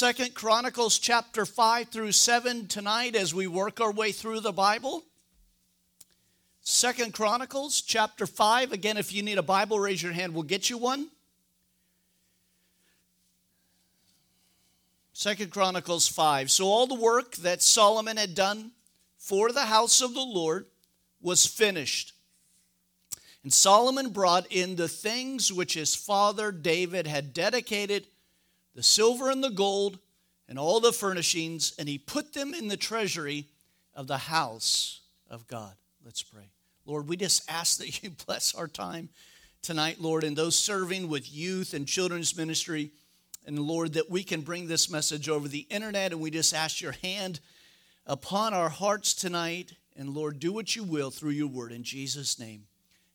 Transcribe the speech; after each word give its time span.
Second 0.00 0.32
Chronicles 0.32 0.98
chapter 0.98 1.44
5 1.44 1.88
through 1.88 2.12
7 2.12 2.68
tonight 2.68 3.14
as 3.14 3.34
we 3.34 3.46
work 3.46 3.82
our 3.82 3.92
way 3.92 4.12
through 4.12 4.40
the 4.40 4.50
Bible. 4.50 5.04
Second 6.62 7.12
Chronicles 7.12 7.82
chapter 7.82 8.26
5. 8.26 8.72
Again, 8.72 8.96
if 8.96 9.12
you 9.12 9.22
need 9.22 9.36
a 9.36 9.42
Bible, 9.42 9.78
raise 9.78 10.02
your 10.02 10.12
hand. 10.12 10.32
We'll 10.32 10.44
get 10.44 10.70
you 10.70 10.78
one. 10.78 11.08
Second 15.12 15.50
Chronicles 15.50 16.08
5. 16.08 16.50
So 16.50 16.64
all 16.64 16.86
the 16.86 16.94
work 16.94 17.36
that 17.36 17.62
Solomon 17.62 18.16
had 18.16 18.34
done 18.34 18.70
for 19.18 19.52
the 19.52 19.66
house 19.66 20.00
of 20.00 20.14
the 20.14 20.20
Lord 20.22 20.64
was 21.20 21.44
finished. 21.44 22.14
And 23.42 23.52
Solomon 23.52 24.08
brought 24.08 24.50
in 24.50 24.76
the 24.76 24.88
things 24.88 25.52
which 25.52 25.74
his 25.74 25.94
father 25.94 26.52
David 26.52 27.06
had 27.06 27.34
dedicated 27.34 28.06
the 28.74 28.82
silver 28.82 29.30
and 29.30 29.42
the 29.42 29.50
gold 29.50 29.98
and 30.48 30.58
all 30.58 30.80
the 30.80 30.92
furnishings, 30.92 31.74
and 31.78 31.88
he 31.88 31.98
put 31.98 32.32
them 32.32 32.54
in 32.54 32.68
the 32.68 32.76
treasury 32.76 33.46
of 33.94 34.06
the 34.06 34.18
house 34.18 35.00
of 35.30 35.46
God. 35.46 35.74
Let's 36.04 36.22
pray. 36.22 36.50
Lord, 36.86 37.08
we 37.08 37.16
just 37.16 37.48
ask 37.48 37.78
that 37.78 38.02
you 38.02 38.10
bless 38.26 38.54
our 38.54 38.68
time 38.68 39.08
tonight, 39.62 40.00
Lord, 40.00 40.24
and 40.24 40.36
those 40.36 40.58
serving 40.58 41.08
with 41.08 41.32
youth 41.32 41.74
and 41.74 41.86
children's 41.86 42.36
ministry. 42.36 42.90
And 43.46 43.58
Lord, 43.58 43.94
that 43.94 44.10
we 44.10 44.22
can 44.22 44.42
bring 44.42 44.66
this 44.66 44.90
message 44.90 45.28
over 45.28 45.48
the 45.48 45.66
internet, 45.70 46.12
and 46.12 46.20
we 46.20 46.30
just 46.30 46.54
ask 46.54 46.80
your 46.80 46.94
hand 47.02 47.40
upon 48.06 48.54
our 48.54 48.68
hearts 48.68 49.14
tonight. 49.14 49.74
And 49.96 50.14
Lord, 50.14 50.38
do 50.38 50.52
what 50.52 50.74
you 50.74 50.84
will 50.84 51.10
through 51.10 51.30
your 51.30 51.48
word. 51.48 51.72
In 51.72 51.82
Jesus' 51.82 52.38
name, 52.38 52.64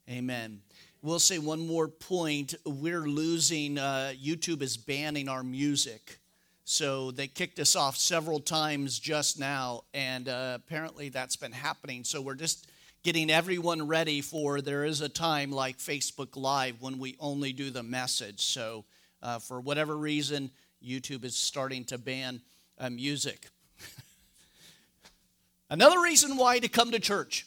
amen. 0.09 0.61
We'll 1.05 1.19
say 1.19 1.37
one 1.37 1.67
more 1.67 1.87
point. 1.87 2.55
We're 2.65 3.07
losing, 3.07 3.77
uh, 3.77 4.13
YouTube 4.19 4.63
is 4.63 4.75
banning 4.75 5.29
our 5.29 5.43
music. 5.43 6.17
So 6.63 7.11
they 7.11 7.27
kicked 7.27 7.59
us 7.59 7.75
off 7.75 7.95
several 7.95 8.39
times 8.39 8.97
just 8.97 9.39
now, 9.39 9.83
and 9.93 10.27
uh, 10.27 10.53
apparently 10.55 11.09
that's 11.09 11.35
been 11.35 11.51
happening. 11.51 12.05
So 12.05 12.23
we're 12.23 12.33
just 12.33 12.65
getting 13.03 13.29
everyone 13.29 13.85
ready 13.85 14.19
for 14.21 14.61
there 14.61 14.83
is 14.83 15.01
a 15.01 15.07
time 15.07 15.51
like 15.51 15.77
Facebook 15.77 16.35
Live 16.35 16.81
when 16.81 16.97
we 16.97 17.15
only 17.19 17.53
do 17.53 17.69
the 17.69 17.83
message. 17.83 18.41
So 18.41 18.85
uh, 19.21 19.37
for 19.37 19.61
whatever 19.61 19.95
reason, 19.95 20.49
YouTube 20.83 21.23
is 21.23 21.35
starting 21.35 21.85
to 21.85 21.99
ban 21.99 22.41
uh, 22.79 22.89
music. 22.89 23.51
Another 25.69 26.01
reason 26.01 26.35
why 26.35 26.57
to 26.57 26.67
come 26.67 26.89
to 26.89 26.99
church. 26.99 27.45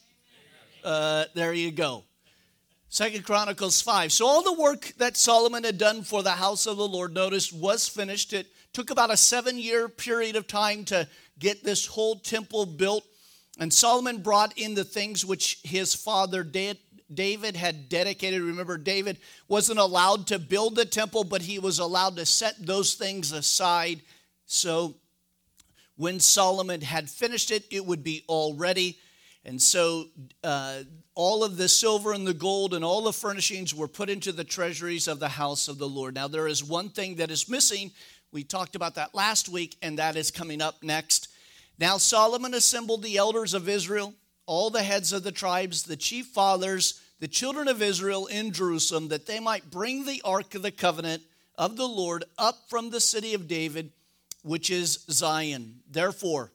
Uh, 0.85 1.25
there 1.35 1.53
you 1.53 1.73
go. 1.73 2.05
Second 2.91 3.25
Chronicles 3.25 3.83
5. 3.83 4.11
So 4.11 4.27
all 4.27 4.43
the 4.43 4.61
work 4.61 4.95
that 4.97 5.17
Solomon 5.17 5.63
had 5.63 5.77
done 5.77 6.03
for 6.03 6.23
the 6.23 6.31
house 6.31 6.67
of 6.67 6.79
the 6.79 6.89
Lord, 6.89 7.13
notice, 7.13 7.53
was 7.53 7.87
finished. 7.87 8.33
It 8.33 8.47
took 8.73 8.91
about 8.91 9.13
a 9.13 9.17
seven 9.17 9.59
year 9.59 9.89
period 9.91 10.37
of 10.37 10.47
time 10.47 10.85
to 10.87 11.07
get 11.39 11.63
this 11.63 11.87
whole 11.87 12.17
temple 12.17 12.65
built. 12.65 13.05
And 13.59 13.73
Solomon 13.73 14.23
brought 14.23 14.57
in 14.57 14.75
the 14.75 14.85
things 14.85 15.25
which 15.25 15.61
his 15.65 15.95
father 15.95 16.43
David 16.43 17.57
had 17.57 17.89
dedicated. 17.91 18.41
Remember, 18.41 18.79
David 18.79 19.19
wasn't 19.49 19.81
allowed 19.81 20.27
to 20.29 20.39
build 20.39 20.75
the 20.75 20.87
temple, 20.87 21.25
but 21.25 21.43
he 21.43 21.59
was 21.59 21.79
allowed 21.79 22.17
to 22.17 22.25
set 22.25 22.55
those 22.65 22.95
things 22.95 23.33
aside. 23.33 24.01
So 24.47 24.95
when 25.97 26.21
Solomon 26.21 26.81
had 26.81 27.11
finished 27.11 27.51
it, 27.51 27.65
it 27.71 27.85
would 27.85 28.03
be 28.03 28.25
all 28.29 28.55
ready. 28.55 28.99
And 29.45 29.61
so 29.61 30.07
uh, 30.45 30.81
all 31.15 31.43
of 31.43 31.57
the 31.57 31.69
silver 31.69 32.13
and 32.13 32.27
the 32.27 32.35
gold 32.35 32.75
and 32.75 32.85
all 32.85 33.03
the 33.03 33.13
furnishings 33.13 33.75
were 33.75 33.89
put 33.89 34.11
into 34.11 34.31
the 34.31 34.45
treasuries 34.45 35.09
of 35.09 35.21
the 35.21 35.29
house 35.29 35.69
of 35.69 35.79
the 35.79 35.89
Lord. 35.89 36.15
Now, 36.15 36.29
there 36.29 36.47
is 36.47 36.63
one 36.63 36.91
thing 36.91 37.17
that 37.17 37.31
is 37.31 37.49
missing. 37.49 37.93
We 38.31 38.45
talked 38.45 38.77
about 38.77 38.97
that 38.97 39.15
last 39.15 39.49
week, 39.49 39.77
and 39.81 39.99
that 39.99 40.17
is 40.17 40.31
coming 40.31 40.61
up 40.61 40.83
next. 40.83 41.29
Now, 41.79 41.97
Solomon 41.97 42.55
assembled 42.55 43.03
the 43.03 43.17
elders 43.17 43.55
of 43.55 43.69
Israel, 43.69 44.15
all 44.47 44.71
the 44.71 44.83
heads 44.83 45.13
of 45.13 45.23
the 45.23 45.33
tribes, 45.33 45.85
the 45.85 45.97
chief 45.97 46.27
fathers, 46.27 47.01
the 47.21 47.29
children 47.29 47.69
of 47.69 47.83
Israel 47.83 48.27
in 48.27 48.53
Jerusalem, 48.53 49.09
that 49.09 49.27
they 49.27 49.41
might 49.41 49.71
bring 49.71 50.05
the 50.05 50.21
ark 50.25 50.55
of 50.55 50.63
the 50.63 50.71
covenant 50.71 51.23
of 51.57 51.77
the 51.77 51.89
Lord 51.89 52.25
up 52.37 52.69
from 52.69 52.91
the 52.91 53.01
city 53.01 53.35
of 53.35 53.49
David, 53.49 53.93
which 54.43 54.71
is 54.71 55.05
Zion. 55.11 55.81
Therefore, 55.91 56.53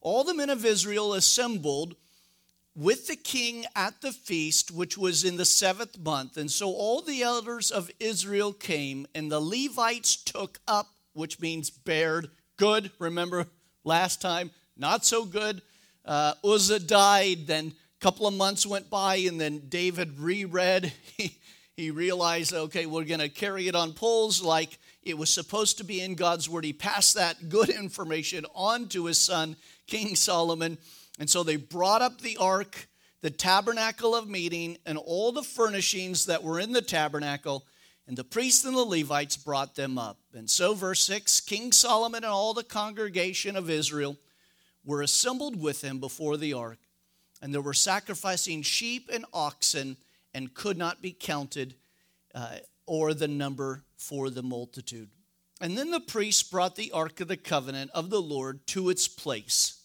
all 0.00 0.24
the 0.24 0.34
men 0.34 0.50
of 0.50 0.64
Israel 0.64 1.14
assembled 1.14 1.96
with 2.76 3.06
the 3.06 3.16
king 3.16 3.64
at 3.74 4.02
the 4.02 4.12
feast, 4.12 4.70
which 4.70 4.98
was 4.98 5.24
in 5.24 5.36
the 5.36 5.44
seventh 5.46 5.98
month. 5.98 6.36
And 6.36 6.50
so 6.50 6.68
all 6.68 7.00
the 7.00 7.22
elders 7.22 7.70
of 7.70 7.90
Israel 7.98 8.52
came, 8.52 9.06
and 9.14 9.32
the 9.32 9.40
Levites 9.40 10.16
took 10.16 10.58
up, 10.68 10.88
which 11.14 11.40
means 11.40 11.70
bared, 11.70 12.28
good. 12.58 12.90
Remember 12.98 13.46
last 13.82 14.20
time, 14.20 14.50
not 14.76 15.06
so 15.06 15.24
good. 15.24 15.62
Uh, 16.04 16.34
Uzzah 16.44 16.80
died, 16.80 17.46
then 17.46 17.72
a 17.98 18.04
couple 18.04 18.26
of 18.26 18.34
months 18.34 18.66
went 18.66 18.90
by, 18.90 19.16
and 19.16 19.40
then 19.40 19.62
David 19.68 20.18
reread. 20.18 20.92
He, 21.16 21.38
he 21.76 21.90
realized, 21.90 22.54
okay, 22.54 22.86
we're 22.86 23.04
going 23.04 23.20
to 23.20 23.28
carry 23.28 23.68
it 23.68 23.74
on 23.74 23.92
poles 23.92 24.42
like 24.42 24.78
it 25.02 25.16
was 25.16 25.28
supposed 25.28 25.76
to 25.78 25.84
be 25.84 26.00
in 26.00 26.14
God's 26.14 26.48
word. 26.48 26.64
He 26.64 26.72
passed 26.72 27.16
that 27.16 27.50
good 27.50 27.68
information 27.84 28.46
on 28.54 28.88
to 28.88 29.06
his 29.06 29.18
son, 29.18 29.56
King 29.86 30.16
Solomon. 30.16 30.78
And 31.18 31.28
so 31.28 31.42
they 31.42 31.56
brought 31.56 32.02
up 32.02 32.20
the 32.20 32.36
ark, 32.36 32.88
the 33.22 33.30
tabernacle 33.30 34.14
of 34.14 34.28
meeting, 34.28 34.78
and 34.84 34.98
all 34.98 35.32
the 35.32 35.42
furnishings 35.42 36.26
that 36.26 36.42
were 36.42 36.60
in 36.60 36.72
the 36.72 36.82
tabernacle. 36.82 37.64
And 38.06 38.16
the 38.16 38.24
priests 38.24 38.64
and 38.64 38.76
the 38.76 38.84
Levites 38.84 39.36
brought 39.36 39.74
them 39.74 39.98
up. 39.98 40.18
And 40.34 40.48
so, 40.48 40.74
verse 40.74 41.02
6 41.02 41.40
King 41.40 41.72
Solomon 41.72 42.24
and 42.24 42.32
all 42.32 42.54
the 42.54 42.62
congregation 42.62 43.56
of 43.56 43.70
Israel 43.70 44.16
were 44.84 45.02
assembled 45.02 45.60
with 45.60 45.82
him 45.82 45.98
before 45.98 46.36
the 46.36 46.52
ark. 46.52 46.78
And 47.42 47.52
they 47.52 47.58
were 47.58 47.74
sacrificing 47.74 48.62
sheep 48.62 49.10
and 49.12 49.24
oxen 49.32 49.96
and 50.32 50.54
could 50.54 50.78
not 50.78 51.02
be 51.02 51.16
counted 51.18 51.74
uh, 52.34 52.58
or 52.86 53.14
the 53.14 53.28
number 53.28 53.82
for 53.96 54.30
the 54.30 54.42
multitude. 54.42 55.08
And 55.60 55.76
then 55.76 55.90
the 55.90 56.00
priests 56.00 56.42
brought 56.42 56.76
the 56.76 56.92
ark 56.92 57.20
of 57.20 57.28
the 57.28 57.36
covenant 57.36 57.90
of 57.94 58.10
the 58.10 58.20
Lord 58.20 58.66
to 58.68 58.90
its 58.90 59.08
place 59.08 59.75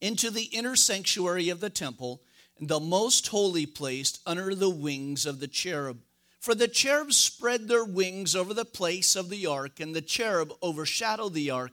into 0.00 0.30
the 0.30 0.44
inner 0.44 0.76
sanctuary 0.76 1.48
of 1.48 1.60
the 1.60 1.70
temple, 1.70 2.22
the 2.60 2.80
most 2.80 3.28
holy 3.28 3.66
place 3.66 4.18
under 4.26 4.54
the 4.54 4.70
wings 4.70 5.26
of 5.26 5.40
the 5.40 5.48
cherub. 5.48 6.00
For 6.40 6.54
the 6.54 6.68
cherubs 6.68 7.16
spread 7.16 7.68
their 7.68 7.84
wings 7.84 8.36
over 8.36 8.54
the 8.54 8.64
place 8.64 9.16
of 9.16 9.28
the 9.28 9.46
ark, 9.46 9.80
and 9.80 9.94
the 9.94 10.02
cherub 10.02 10.52
overshadowed 10.62 11.34
the 11.34 11.50
ark 11.50 11.72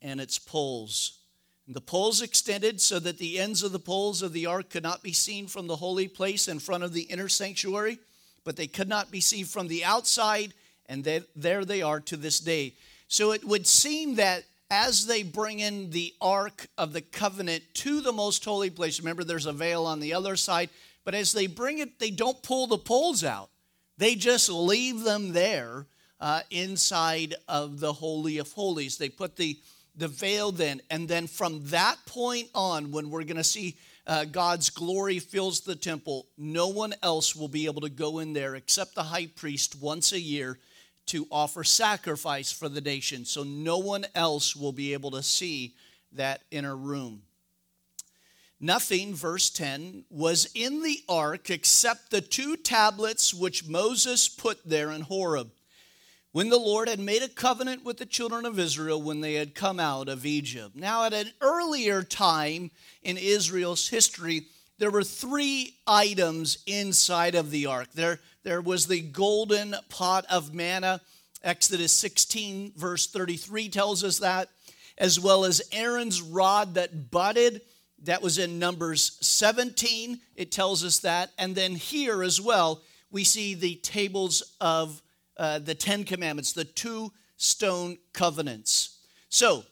and 0.00 0.20
its 0.20 0.38
poles. 0.38 1.18
The 1.66 1.80
poles 1.80 2.20
extended 2.20 2.80
so 2.80 2.98
that 2.98 3.18
the 3.18 3.38
ends 3.38 3.62
of 3.62 3.72
the 3.72 3.78
poles 3.78 4.20
of 4.20 4.32
the 4.32 4.46
ark 4.46 4.68
could 4.68 4.82
not 4.82 5.02
be 5.02 5.12
seen 5.12 5.46
from 5.46 5.66
the 5.66 5.76
holy 5.76 6.08
place 6.08 6.46
in 6.48 6.58
front 6.58 6.84
of 6.84 6.92
the 6.92 7.02
inner 7.02 7.28
sanctuary, 7.28 7.98
but 8.44 8.56
they 8.56 8.66
could 8.66 8.88
not 8.88 9.10
be 9.10 9.20
seen 9.20 9.46
from 9.46 9.68
the 9.68 9.84
outside, 9.84 10.52
and 10.86 11.04
they, 11.04 11.22
there 11.34 11.64
they 11.64 11.80
are 11.80 12.00
to 12.00 12.16
this 12.16 12.40
day. 12.40 12.74
So 13.08 13.32
it 13.32 13.44
would 13.44 13.66
seem 13.66 14.16
that 14.16 14.44
as 14.74 15.06
they 15.06 15.22
bring 15.22 15.60
in 15.60 15.90
the 15.90 16.12
Ark 16.20 16.66
of 16.76 16.92
the 16.92 17.00
Covenant 17.00 17.62
to 17.74 18.00
the 18.00 18.12
most 18.12 18.44
holy 18.44 18.70
place, 18.70 18.98
remember 18.98 19.22
there's 19.22 19.46
a 19.46 19.52
veil 19.52 19.86
on 19.86 20.00
the 20.00 20.14
other 20.14 20.34
side, 20.34 20.68
but 21.04 21.14
as 21.14 21.30
they 21.30 21.46
bring 21.46 21.78
it, 21.78 22.00
they 22.00 22.10
don't 22.10 22.42
pull 22.42 22.66
the 22.66 22.76
poles 22.76 23.22
out. 23.22 23.50
They 23.98 24.16
just 24.16 24.48
leave 24.48 25.04
them 25.04 25.32
there 25.32 25.86
uh, 26.18 26.40
inside 26.50 27.36
of 27.46 27.78
the 27.78 27.92
Holy 27.92 28.38
of 28.38 28.50
Holies. 28.50 28.98
They 28.98 29.08
put 29.08 29.36
the, 29.36 29.56
the 29.94 30.08
veil 30.08 30.50
then, 30.50 30.80
and 30.90 31.06
then 31.06 31.28
from 31.28 31.64
that 31.66 31.98
point 32.04 32.48
on, 32.52 32.90
when 32.90 33.10
we're 33.10 33.22
going 33.22 33.36
to 33.36 33.44
see 33.44 33.76
uh, 34.08 34.24
God's 34.24 34.70
glory 34.70 35.20
fills 35.20 35.60
the 35.60 35.76
temple, 35.76 36.26
no 36.36 36.66
one 36.66 36.94
else 37.00 37.36
will 37.36 37.46
be 37.46 37.66
able 37.66 37.82
to 37.82 37.88
go 37.88 38.18
in 38.18 38.32
there 38.32 38.56
except 38.56 38.96
the 38.96 39.04
high 39.04 39.26
priest 39.26 39.80
once 39.80 40.10
a 40.10 40.20
year 40.20 40.58
to 41.06 41.26
offer 41.30 41.64
sacrifice 41.64 42.50
for 42.50 42.68
the 42.68 42.80
nation. 42.80 43.24
So 43.24 43.42
no 43.42 43.78
one 43.78 44.06
else 44.14 44.56
will 44.56 44.72
be 44.72 44.92
able 44.92 45.10
to 45.12 45.22
see 45.22 45.74
that 46.12 46.42
inner 46.50 46.76
room. 46.76 47.22
Nothing, 48.60 49.14
verse 49.14 49.50
10, 49.50 50.04
was 50.08 50.48
in 50.54 50.82
the 50.82 51.00
ark 51.08 51.50
except 51.50 52.10
the 52.10 52.20
two 52.20 52.56
tablets 52.56 53.34
which 53.34 53.68
Moses 53.68 54.28
put 54.28 54.58
there 54.64 54.90
in 54.90 55.02
Horeb 55.02 55.50
when 56.32 56.48
the 56.48 56.58
Lord 56.58 56.88
had 56.88 56.98
made 56.98 57.22
a 57.22 57.28
covenant 57.28 57.84
with 57.84 57.98
the 57.98 58.06
children 58.06 58.44
of 58.44 58.58
Israel 58.58 59.00
when 59.00 59.20
they 59.20 59.34
had 59.34 59.54
come 59.54 59.78
out 59.78 60.08
of 60.08 60.26
Egypt. 60.26 60.74
Now, 60.74 61.04
at 61.04 61.12
an 61.12 61.30
earlier 61.40 62.02
time 62.02 62.72
in 63.02 63.16
Israel's 63.16 63.86
history, 63.86 64.46
there 64.78 64.90
were 64.90 65.04
three 65.04 65.76
items 65.86 66.58
inside 66.66 67.34
of 67.34 67.50
the 67.50 67.66
ark. 67.66 67.88
There, 67.94 68.20
there 68.42 68.60
was 68.60 68.86
the 68.86 69.00
golden 69.00 69.74
pot 69.88 70.26
of 70.30 70.54
manna. 70.54 71.00
Exodus 71.42 71.92
16, 71.92 72.72
verse 72.76 73.06
33 73.06 73.68
tells 73.68 74.02
us 74.02 74.18
that, 74.18 74.48
as 74.98 75.20
well 75.20 75.44
as 75.44 75.62
Aaron's 75.72 76.22
rod 76.22 76.74
that 76.74 77.10
budded. 77.10 77.60
That 78.02 78.22
was 78.22 78.38
in 78.38 78.58
Numbers 78.58 79.16
17, 79.22 80.20
it 80.36 80.52
tells 80.52 80.84
us 80.84 80.98
that. 81.00 81.30
And 81.38 81.54
then 81.54 81.74
here 81.74 82.22
as 82.22 82.40
well, 82.40 82.82
we 83.10 83.24
see 83.24 83.54
the 83.54 83.76
tables 83.76 84.56
of 84.60 85.00
uh, 85.36 85.60
the 85.60 85.74
Ten 85.74 86.04
Commandments, 86.04 86.52
the 86.52 86.64
two 86.64 87.12
stone 87.36 87.96
covenants. 88.12 88.98
So, 89.28 89.64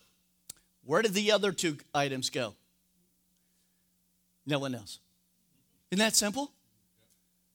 where 0.84 1.02
did 1.02 1.14
the 1.14 1.32
other 1.32 1.52
two 1.52 1.76
items 1.94 2.30
go? 2.30 2.54
No 4.46 4.58
one 4.58 4.72
knows. 4.72 4.98
Isn't 5.90 6.00
that 6.00 6.16
simple? 6.16 6.52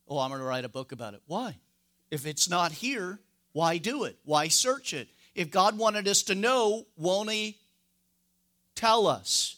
Oh, 0.07 0.19
I'm 0.19 0.30
going 0.30 0.39
to 0.39 0.45
write 0.48 0.66
a 0.66 0.69
book 0.69 0.92
about 0.92 1.13
it. 1.13 1.22
Why? 1.28 1.57
If 2.12 2.25
it's 2.25 2.50
not 2.50 2.72
here, 2.72 3.19
why 3.51 3.78
do 3.78 4.06
it? 4.06 4.18
Why 4.24 4.48
search 4.48 4.94
it? 4.94 5.10
If 5.36 5.51
God 5.51 5.78
wanted 5.78 6.07
us 6.07 6.24
to 6.24 6.36
know, 6.36 6.86
won't 6.95 7.31
He 7.31 7.57
tell 8.75 9.07
us? 9.07 9.57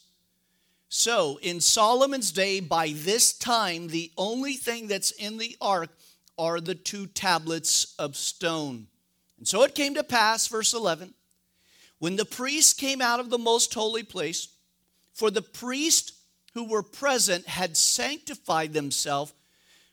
So, 0.89 1.39
in 1.43 1.61
Solomon's 1.61 2.31
day, 2.31 2.61
by 2.61 2.93
this 2.95 3.31
time, 3.31 3.89
the 3.89 4.11
only 4.17 4.53
thing 4.53 4.87
that's 4.87 5.11
in 5.11 5.37
the 5.37 5.55
ark 5.61 5.89
are 6.37 6.59
the 6.59 6.73
two 6.73 7.05
tablets 7.05 7.93
of 7.99 8.15
stone. 8.15 8.87
And 9.37 9.47
so 9.47 9.63
it 9.63 9.75
came 9.75 9.93
to 9.95 10.03
pass, 10.03 10.47
verse 10.47 10.73
11, 10.73 11.13
when 11.99 12.15
the 12.15 12.25
priests 12.25 12.73
came 12.73 13.01
out 13.01 13.19
of 13.19 13.29
the 13.29 13.37
most 13.37 13.73
holy 13.73 14.03
place, 14.03 14.47
for 15.13 15.29
the 15.29 15.41
priests 15.41 16.13
who 16.59 16.65
were 16.65 16.83
present 16.83 17.47
had 17.47 17.77
sanctified 17.77 18.73
themselves 18.73 19.33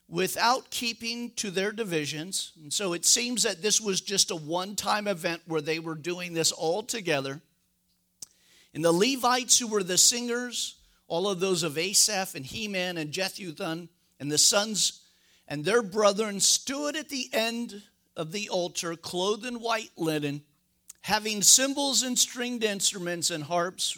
without 0.08 0.68
keeping 0.68 1.30
to 1.30 1.48
their 1.48 1.70
divisions. 1.70 2.50
And 2.60 2.72
so 2.72 2.92
it 2.92 3.04
seems 3.04 3.44
that 3.44 3.62
this 3.62 3.80
was 3.80 4.00
just 4.00 4.32
a 4.32 4.36
one 4.36 4.74
time 4.74 5.06
event 5.06 5.42
where 5.46 5.60
they 5.60 5.78
were 5.78 5.94
doing 5.94 6.34
this 6.34 6.50
all 6.50 6.82
together. 6.82 7.40
And 8.74 8.84
the 8.84 8.90
Levites, 8.90 9.60
who 9.60 9.68
were 9.68 9.84
the 9.84 9.96
singers, 9.96 10.74
all 11.06 11.28
of 11.28 11.38
those 11.38 11.62
of 11.62 11.78
Asaph 11.78 12.34
and 12.34 12.44
Heman 12.44 12.98
and 12.98 13.12
Jeduthun, 13.12 13.88
and 14.18 14.28
the 14.28 14.36
sons 14.36 15.02
and 15.46 15.64
their 15.64 15.82
brethren 15.82 16.40
stood 16.40 16.96
at 16.96 17.10
the 17.10 17.30
end 17.32 17.80
of 18.16 18.32
the 18.32 18.48
altar, 18.48 18.96
clothed 18.96 19.46
in 19.46 19.60
white 19.60 19.92
linen, 19.96 20.42
having 21.02 21.42
cymbals 21.42 22.02
and 22.02 22.18
stringed 22.18 22.64
instruments 22.64 23.30
and 23.30 23.44
harps, 23.44 23.96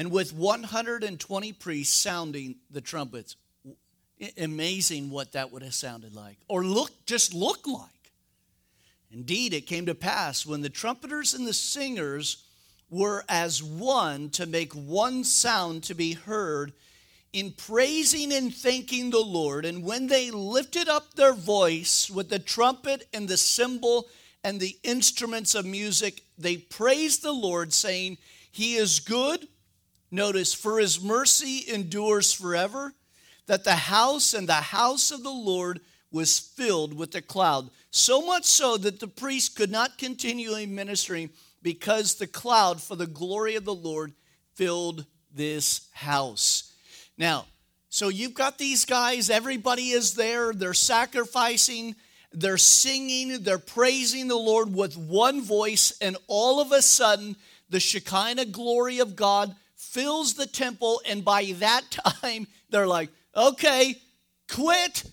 and 0.00 0.10
with 0.10 0.32
120 0.32 1.52
priests 1.52 1.94
sounding 1.94 2.54
the 2.70 2.80
trumpets. 2.80 3.36
Amazing 4.38 5.10
what 5.10 5.32
that 5.32 5.52
would 5.52 5.62
have 5.62 5.74
sounded 5.74 6.16
like, 6.16 6.38
or 6.48 6.64
look 6.64 6.90
just 7.04 7.34
look 7.34 7.66
like. 7.66 8.10
Indeed, 9.12 9.52
it 9.52 9.66
came 9.66 9.84
to 9.84 9.94
pass 9.94 10.46
when 10.46 10.62
the 10.62 10.70
trumpeters 10.70 11.34
and 11.34 11.46
the 11.46 11.52
singers 11.52 12.46
were 12.88 13.24
as 13.28 13.62
one 13.62 14.30
to 14.30 14.46
make 14.46 14.72
one 14.72 15.22
sound 15.22 15.82
to 15.82 15.94
be 15.94 16.14
heard 16.14 16.72
in 17.34 17.50
praising 17.50 18.32
and 18.32 18.54
thanking 18.54 19.10
the 19.10 19.20
Lord. 19.20 19.66
And 19.66 19.84
when 19.84 20.06
they 20.06 20.30
lifted 20.30 20.88
up 20.88 21.12
their 21.12 21.34
voice 21.34 22.08
with 22.08 22.30
the 22.30 22.38
trumpet 22.38 23.06
and 23.12 23.28
the 23.28 23.36
cymbal 23.36 24.08
and 24.42 24.60
the 24.60 24.78
instruments 24.82 25.54
of 25.54 25.66
music, 25.66 26.22
they 26.38 26.56
praised 26.56 27.22
the 27.22 27.32
Lord, 27.32 27.74
saying, 27.74 28.16
He 28.50 28.76
is 28.76 28.98
good. 28.98 29.46
Notice, 30.10 30.52
for 30.52 30.78
his 30.78 31.02
mercy 31.02 31.64
endures 31.72 32.32
forever, 32.32 32.92
that 33.46 33.64
the 33.64 33.76
house 33.76 34.34
and 34.34 34.48
the 34.48 34.54
house 34.54 35.10
of 35.10 35.22
the 35.22 35.30
Lord 35.30 35.80
was 36.10 36.38
filled 36.38 36.94
with 36.94 37.14
a 37.14 37.22
cloud. 37.22 37.70
So 37.90 38.24
much 38.24 38.44
so 38.44 38.76
that 38.76 39.00
the 39.00 39.08
priest 39.08 39.56
could 39.56 39.70
not 39.70 39.98
continue 39.98 40.66
ministering 40.66 41.30
because 41.62 42.14
the 42.14 42.26
cloud 42.26 42.80
for 42.80 42.96
the 42.96 43.06
glory 43.06 43.54
of 43.54 43.64
the 43.64 43.74
Lord 43.74 44.12
filled 44.54 45.04
this 45.34 45.88
house. 45.92 46.72
Now, 47.16 47.46
so 47.88 48.08
you've 48.08 48.34
got 48.34 48.58
these 48.58 48.84
guys, 48.84 49.30
everybody 49.30 49.90
is 49.90 50.14
there, 50.14 50.52
they're 50.52 50.74
sacrificing, 50.74 51.96
they're 52.32 52.58
singing, 52.58 53.42
they're 53.42 53.58
praising 53.58 54.28
the 54.28 54.36
Lord 54.36 54.72
with 54.74 54.96
one 54.96 55.42
voice, 55.42 55.92
and 56.00 56.16
all 56.28 56.60
of 56.60 56.70
a 56.72 56.82
sudden, 56.82 57.36
the 57.68 57.80
Shekinah 57.80 58.46
glory 58.46 59.00
of 59.00 59.16
God 59.16 59.54
fills 59.80 60.34
the 60.34 60.46
temple, 60.46 61.00
and 61.08 61.24
by 61.24 61.52
that 61.58 61.82
time, 61.90 62.46
they're 62.68 62.86
like, 62.86 63.08
okay, 63.34 63.96
quit, 64.48 65.04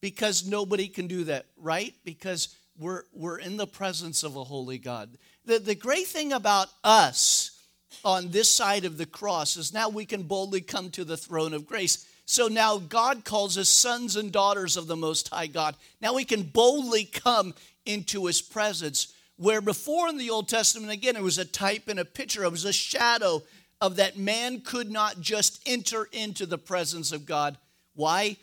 because 0.00 0.46
nobody 0.46 0.88
can 0.88 1.06
do 1.06 1.24
that, 1.24 1.46
right? 1.56 1.92
Because 2.04 2.56
we're, 2.78 3.02
we're 3.12 3.38
in 3.38 3.56
the 3.56 3.66
presence 3.66 4.22
of 4.22 4.36
a 4.36 4.44
holy 4.44 4.78
God. 4.78 5.10
The, 5.44 5.58
the 5.58 5.74
great 5.74 6.06
thing 6.06 6.32
about 6.32 6.68
us 6.84 7.62
on 8.04 8.30
this 8.30 8.50
side 8.50 8.84
of 8.84 8.98
the 8.98 9.06
cross 9.06 9.56
is 9.56 9.74
now 9.74 9.88
we 9.88 10.04
can 10.04 10.22
boldly 10.22 10.60
come 10.60 10.90
to 10.90 11.04
the 11.04 11.16
throne 11.16 11.52
of 11.52 11.66
grace. 11.66 12.06
So 12.26 12.48
now 12.48 12.78
God 12.78 13.24
calls 13.24 13.58
us 13.58 13.68
sons 13.68 14.16
and 14.16 14.30
daughters 14.30 14.76
of 14.76 14.86
the 14.86 14.96
Most 14.96 15.28
High 15.28 15.46
God. 15.46 15.76
Now 16.00 16.14
we 16.14 16.24
can 16.24 16.42
boldly 16.42 17.04
come 17.04 17.54
into 17.84 18.26
His 18.26 18.42
presence. 18.42 19.12
Where 19.36 19.60
before 19.60 20.08
in 20.08 20.18
the 20.18 20.30
Old 20.30 20.48
Testament, 20.48 20.92
again, 20.92 21.16
it 21.16 21.22
was 21.22 21.38
a 21.38 21.44
type 21.44 21.88
and 21.88 21.98
a 21.98 22.04
picture, 22.04 22.44
it 22.44 22.50
was 22.50 22.64
a 22.64 22.72
shadow 22.72 23.42
of 23.80 23.96
that 23.96 24.16
man 24.16 24.60
could 24.60 24.90
not 24.90 25.20
just 25.20 25.60
enter 25.66 26.08
into 26.12 26.46
the 26.46 26.58
presence 26.58 27.12
of 27.12 27.26
God. 27.26 27.58
Why? 27.94 28.36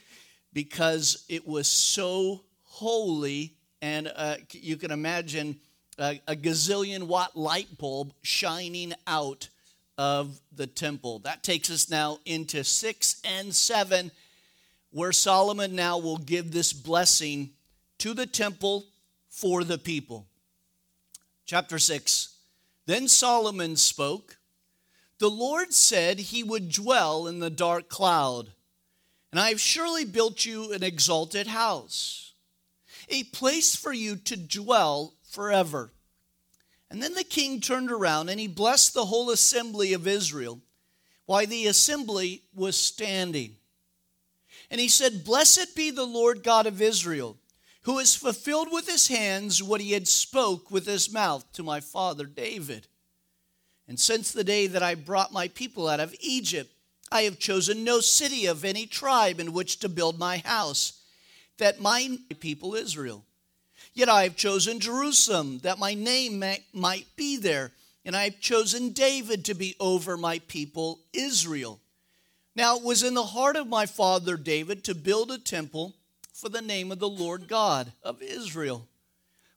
Because 0.52 1.26
it 1.28 1.48
was 1.48 1.68
so 1.68 2.42
holy, 2.64 3.56
and 3.82 4.12
uh, 4.16 4.36
you 4.52 4.78
can 4.78 4.92
imagine 4.92 5.60
a, 5.98 6.22
a 6.28 6.36
gazillion 6.36 7.04
watt 7.04 7.36
light 7.36 7.78
bulb 7.78 8.14
shining 8.22 8.94
out 9.08 9.50
of 9.98 10.40
the 10.56 10.68
temple. 10.68 11.20
That 11.20 11.44
takes 11.44 11.70
us 11.70 11.90
now 11.90 12.20
into 12.26 12.64
6 12.64 13.22
and 13.24 13.54
7, 13.54 14.12
where 14.92 15.12
Solomon 15.12 15.76
now 15.76 15.98
will 15.98 16.18
give 16.18 16.52
this 16.52 16.74
blessing 16.74 17.52
to 18.00 18.14
the 18.14 18.26
temple 18.26 18.86
for 19.30 19.64
the 19.64 19.78
people. 19.78 20.28
Chapter 21.46 21.80
6 21.80 22.36
Then 22.86 23.08
Solomon 23.08 23.76
spoke. 23.76 24.38
The 25.20 25.30
Lord 25.30 25.74
said 25.74 26.20
he 26.20 26.44
would 26.44 26.72
dwell 26.72 27.28
in 27.28 27.40
the 27.40 27.50
dark 27.50 27.88
cloud, 27.90 28.52
and 29.32 29.40
I 29.40 29.50
have 29.50 29.62
surely 29.62 30.06
built 30.06 30.46
you 30.46 30.74
an 30.74 30.84
exalted 30.84 31.48
house, 31.48 32.34
a 33.10 33.24
place 33.26 33.76
for 33.76 33.94
you 33.94 34.16
to 34.16 34.36
dwell 34.38 35.14
forever. 35.30 35.92
And 36.90 37.02
then 37.02 37.16
the 37.16 37.24
king 37.24 37.60
turned 37.60 37.92
around 37.92 38.30
and 38.30 38.40
he 38.40 38.48
blessed 38.48 38.94
the 38.94 39.06
whole 39.06 39.32
assembly 39.32 39.94
of 39.94 40.08
Israel 40.08 40.62
while 41.26 41.48
the 41.48 41.68
assembly 41.68 42.44
was 42.54 42.78
standing. 42.78 43.56
And 44.70 44.80
he 44.80 44.88
said, 44.88 45.24
Blessed 45.24 45.76
be 45.76 45.90
the 45.90 46.06
Lord 46.06 46.44
God 46.44 46.68
of 46.68 46.82
Israel, 46.82 47.38
who 47.84 47.98
has 47.98 48.16
fulfilled 48.16 48.70
with 48.72 48.88
his 48.88 49.08
hands 49.08 49.64
what 49.64 49.82
he 49.82 49.92
had 49.92 50.08
spoke 50.08 50.70
with 50.70 50.86
his 50.86 51.12
mouth 51.12 51.52
to 51.54 51.64
my 51.64 51.80
father 51.80 52.26
David. 52.26 52.88
And 53.88 54.00
since 54.00 54.32
the 54.32 54.44
day 54.44 54.68
that 54.68 54.84
I 54.84 54.96
brought 54.96 55.34
my 55.34 55.48
people 55.50 55.88
out 55.88 56.00
of 56.00 56.16
Egypt, 56.20 56.72
I 57.12 57.24
have 57.24 57.40
chosen 57.40 57.84
no 57.84 58.00
city 58.00 58.46
of 58.46 58.66
any 58.66 58.86
tribe 58.86 59.40
in 59.40 59.54
which 59.54 59.80
to 59.80 59.90
build 59.90 60.18
my 60.18 60.38
house, 60.38 61.02
that 61.58 61.82
my 61.82 62.18
people 62.40 62.76
Israel 62.76 63.24
Yet 63.94 64.10
I 64.10 64.24
have 64.24 64.36
chosen 64.36 64.80
Jerusalem, 64.80 65.60
that 65.60 65.78
my 65.78 65.94
name 65.94 66.44
might 66.74 67.06
be 67.16 67.38
there. 67.38 67.72
And 68.06 68.16
I 68.16 68.26
have 68.26 68.40
chosen 68.40 68.92
David 68.92 69.46
to 69.46 69.54
be 69.54 69.76
over 69.80 70.18
my 70.18 70.40
people 70.40 71.00
Israel. 71.14 71.80
Now 72.56 72.78
it 72.78 72.84
was 72.84 73.04
in 73.04 73.14
the 73.14 73.24
heart 73.24 73.56
of 73.56 73.68
my 73.68 73.86
father 73.86 74.36
David 74.36 74.84
to 74.86 74.96
build 74.96 75.32
a 75.32 75.38
temple 75.38 75.96
for 76.34 76.50
the 76.50 76.62
name 76.62 76.92
of 76.92 77.00
the 77.00 77.08
Lord 77.08 77.48
God 77.48 77.94
of 78.04 78.22
Israel. 78.22 78.88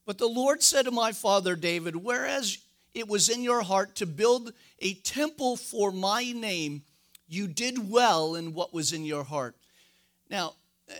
But 0.05 0.17
the 0.17 0.29
Lord 0.29 0.63
said 0.63 0.85
to 0.85 0.91
my 0.91 1.11
father 1.11 1.55
David, 1.55 1.97
Whereas 1.97 2.59
it 2.97 3.07
was 3.07 3.29
in 3.29 3.43
your 3.43 3.61
heart 3.61 3.95
to 3.95 4.05
build 4.05 4.53
a 4.79 4.95
temple 4.95 5.55
for 5.55 5.91
my 5.91 6.31
name, 6.31 6.81
you 7.27 7.47
did 7.47 7.89
well 7.89 8.35
in 8.35 8.53
what 8.53 8.73
was 8.73 8.91
in 8.91 9.05
your 9.05 9.23
heart. 9.23 9.55
Now, 10.29 10.53
eh, 10.89 10.93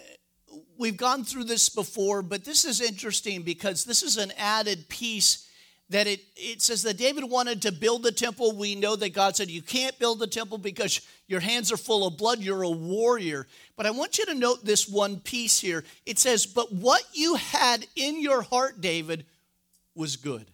we've 0.78 0.98
gone 0.98 1.24
through 1.24 1.46
this 1.46 1.70
before, 1.70 2.22
but 2.22 2.46
this 2.46 2.66
is 2.66 2.82
interesting 2.82 3.42
because 3.42 3.84
this 3.84 4.04
is 4.04 4.18
an 4.18 4.32
added 4.38 4.88
piece 4.90 5.48
that 5.90 6.06
it, 6.06 6.20
it 6.36 6.62
says 6.62 6.84
that 6.84 6.98
David 6.98 7.24
wanted 7.24 7.62
to 7.62 7.72
build 7.72 8.04
the 8.04 8.12
temple. 8.12 8.52
We 8.52 8.76
know 8.76 8.96
that 8.96 9.14
God 9.14 9.36
said, 9.36 9.50
You 9.50 9.62
can't 9.62 9.98
build 9.98 10.20
the 10.20 10.28
temple 10.28 10.58
because 10.58 11.02
your 11.28 11.40
hands 11.40 11.72
are 11.72 11.78
full 11.78 12.06
of 12.06 12.18
blood. 12.18 12.40
You're 12.40 12.64
a 12.64 12.70
warrior. 12.70 13.48
But 13.76 13.86
I 13.86 13.92
want 13.92 14.18
you 14.18 14.26
to 14.26 14.36
note 14.36 14.66
this 14.66 14.88
one 14.88 15.20
piece 15.22 15.60
here. 15.60 15.86
It 16.06 16.20
says, 16.20 16.46
But 16.46 16.74
what 16.74 17.04
you 17.14 17.36
had 17.36 17.88
in 17.96 18.22
your 18.22 18.42
heart, 18.42 18.82
David, 18.82 19.26
was 19.96 20.18
good. 20.18 20.46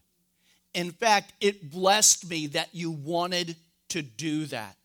In 0.73 0.91
fact, 0.91 1.33
it 1.39 1.71
blessed 1.71 2.29
me 2.29 2.47
that 2.47 2.69
you 2.73 2.91
wanted 2.91 3.55
to 3.89 4.01
do 4.01 4.45
that. 4.47 4.75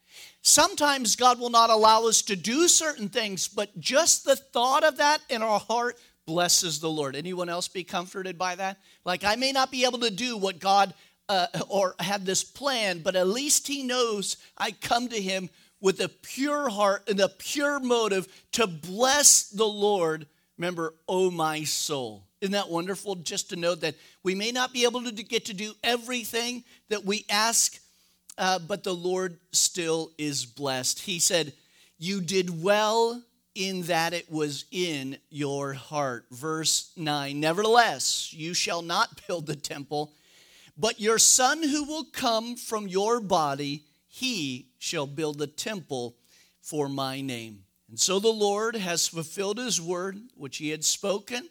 Sometimes 0.43 1.17
God 1.17 1.39
will 1.39 1.51
not 1.51 1.71
allow 1.71 2.07
us 2.07 2.23
to 2.23 2.37
do 2.37 2.69
certain 2.69 3.09
things, 3.09 3.49
but 3.49 3.79
just 3.79 4.25
the 4.25 4.37
thought 4.37 4.85
of 4.85 4.99
that 4.99 5.21
in 5.29 5.43
our 5.43 5.61
heart 5.61 5.99
blesses 6.27 6.79
the 6.79 6.91
Lord. 6.91 7.17
Anyone 7.17 7.49
else 7.49 7.69
be 7.69 7.85
comforted 7.85 8.39
by 8.39 8.55
that? 8.55 8.79
Like, 9.05 9.25
I 9.25 9.37
may 9.37 9.53
not 9.53 9.71
be 9.71 9.85
able 9.85 10.01
to 10.01 10.11
do 10.11 10.37
what 10.37 10.59
God 10.59 10.95
uh, 11.29 11.47
or 11.69 11.95
have 11.99 12.25
this 12.25 12.45
plan, 12.45 13.01
but 13.01 13.17
at 13.17 13.29
least 13.29 13.67
He 13.67 13.83
knows 13.83 14.37
I 14.57 14.73
come 14.73 15.09
to 15.09 15.21
Him 15.21 15.51
with 15.81 16.01
a 16.01 16.09
pure 16.09 16.69
heart 16.69 17.09
and 17.09 17.21
a 17.21 17.29
pure 17.29 17.81
motive 17.81 18.27
to 18.53 18.67
bless 18.67 19.49
the 19.49 19.67
Lord. 19.67 20.27
Remember, 20.57 20.95
oh 21.09 21.31
my 21.31 21.65
soul. 21.65 22.28
Isn't 22.41 22.53
that 22.53 22.69
wonderful 22.69 23.17
just 23.17 23.51
to 23.51 23.57
know 23.57 23.75
that 23.77 23.97
we 24.23 24.35
may 24.35 24.53
not 24.53 24.73
be 24.73 24.85
able 24.85 25.03
to 25.03 25.11
get 25.11 25.47
to 25.47 25.55
do 25.55 25.75
everything 25.83 26.63
that 26.89 27.05
we 27.05 27.25
ask, 27.29 27.79
uh, 28.37 28.61
but 28.61 28.85
the 28.85 28.95
Lord 28.95 29.39
still 29.53 30.13
is 30.19 30.47
blessed. 30.47 31.01
He 31.01 31.19
said, 31.19 31.53
You 31.99 32.21
did 32.21 32.63
well 32.63 33.23
in 33.55 33.83
that 33.83 34.15
it 34.15 34.31
was 34.31 34.67
in 34.71 35.19
your 35.31 35.73
heart. 35.73 36.27
Verse 36.31 36.93
9 36.97 37.41
Nevertheless, 37.41 38.33
you 38.33 38.55
shall 38.55 38.83
not 38.83 39.27
build 39.27 39.47
the 39.47 39.57
temple, 39.57 40.13
but 40.77 41.01
your 41.01 41.19
son 41.19 41.63
who 41.63 41.85
will 41.85 42.05
come 42.05 42.55
from 42.55 42.87
your 42.87 43.19
body, 43.21 43.83
he 44.07 44.69
shall 44.79 45.09
build 45.09 45.39
the 45.39 45.49
temple 45.49 46.15
for 46.63 46.89
my 46.89 47.21
name. 47.21 47.65
And 47.89 47.99
so 47.99 48.21
the 48.21 48.29
Lord 48.29 48.77
has 48.77 49.09
fulfilled 49.09 49.59
his 49.59 49.81
word, 49.81 50.19
which 50.37 50.59
he 50.59 50.69
had 50.69 50.85
spoken, 50.85 51.49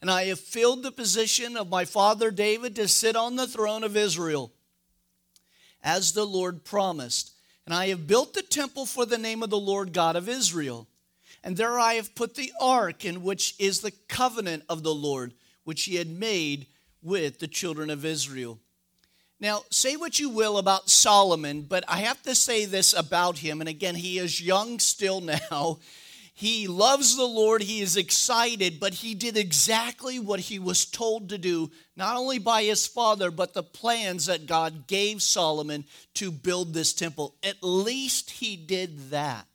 and 0.00 0.10
I 0.10 0.24
have 0.24 0.40
filled 0.40 0.82
the 0.82 0.92
position 0.92 1.56
of 1.56 1.68
my 1.68 1.84
father 1.84 2.30
David 2.30 2.76
to 2.76 2.88
sit 2.88 3.16
on 3.16 3.36
the 3.36 3.46
throne 3.46 3.84
of 3.84 3.96
Israel, 3.96 4.52
as 5.82 6.12
the 6.12 6.24
Lord 6.24 6.64
promised. 6.64 7.32
And 7.66 7.74
I 7.74 7.88
have 7.88 8.06
built 8.06 8.34
the 8.34 8.42
temple 8.42 8.86
for 8.86 9.04
the 9.04 9.18
name 9.18 9.42
of 9.42 9.50
the 9.50 9.58
Lord 9.58 9.92
God 9.92 10.16
of 10.16 10.28
Israel. 10.28 10.88
And 11.44 11.56
there 11.56 11.78
I 11.78 11.94
have 11.94 12.14
put 12.14 12.34
the 12.34 12.52
ark, 12.60 13.04
in 13.04 13.22
which 13.22 13.54
is 13.58 13.80
the 13.80 13.92
covenant 14.08 14.64
of 14.68 14.82
the 14.82 14.94
Lord, 14.94 15.32
which 15.64 15.84
he 15.84 15.96
had 15.96 16.08
made 16.08 16.66
with 17.02 17.38
the 17.38 17.48
children 17.48 17.90
of 17.90 18.04
Israel. 18.04 18.58
Now, 19.38 19.62
say 19.70 19.96
what 19.96 20.18
you 20.18 20.28
will 20.28 20.58
about 20.58 20.90
Solomon, 20.90 21.62
but 21.62 21.82
I 21.88 22.00
have 22.00 22.22
to 22.24 22.34
say 22.34 22.66
this 22.66 22.92
about 22.92 23.38
him. 23.38 23.60
And 23.60 23.68
again, 23.68 23.94
he 23.94 24.18
is 24.18 24.40
young 24.40 24.78
still 24.78 25.20
now. 25.50 25.78
He 26.40 26.68
loves 26.68 27.16
the 27.16 27.26
Lord, 27.26 27.62
he 27.62 27.82
is 27.82 27.98
excited, 27.98 28.80
but 28.80 28.94
he 28.94 29.14
did 29.14 29.36
exactly 29.36 30.18
what 30.18 30.40
he 30.40 30.58
was 30.58 30.86
told 30.86 31.28
to 31.28 31.36
do, 31.36 31.70
not 31.96 32.16
only 32.16 32.38
by 32.38 32.62
his 32.62 32.86
father, 32.86 33.30
but 33.30 33.52
the 33.52 33.62
plans 33.62 34.24
that 34.24 34.46
God 34.46 34.86
gave 34.86 35.22
Solomon 35.22 35.84
to 36.14 36.30
build 36.30 36.72
this 36.72 36.94
temple. 36.94 37.34
At 37.42 37.62
least 37.62 38.30
he 38.30 38.56
did 38.56 39.10
that 39.10 39.46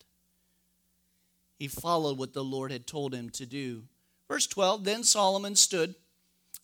he 1.58 1.68
followed 1.68 2.20
what 2.20 2.34
the 2.34 2.44
Lord 2.44 2.72
had 2.72 2.86
told 2.86 3.16
him 3.16 3.32
to 3.32 3.48
do. 3.48 3.82
Verse 4.28 4.46
12 4.46 4.84
Then 4.84 5.04
Solomon 5.04 5.56
stood 5.56 5.96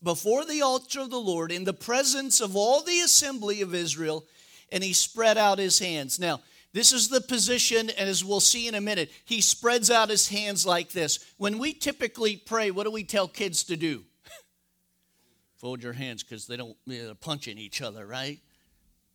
before 0.03 0.45
the 0.45 0.61
altar 0.61 1.01
of 1.01 1.09
the 1.09 1.19
Lord 1.19 1.51
in 1.51 1.63
the 1.63 1.73
presence 1.73 2.41
of 2.41 2.55
all 2.55 2.83
the 2.83 2.99
assembly 2.99 3.63
of 3.63 3.73
Israel, 3.73 4.27
and 4.71 4.83
he 4.83 4.93
spread 4.93 5.39
out 5.39 5.57
his 5.57 5.79
hands. 5.79 6.19
Now, 6.19 6.41
this 6.73 6.93
is 6.93 7.09
the 7.09 7.21
position, 7.21 7.89
and 7.89 8.09
as 8.09 8.23
we'll 8.23 8.39
see 8.39 8.67
in 8.67 8.75
a 8.75 8.81
minute, 8.81 9.11
he 9.25 9.41
spreads 9.41 9.91
out 9.91 10.09
his 10.09 10.29
hands 10.29 10.65
like 10.65 10.91
this. 10.91 11.19
When 11.37 11.57
we 11.57 11.73
typically 11.73 12.37
pray, 12.37 12.71
what 12.71 12.85
do 12.85 12.91
we 12.91 13.03
tell 13.03 13.27
kids 13.27 13.63
to 13.65 13.75
do? 13.75 14.03
Fold 15.57 15.83
your 15.83 15.93
hands 15.93 16.23
because 16.23 16.47
they 16.47 16.57
don't 16.57 16.77
they're 16.87 17.13
punching 17.15 17.57
each 17.57 17.81
other, 17.81 18.05
right? 18.05 18.39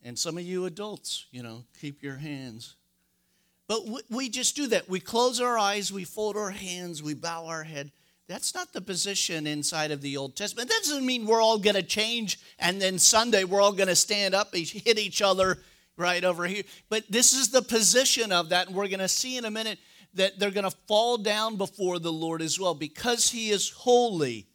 And 0.02 0.18
some 0.18 0.36
of 0.38 0.44
you 0.44 0.66
adults, 0.66 1.26
you 1.30 1.42
know, 1.42 1.64
keep 1.80 2.02
your 2.02 2.16
hands 2.16 2.76
but 3.68 3.82
we 4.10 4.28
just 4.28 4.54
do 4.54 4.68
that. 4.68 4.88
We 4.88 5.00
close 5.00 5.40
our 5.40 5.58
eyes, 5.58 5.92
we 5.92 6.04
fold 6.04 6.36
our 6.36 6.50
hands, 6.50 7.02
we 7.02 7.14
bow 7.14 7.46
our 7.46 7.64
head. 7.64 7.90
That's 8.28 8.54
not 8.54 8.72
the 8.72 8.80
position 8.80 9.46
inside 9.46 9.90
of 9.90 10.00
the 10.00 10.16
Old 10.16 10.36
Testament. 10.36 10.68
That 10.68 10.82
doesn't 10.82 11.06
mean 11.06 11.26
we're 11.26 11.42
all 11.42 11.58
going 11.58 11.76
to 11.76 11.82
change 11.82 12.40
and 12.58 12.80
then 12.80 12.98
Sunday 12.98 13.44
we're 13.44 13.60
all 13.60 13.72
going 13.72 13.88
to 13.88 13.96
stand 13.96 14.34
up 14.34 14.54
and 14.54 14.66
hit 14.66 14.98
each 14.98 15.22
other 15.22 15.58
right 15.96 16.22
over 16.24 16.46
here. 16.46 16.64
But 16.88 17.04
this 17.10 17.32
is 17.32 17.50
the 17.50 17.62
position 17.62 18.32
of 18.32 18.50
that. 18.50 18.66
And 18.66 18.76
we're 18.76 18.88
going 18.88 19.00
to 19.00 19.08
see 19.08 19.36
in 19.36 19.44
a 19.44 19.50
minute 19.50 19.78
that 20.14 20.38
they're 20.38 20.50
going 20.50 20.64
to 20.64 20.76
fall 20.86 21.18
down 21.18 21.56
before 21.56 21.98
the 21.98 22.12
Lord 22.12 22.42
as 22.42 22.58
well 22.58 22.74
because 22.74 23.30
he 23.30 23.50
is 23.50 23.70
holy. 23.70 24.46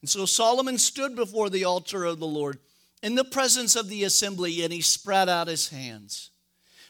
And 0.00 0.08
so 0.08 0.26
Solomon 0.26 0.78
stood 0.78 1.16
before 1.16 1.50
the 1.50 1.64
altar 1.64 2.04
of 2.04 2.18
the 2.18 2.26
Lord 2.26 2.58
in 3.02 3.14
the 3.14 3.24
presence 3.24 3.76
of 3.76 3.88
the 3.88 4.04
assembly 4.04 4.62
and 4.62 4.72
he 4.72 4.80
spread 4.80 5.28
out 5.28 5.48
his 5.48 5.68
hands. 5.68 6.30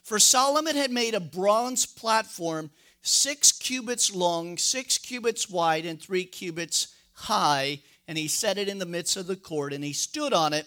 For 0.03 0.19
Solomon 0.19 0.77
had 0.77 0.91
made 0.91 1.15
a 1.15 1.21
bronze 1.21 1.85
platform 1.85 2.71
six 3.03 3.53
cubits 3.53 4.15
long, 4.15 4.57
six 4.57 4.99
cubits 4.99 5.49
wide, 5.49 5.85
and 5.85 6.01
three 6.01 6.25
cubits 6.25 6.95
high, 7.13 7.81
and 8.07 8.17
he 8.17 8.29
set 8.29 8.59
it 8.59 8.69
in 8.69 8.79
the 8.79 8.87
midst 8.87 9.17
of 9.17 9.27
the 9.27 9.37
court, 9.37 9.73
and 9.73 9.85
he 9.85 9.93
stood 9.93 10.33
on 10.33 10.53
it, 10.53 10.67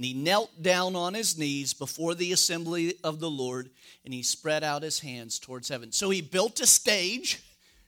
and 0.00 0.06
he 0.06 0.14
knelt 0.14 0.62
down 0.62 0.96
on 0.96 1.12
his 1.12 1.36
knees 1.36 1.74
before 1.74 2.14
the 2.14 2.32
assembly 2.32 2.94
of 3.04 3.20
the 3.20 3.28
Lord, 3.28 3.68
and 4.02 4.14
he 4.14 4.22
spread 4.22 4.64
out 4.64 4.82
his 4.82 5.00
hands 5.00 5.38
towards 5.38 5.68
heaven. 5.68 5.92
So 5.92 6.08
he 6.08 6.22
built 6.22 6.58
a 6.60 6.66
stage 6.66 7.42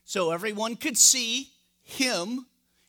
so 0.04 0.30
everyone 0.30 0.76
could 0.76 0.98
see 0.98 1.48
him 1.80 2.44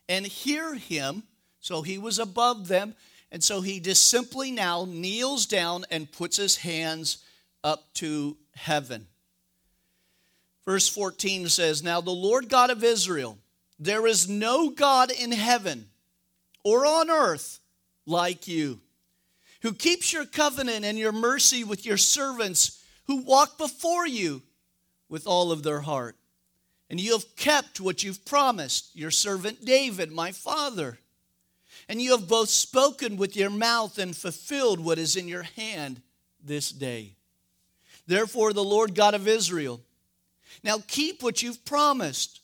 and 0.09 0.27
hear 0.27 0.75
him. 0.75 1.23
So 1.61 1.83
he 1.83 1.97
was 1.97 2.19
above 2.19 2.67
them. 2.67 2.95
And 3.31 3.41
so 3.41 3.61
he 3.61 3.79
just 3.79 4.09
simply 4.09 4.51
now 4.51 4.85
kneels 4.89 5.45
down 5.45 5.85
and 5.89 6.11
puts 6.11 6.35
his 6.35 6.57
hands 6.57 7.23
up 7.63 7.93
to 7.93 8.35
heaven. 8.55 9.07
Verse 10.65 10.89
14 10.89 11.47
says, 11.47 11.81
Now 11.81 12.01
the 12.01 12.11
Lord 12.11 12.49
God 12.49 12.71
of 12.71 12.83
Israel, 12.83 13.37
there 13.79 14.05
is 14.05 14.27
no 14.27 14.71
God 14.71 15.11
in 15.11 15.31
heaven 15.31 15.87
or 16.65 16.85
on 16.85 17.09
earth 17.09 17.61
like 18.05 18.49
you, 18.49 18.81
who 19.63 19.73
keeps 19.73 20.11
your 20.13 20.25
covenant 20.25 20.85
and 20.85 20.99
your 20.99 21.13
mercy 21.13 21.63
with 21.63 21.85
your 21.85 21.97
servants 21.97 22.83
who 23.07 23.23
walk 23.23 23.57
before 23.57 24.05
you 24.05 24.41
with 25.09 25.25
all 25.25 25.51
of 25.51 25.63
their 25.63 25.79
heart. 25.79 26.15
And 26.89 26.99
you 26.99 27.13
have 27.13 27.35
kept 27.37 27.79
what 27.79 28.03
you've 28.03 28.25
promised 28.25 28.91
your 28.93 29.09
servant 29.09 29.65
David, 29.65 30.11
my 30.11 30.31
father. 30.31 30.99
And 31.87 32.01
you 32.01 32.11
have 32.11 32.27
both 32.27 32.49
spoken 32.49 33.15
with 33.15 33.35
your 33.37 33.49
mouth 33.49 33.97
and 33.97 34.15
fulfilled 34.15 34.81
what 34.81 34.99
is 34.99 35.15
in 35.15 35.27
your 35.27 35.43
hand 35.43 36.01
this 36.43 36.69
day. 36.69 37.15
Therefore, 38.05 38.51
the 38.51 38.63
Lord 38.63 38.95
God 38.95 39.13
of 39.13 39.29
Israel, 39.29 39.79
now 40.61 40.77
keep 40.87 41.23
what 41.23 41.41
you've 41.41 41.63
promised 41.63 42.41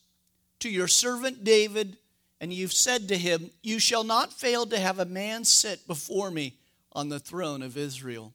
to 0.60 0.70
your 0.70 0.88
servant 0.88 1.44
David, 1.44 1.98
and 2.40 2.54
you've 2.54 2.74
said 2.74 3.10
to 3.10 3.18
him, 3.18 3.50
You 3.62 3.78
shall 3.78 4.06
not 4.06 4.32
fail 4.32 4.66
to 4.68 4.80
have 4.80 5.00
a 5.00 5.06
man 5.06 5.44
sit 5.44 5.86
before 5.86 6.32
me 6.32 6.59
on 6.94 7.10
the 7.10 7.20
throne 7.20 7.62
of 7.62 7.78
Israel. 7.78 8.34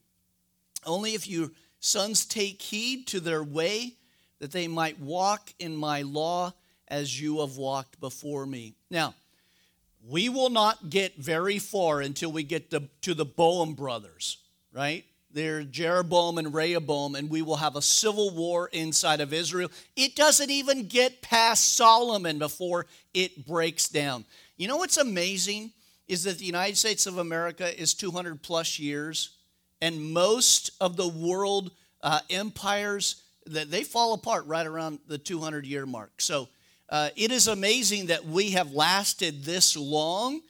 Only 0.86 1.14
if 1.14 1.28
your 1.28 1.50
sons 1.80 2.24
take 2.24 2.60
heed 2.62 3.06
to 3.08 3.20
their 3.20 3.42
way, 3.42 3.94
that 4.38 4.52
they 4.52 4.68
might 4.68 4.98
walk 4.98 5.52
in 5.58 5.76
my 5.76 6.02
law 6.02 6.52
as 6.88 7.20
you 7.20 7.40
have 7.40 7.56
walked 7.56 8.00
before 8.00 8.46
me. 8.46 8.74
Now, 8.90 9.14
we 10.06 10.28
will 10.28 10.50
not 10.50 10.90
get 10.90 11.16
very 11.16 11.58
far 11.58 12.00
until 12.00 12.30
we 12.30 12.42
get 12.42 12.70
to, 12.70 12.82
to 13.02 13.14
the 13.14 13.24
Bowen 13.24 13.72
brothers, 13.72 14.38
right? 14.72 15.04
They're 15.30 15.64
Jeroboam 15.64 16.38
and 16.38 16.54
Rehoboam, 16.54 17.14
and 17.14 17.28
we 17.28 17.42
will 17.42 17.56
have 17.56 17.74
a 17.74 17.82
civil 17.82 18.30
war 18.30 18.68
inside 18.72 19.20
of 19.20 19.32
Israel. 19.32 19.70
It 19.96 20.14
doesn't 20.14 20.50
even 20.50 20.86
get 20.86 21.22
past 21.22 21.74
Solomon 21.74 22.38
before 22.38 22.86
it 23.14 23.46
breaks 23.46 23.88
down. 23.88 24.24
You 24.56 24.68
know 24.68 24.76
what's 24.76 24.96
amazing 24.96 25.72
is 26.08 26.24
that 26.24 26.38
the 26.38 26.44
United 26.44 26.76
States 26.76 27.06
of 27.06 27.18
America 27.18 27.80
is 27.80 27.94
200 27.94 28.42
plus 28.42 28.78
years, 28.78 29.30
and 29.80 30.12
most 30.12 30.70
of 30.80 30.96
the 30.96 31.08
world 31.08 31.70
uh, 32.02 32.20
empires 32.30 33.22
that 33.46 33.70
they 33.70 33.84
fall 33.84 34.14
apart 34.14 34.46
right 34.46 34.66
around 34.66 34.98
the 35.08 35.18
200 35.18 35.66
year 35.66 35.86
mark. 35.86 36.12
So 36.20 36.48
uh, 36.88 37.10
it 37.16 37.32
is 37.32 37.48
amazing 37.48 38.06
that 38.06 38.24
we 38.24 38.50
have 38.50 38.72
lasted 38.72 39.44
this 39.44 39.76
long, 39.76 40.40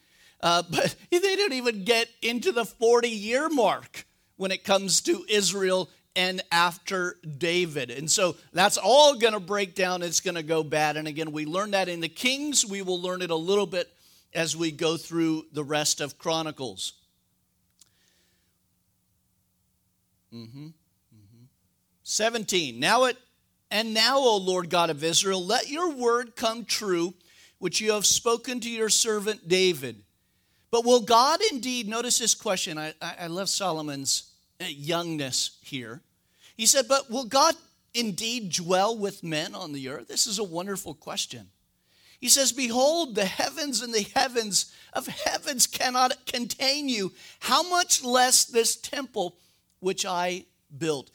uh, 0.41 0.63
but 0.71 0.95
they 1.11 1.37
don't 1.37 1.53
even 1.53 1.85
get 1.85 2.09
into 2.23 2.53
the 2.53 2.65
40 2.65 3.09
year 3.09 3.49
mark 3.49 4.07
when 4.37 4.51
it 4.51 4.65
comes 4.65 5.01
to 5.03 5.25
Israel 5.29 5.89
and 6.17 6.43
after 6.53 7.17
David. 7.39 7.91
And 7.91 8.11
so 8.11 8.37
that's 8.53 8.77
all 8.77 9.17
going 9.17 9.33
to 9.35 9.41
break 9.41 9.75
down. 9.75 10.03
It's 10.03 10.21
going 10.21 10.37
to 10.37 10.43
go 10.43 10.63
bad. 10.63 10.97
And 10.97 11.09
again, 11.09 11.33
we 11.33 11.45
learned 11.45 11.75
that 11.75 11.89
in 11.89 12.01
the 12.01 12.09
Kings. 12.09 12.65
We 12.65 12.83
will 12.83 13.01
learn 13.01 13.23
it 13.23 13.31
a 13.31 13.37
little 13.37 13.67
bit 13.67 13.93
as 14.35 14.57
we 14.57 14.71
go 14.71 14.97
through 14.97 15.47
the 15.53 15.65
rest 15.65 16.01
of 16.01 16.19
Chronicles. 16.19 16.95
Mm-hmm. 20.35 20.67
Mm-hmm. 20.67 21.45
17. 22.03 22.81
Now 22.81 23.05
it 23.05 23.17
and 23.75 23.93
now, 23.93 24.19
O 24.19 24.37
Lord 24.37 24.71
God 24.71 24.89
of 24.89 25.03
Israel, 25.03 25.45
let 25.45 25.69
your 25.69 25.91
word 25.91 26.37
come 26.37 26.65
true, 26.65 27.15
which 27.59 27.81
you 27.81 27.91
have 27.91 28.07
spoken 28.07 28.61
to 28.61 28.71
your 28.71 28.89
servant 28.89 29.49
David. 29.49 30.05
But 30.71 30.85
will 30.85 31.01
God 31.01 31.41
indeed, 31.51 31.89
notice 31.89 32.19
this 32.19 32.37
question, 32.37 32.79
I, 32.79 32.95
I 33.03 33.27
love 33.27 33.49
Solomon's 33.49 34.31
uh, 34.61 34.67
youngness 34.69 35.59
here. 35.61 36.03
He 36.57 36.67
said, 36.67 36.87
But 36.89 37.11
will 37.11 37.25
God 37.25 37.57
indeed 37.95 38.53
dwell 38.53 38.97
with 38.97 39.25
men 39.25 39.57
on 39.57 39.73
the 39.73 39.89
earth? 39.89 40.07
This 40.07 40.29
is 40.29 40.39
a 40.39 40.45
wonderful 40.45 40.95
question. 40.95 41.49
He 42.25 42.31
says, 42.31 42.53
Behold, 42.53 43.15
the 43.15 43.27
heavens 43.27 43.83
and 43.83 43.93
the 43.93 44.09
heavens 44.15 44.73
of 44.95 45.07
heavens 45.07 45.67
cannot 45.67 46.25
contain 46.25 46.89
you. 46.89 47.13
How 47.41 47.63
much 47.63 48.03
less 48.03 48.47
this 48.47 48.77
temple 48.77 49.37
which 49.81 50.07
I 50.07 50.47
built? 50.79 51.11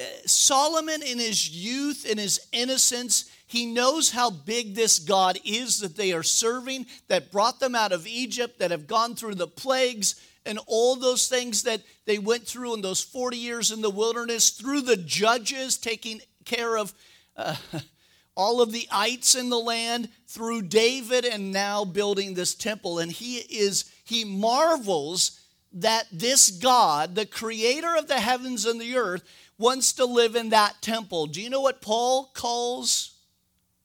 Uh, 0.00 0.04
Solomon, 0.24 1.02
in 1.02 1.18
his 1.18 1.50
youth, 1.50 2.06
in 2.06 2.16
his 2.16 2.40
innocence, 2.52 3.30
He 3.46 3.66
knows 3.66 4.12
how 4.12 4.30
big 4.30 4.74
this 4.74 4.98
God 4.98 5.38
is 5.44 5.80
that 5.80 5.94
they 5.94 6.14
are 6.14 6.22
serving, 6.22 6.86
that 7.08 7.30
brought 7.30 7.60
them 7.60 7.74
out 7.74 7.92
of 7.92 8.06
Egypt, 8.06 8.58
that 8.58 8.70
have 8.70 8.86
gone 8.86 9.14
through 9.14 9.34
the 9.34 9.46
plagues 9.46 10.14
and 10.46 10.58
all 10.66 10.96
those 10.96 11.28
things 11.28 11.64
that 11.64 11.82
they 12.06 12.18
went 12.18 12.46
through 12.46 12.72
in 12.72 12.80
those 12.80 13.02
40 13.02 13.36
years 13.36 13.72
in 13.72 13.82
the 13.82 13.90
wilderness, 13.90 14.48
through 14.48 14.80
the 14.80 14.96
judges 14.96 15.76
taking 15.76 16.22
care 16.46 16.78
of 16.78 16.94
uh, 17.36 17.56
all 18.36 18.60
of 18.60 18.70
the 18.70 18.86
ites 18.92 19.34
in 19.34 19.48
the 19.48 19.58
land, 19.58 20.08
through 20.26 20.62
David, 20.62 21.24
and 21.24 21.52
now 21.52 21.84
building 21.84 22.34
this 22.34 22.54
temple. 22.54 22.98
And 22.98 23.10
he 23.10 23.36
is, 23.36 23.90
he 24.04 24.24
marvels 24.24 25.40
that 25.72 26.06
this 26.12 26.50
God, 26.50 27.14
the 27.14 27.26
creator 27.26 27.96
of 27.96 28.08
the 28.08 28.20
heavens 28.20 28.66
and 28.66 28.80
the 28.80 28.96
earth, 28.96 29.24
wants 29.58 29.94
to 29.94 30.04
live 30.04 30.36
in 30.36 30.50
that 30.50 30.82
temple. 30.82 31.26
Do 31.26 31.40
you 31.40 31.48
know 31.48 31.62
what 31.62 31.80
Paul 31.80 32.30
calls 32.34 33.14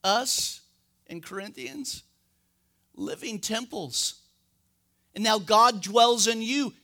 us 0.04 0.60
in 1.06 1.22
Corinthians? 1.22 2.02
Living 2.94 3.38
temples. 3.38 4.20
And 5.14 5.24
now 5.24 5.38
God 5.38 5.82
dwells 5.82 6.26
in 6.26 6.42
you. 6.42 6.74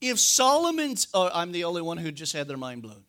If 0.00 0.20
Solomon's, 0.20 1.08
oh, 1.14 1.30
I'm 1.32 1.50
the 1.50 1.64
only 1.64 1.82
one 1.82 1.96
who 1.96 2.12
just 2.12 2.32
had 2.32 2.46
their 2.46 2.56
mind 2.56 2.82
blown. 2.82 3.05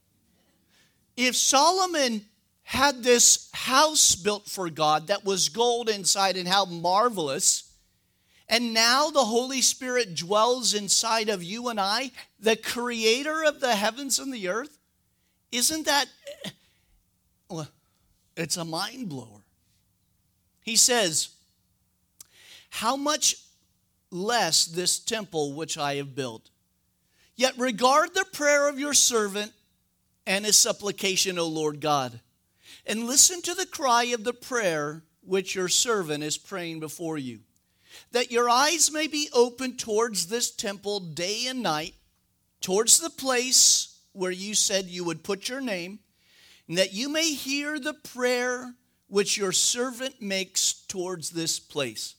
If 1.18 1.36
Solomon 1.36 2.22
had 2.64 3.04
this 3.04 3.50
house 3.54 4.16
built 4.16 4.48
for 4.48 4.70
God 4.70 5.08
that 5.08 5.26
was 5.26 5.50
gold 5.50 5.90
inside, 5.90 6.38
and 6.38 6.48
how 6.48 6.66
marvelous 6.66 7.68
and 8.50 8.74
now 8.74 9.10
the 9.10 9.26
Holy 9.26 9.62
Spirit 9.62 10.16
dwells 10.16 10.74
inside 10.74 11.28
of 11.28 11.44
you 11.44 11.68
and 11.68 11.80
I, 11.80 12.12
the 12.40 12.56
creator 12.56 13.44
of 13.44 13.60
the 13.60 13.76
heavens 13.76 14.20
and 14.20 14.34
the 14.34 14.48
earth. 14.48 14.78
Isn't 15.52 15.86
that, 15.86 16.06
well, 17.50 17.68
it's 18.38 18.56
a 18.56 18.64
mind 18.64 19.10
blower. 19.10 19.44
He 20.62 20.78
says, 20.78 21.30
How 22.70 22.96
much 22.96 23.36
less 24.12 24.66
this 24.66 25.00
temple 25.00 25.54
which 25.54 25.78
I 25.78 25.96
have 25.96 26.16
built? 26.16 26.50
Yet 27.36 27.58
regard 27.58 28.14
the 28.14 28.26
prayer 28.32 28.70
of 28.70 28.80
your 28.80 28.94
servant 28.94 29.52
and 30.28 30.46
his 30.46 30.58
supplication, 30.58 31.40
O 31.40 31.48
Lord 31.48 31.82
God, 31.82 32.20
and 32.86 33.08
listen 33.08 33.42
to 33.42 33.56
the 33.56 33.66
cry 33.66 34.04
of 34.06 34.24
the 34.24 34.34
prayer 34.34 35.02
which 35.22 35.56
your 35.56 35.70
servant 35.70 36.24
is 36.24 36.38
praying 36.38 36.80
before 36.80 37.18
you 37.18 37.40
that 38.12 38.32
your 38.32 38.50
eyes 38.50 38.92
may 38.92 39.08
be 39.08 39.30
open 39.34 39.76
towards 39.76 40.28
this 40.28 40.52
temple 40.52 41.00
day 41.00 41.46
and 41.48 41.62
night, 41.62 41.96
towards 42.62 43.00
the 43.00 43.10
place 43.10 44.00
where 44.14 44.32
you 44.32 44.56
said 44.56 44.86
you 44.86 45.04
would 45.04 45.24
put 45.24 45.50
your 45.50 45.62
name, 45.62 46.00
and 46.68 46.78
that 46.78 46.94
you 46.94 47.10
may 47.10 47.32
hear 47.32 47.80
the 47.80 47.94
prayer 47.94 48.74
which 49.08 49.38
your 49.38 49.52
servant 49.52 50.22
makes 50.22 50.74
towards 50.88 51.30
this 51.30 51.60
place. 51.60 52.16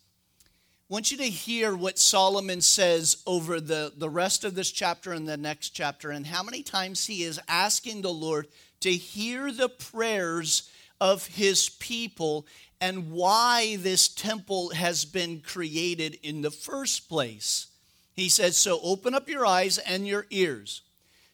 I 0.90 0.95
want 0.95 1.11
you 1.11 1.18
to 1.18 1.25
hear 1.25 1.76
what 1.76 1.99
Solomon 1.99 2.62
says 2.62 3.18
over 3.26 3.61
the, 3.61 3.92
the 3.95 4.09
rest 4.09 4.42
of 4.45 4.54
this 4.54 4.71
chapter 4.71 5.12
and 5.12 5.28
the 5.28 5.37
next 5.37 5.71
chapter, 5.71 6.11
and 6.11 6.26
how 6.26 6.42
many 6.42 6.62
times 6.62 7.04
he 7.04 7.25
is 7.25 7.38
asking 7.47 8.00
the 8.00 8.12
Lord 8.12 8.49
to 8.80 8.90
hear 8.90 9.52
the 9.52 9.68
prayers 9.68 10.71
of 10.99 11.26
his 11.26 11.68
people 11.68 12.47
and 12.80 13.11
why 13.11 13.76
this 13.76 14.09
temple 14.09 14.71
has 14.71 15.04
been 15.04 15.40
created 15.40 16.18
in 16.23 16.40
the 16.40 16.50
first 16.50 17.07
place. 17.07 17.66
He 18.14 18.30
says, 18.30 18.57
So 18.57 18.80
open 18.83 19.12
up 19.12 19.28
your 19.28 19.45
eyes 19.45 19.76
and 19.76 20.09
your 20.09 20.25
ears. 20.30 20.80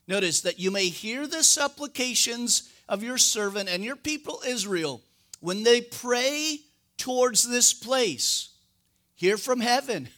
Notice 0.08 0.40
that 0.40 0.58
you 0.58 0.72
may 0.72 0.88
hear 0.88 1.28
the 1.28 1.44
supplications 1.44 2.72
of 2.88 3.04
your 3.04 3.18
servant 3.18 3.68
and 3.68 3.84
your 3.84 3.94
people 3.94 4.42
Israel 4.44 5.00
when 5.38 5.62
they 5.62 5.80
pray 5.80 6.58
towards 6.98 7.48
this 7.48 7.72
place. 7.72 8.48
Hear 9.14 9.36
from 9.36 9.60
heaven, 9.60 10.08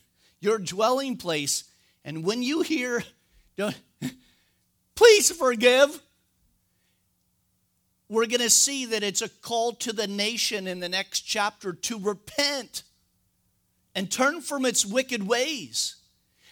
your 0.41 0.59
dwelling 0.59 1.17
place. 1.17 1.65
And 2.05 2.25
when 2.25 2.43
you 2.43 2.62
hear, 2.62 3.03
don't, 3.57 3.79
please 4.95 5.31
forgive 5.31 6.00
we're 8.09 8.27
going 8.27 8.40
to 8.40 8.51
see 8.51 8.87
that 8.87 9.03
it's 9.03 9.23
a 9.23 9.29
call 9.29 9.73
to 9.73 9.92
the 9.92 10.07
nation 10.07 10.68
in 10.68 10.81
the 10.81 10.88
next 10.88 11.23
chapter 11.23 11.73
to 11.73 11.99
repent 11.99 12.85
and 13.94 14.11
turn 14.11 14.40
from 14.40 14.64
its 14.64 14.87
wicked 14.87 15.27
ways. 15.27 15.97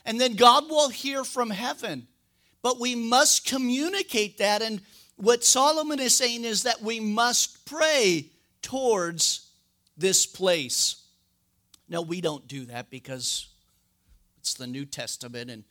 And 0.05 0.21
then 0.21 0.35
God 0.35 0.69
will 0.69 0.89
hear 0.89 1.23
from 1.23 1.51
heaven. 1.51 2.09
But 2.61 2.81
we 2.81 2.95
must 2.95 3.47
communicate 3.47 4.39
that. 4.39 4.63
And 4.63 4.81
what 5.17 5.45
Solomon 5.45 6.01
is 6.01 6.15
saying 6.15 6.45
is 6.45 6.65
that 6.65 6.83
we 6.83 6.99
must 6.99 7.65
pray 7.67 8.31
towards 8.61 9.51
this 9.97 10.27
place. 10.27 11.04
No, 11.89 12.03
we 12.03 12.21
don't 12.21 12.47
do 12.49 12.65
that 12.67 12.91
because 12.91 13.49
it's 14.39 14.55
the 14.55 14.67
New 14.67 14.85
Testament 14.85 15.51
and 15.51 15.65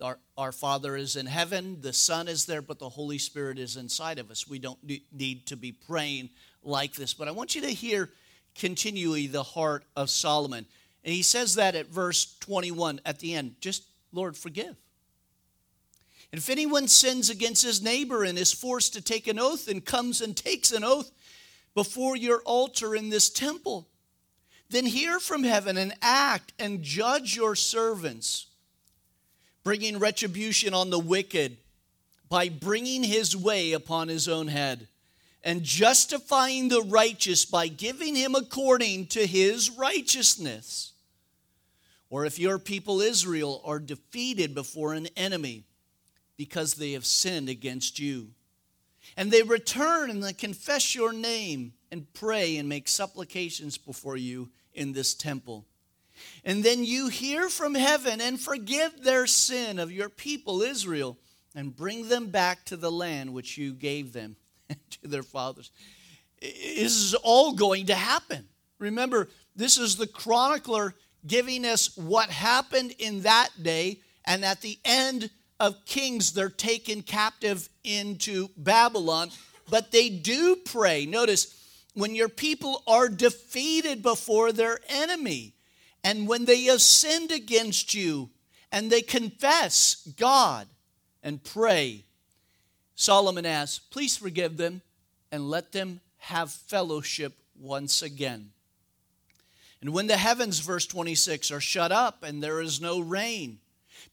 our, 0.00 0.18
our 0.36 0.52
Father 0.52 0.96
is 0.96 1.16
in 1.16 1.26
heaven, 1.26 1.78
the 1.80 1.92
Son 1.92 2.28
is 2.28 2.46
there, 2.46 2.62
but 2.62 2.78
the 2.78 2.88
Holy 2.88 3.18
Spirit 3.18 3.58
is 3.58 3.76
inside 3.76 4.18
of 4.18 4.30
us. 4.30 4.48
We 4.48 4.58
don't 4.58 4.78
need 5.12 5.46
to 5.46 5.56
be 5.56 5.72
praying 5.72 6.30
like 6.62 6.94
this. 6.94 7.14
But 7.14 7.26
I 7.26 7.32
want 7.32 7.54
you 7.54 7.62
to 7.62 7.70
hear 7.70 8.10
continually 8.54 9.26
the 9.26 9.42
heart 9.42 9.84
of 9.96 10.10
Solomon. 10.10 10.66
And 11.04 11.14
he 11.14 11.22
says 11.22 11.56
that 11.56 11.74
at 11.74 11.86
verse 11.86 12.36
21 12.40 13.00
at 13.04 13.18
the 13.18 13.34
end 13.34 13.56
just, 13.60 13.84
Lord, 14.12 14.36
forgive. 14.36 14.76
And 16.30 16.38
if 16.38 16.50
anyone 16.50 16.88
sins 16.88 17.30
against 17.30 17.64
his 17.64 17.82
neighbor 17.82 18.22
and 18.22 18.38
is 18.38 18.52
forced 18.52 18.92
to 18.94 19.00
take 19.00 19.26
an 19.26 19.38
oath 19.38 19.66
and 19.68 19.84
comes 19.84 20.20
and 20.20 20.36
takes 20.36 20.72
an 20.72 20.84
oath 20.84 21.10
before 21.74 22.16
your 22.16 22.40
altar 22.44 22.94
in 22.94 23.08
this 23.08 23.30
temple, 23.30 23.88
then 24.70 24.86
hear 24.86 25.18
from 25.18 25.44
heaven 25.44 25.76
and 25.76 25.94
act 26.02 26.52
and 26.58 26.82
judge 26.82 27.34
your 27.34 27.54
servants 27.54 28.46
bringing 29.68 29.98
retribution 29.98 30.72
on 30.72 30.88
the 30.88 30.98
wicked 30.98 31.56
by 32.28 32.48
bringing 32.48 33.02
his 33.02 33.36
way 33.36 33.72
upon 33.72 34.08
his 34.08 34.28
own 34.28 34.48
head, 34.48 34.88
and 35.44 35.62
justifying 35.62 36.68
the 36.68 36.82
righteous 36.82 37.44
by 37.44 37.68
giving 37.68 38.14
him 38.14 38.34
according 38.34 39.06
to 39.06 39.26
his 39.26 39.70
righteousness. 39.70 40.92
Or 42.10 42.24
if 42.24 42.38
your 42.38 42.58
people 42.58 43.00
Israel 43.00 43.62
are 43.64 43.78
defeated 43.78 44.54
before 44.54 44.94
an 44.94 45.08
enemy 45.16 45.64
because 46.36 46.74
they 46.74 46.92
have 46.92 47.04
sinned 47.06 47.48
against 47.48 47.98
you, 47.98 48.28
and 49.16 49.30
they 49.30 49.42
return 49.42 50.10
and 50.10 50.22
they 50.22 50.32
confess 50.32 50.94
your 50.94 51.12
name 51.12 51.72
and 51.90 52.10
pray 52.14 52.56
and 52.56 52.68
make 52.68 52.88
supplications 52.88 53.78
before 53.78 54.16
you 54.16 54.48
in 54.78 54.92
this 54.92 55.14
temple 55.14 55.66
and 56.44 56.64
then 56.64 56.84
you 56.84 57.08
hear 57.08 57.48
from 57.48 57.74
heaven 57.74 58.20
and 58.20 58.40
forgive 58.40 59.02
their 59.02 59.26
sin 59.26 59.78
of 59.78 59.92
your 59.92 60.08
people 60.08 60.62
Israel 60.62 61.18
and 61.54 61.74
bring 61.74 62.08
them 62.08 62.28
back 62.28 62.64
to 62.66 62.76
the 62.76 62.90
land 62.90 63.32
which 63.32 63.58
you 63.58 63.72
gave 63.72 64.12
them 64.12 64.36
to 64.90 65.08
their 65.08 65.22
fathers. 65.22 65.70
This 66.40 66.96
is 66.96 67.14
all 67.14 67.52
going 67.52 67.86
to 67.86 67.94
happen. 67.94 68.46
Remember, 68.78 69.28
this 69.56 69.76
is 69.76 69.96
the 69.96 70.06
chronicler 70.06 70.94
giving 71.26 71.64
us 71.64 71.96
what 71.96 72.30
happened 72.30 72.94
in 72.98 73.22
that 73.22 73.50
day, 73.60 73.98
and 74.24 74.44
at 74.44 74.60
the 74.60 74.78
end 74.84 75.30
of 75.58 75.84
Kings, 75.84 76.32
they're 76.32 76.48
taken 76.48 77.02
captive 77.02 77.68
into 77.82 78.48
Babylon. 78.56 79.30
But 79.68 79.90
they 79.90 80.08
do 80.08 80.54
pray. 80.54 81.06
Notice, 81.06 81.57
when 81.98 82.14
your 82.14 82.28
people 82.28 82.82
are 82.86 83.08
defeated 83.08 84.02
before 84.02 84.52
their 84.52 84.78
enemy, 84.88 85.52
and 86.04 86.28
when 86.28 86.44
they 86.44 86.62
have 86.64 86.80
sinned 86.80 87.32
against 87.32 87.92
you 87.92 88.30
and 88.70 88.88
they 88.88 89.02
confess 89.02 90.06
God 90.16 90.68
and 91.22 91.42
pray, 91.42 92.04
Solomon 92.94 93.44
asks, 93.44 93.80
please 93.80 94.16
forgive 94.16 94.56
them 94.56 94.80
and 95.32 95.50
let 95.50 95.72
them 95.72 96.00
have 96.18 96.52
fellowship 96.52 97.34
once 97.58 98.00
again. 98.00 98.50
And 99.80 99.92
when 99.92 100.06
the 100.06 100.16
heavens, 100.16 100.60
verse 100.60 100.86
26, 100.86 101.50
are 101.50 101.60
shut 101.60 101.90
up 101.90 102.22
and 102.22 102.40
there 102.40 102.60
is 102.60 102.80
no 102.80 103.00
rain, 103.00 103.58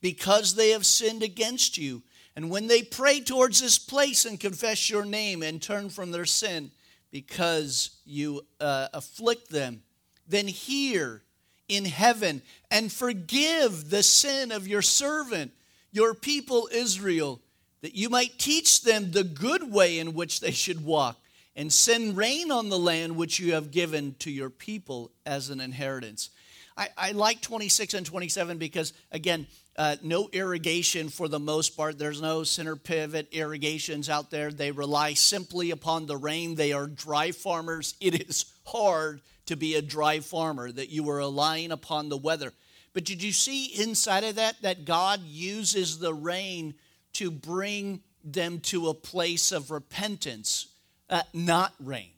because 0.00 0.56
they 0.56 0.70
have 0.70 0.86
sinned 0.86 1.22
against 1.22 1.78
you, 1.78 2.02
and 2.34 2.50
when 2.50 2.66
they 2.66 2.82
pray 2.82 3.20
towards 3.20 3.60
this 3.60 3.78
place 3.78 4.24
and 4.24 4.40
confess 4.40 4.90
your 4.90 5.04
name 5.04 5.42
and 5.42 5.62
turn 5.62 5.88
from 5.88 6.10
their 6.10 6.26
sin, 6.26 6.72
because 7.10 7.98
you 8.04 8.44
uh, 8.60 8.88
afflict 8.92 9.50
them, 9.50 9.82
then 10.28 10.46
hear 10.46 11.22
in 11.68 11.84
heaven 11.84 12.42
and 12.70 12.92
forgive 12.92 13.90
the 13.90 14.02
sin 14.02 14.52
of 14.52 14.68
your 14.68 14.82
servant, 14.82 15.52
your 15.92 16.14
people 16.14 16.68
Israel, 16.72 17.40
that 17.82 17.94
you 17.94 18.08
might 18.08 18.38
teach 18.38 18.82
them 18.82 19.10
the 19.10 19.24
good 19.24 19.72
way 19.72 19.98
in 19.98 20.14
which 20.14 20.40
they 20.40 20.50
should 20.50 20.84
walk 20.84 21.18
and 21.54 21.72
send 21.72 22.16
rain 22.16 22.50
on 22.50 22.68
the 22.68 22.78
land 22.78 23.16
which 23.16 23.40
you 23.40 23.54
have 23.54 23.70
given 23.70 24.14
to 24.18 24.30
your 24.30 24.50
people 24.50 25.10
as 25.24 25.48
an 25.48 25.60
inheritance. 25.60 26.30
I, 26.76 26.88
I 26.96 27.12
like 27.12 27.40
26 27.40 27.94
and 27.94 28.04
27 28.04 28.58
because, 28.58 28.92
again, 29.10 29.46
uh, 29.76 29.96
no 30.02 30.28
irrigation 30.32 31.08
for 31.08 31.28
the 31.28 31.38
most 31.38 31.76
part. 31.76 31.98
There's 31.98 32.20
no 32.20 32.44
center 32.44 32.76
pivot 32.76 33.28
irrigations 33.32 34.08
out 34.08 34.30
there. 34.30 34.50
They 34.50 34.70
rely 34.70 35.14
simply 35.14 35.70
upon 35.70 36.06
the 36.06 36.16
rain. 36.16 36.54
They 36.54 36.72
are 36.72 36.86
dry 36.86 37.32
farmers. 37.32 37.94
It 38.00 38.28
is 38.28 38.46
hard 38.64 39.20
to 39.46 39.56
be 39.56 39.74
a 39.76 39.82
dry 39.82 40.20
farmer, 40.20 40.70
that 40.72 40.90
you 40.90 41.08
are 41.08 41.16
relying 41.16 41.72
upon 41.72 42.08
the 42.08 42.16
weather. 42.16 42.52
But 42.92 43.04
did 43.04 43.22
you 43.22 43.32
see 43.32 43.66
inside 43.80 44.24
of 44.24 44.36
that 44.36 44.62
that 44.62 44.84
God 44.84 45.20
uses 45.22 45.98
the 45.98 46.14
rain 46.14 46.74
to 47.14 47.30
bring 47.30 48.00
them 48.24 48.60
to 48.60 48.88
a 48.88 48.94
place 48.94 49.52
of 49.52 49.70
repentance, 49.70 50.68
uh, 51.10 51.22
not 51.32 51.74
rain? 51.78 52.10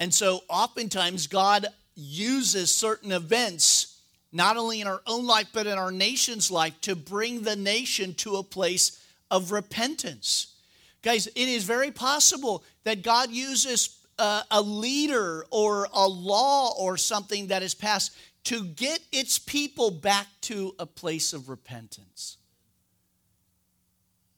And 0.00 0.12
so 0.12 0.40
oftentimes 0.48 1.26
God 1.26 1.66
uses 2.00 2.74
certain 2.74 3.12
events, 3.12 4.00
not 4.32 4.56
only 4.56 4.80
in 4.80 4.86
our 4.86 5.02
own 5.06 5.26
life, 5.26 5.48
but 5.52 5.66
in 5.66 5.78
our 5.78 5.92
nation's 5.92 6.50
life, 6.50 6.80
to 6.80 6.96
bring 6.96 7.42
the 7.42 7.56
nation 7.56 8.14
to 8.14 8.36
a 8.36 8.42
place 8.42 9.04
of 9.30 9.52
repentance. 9.52 10.54
Guys, 11.02 11.26
it 11.28 11.48
is 11.48 11.64
very 11.64 11.90
possible 11.90 12.64
that 12.84 13.02
God 13.02 13.30
uses 13.30 13.98
uh, 14.18 14.42
a 14.50 14.60
leader 14.60 15.46
or 15.50 15.88
a 15.92 16.06
law 16.06 16.74
or 16.78 16.96
something 16.96 17.48
that 17.48 17.62
is 17.62 17.74
passed 17.74 18.12
to 18.44 18.64
get 18.64 19.00
its 19.12 19.38
people 19.38 19.90
back 19.90 20.26
to 20.42 20.74
a 20.78 20.86
place 20.86 21.32
of 21.32 21.48
repentance. 21.48 22.36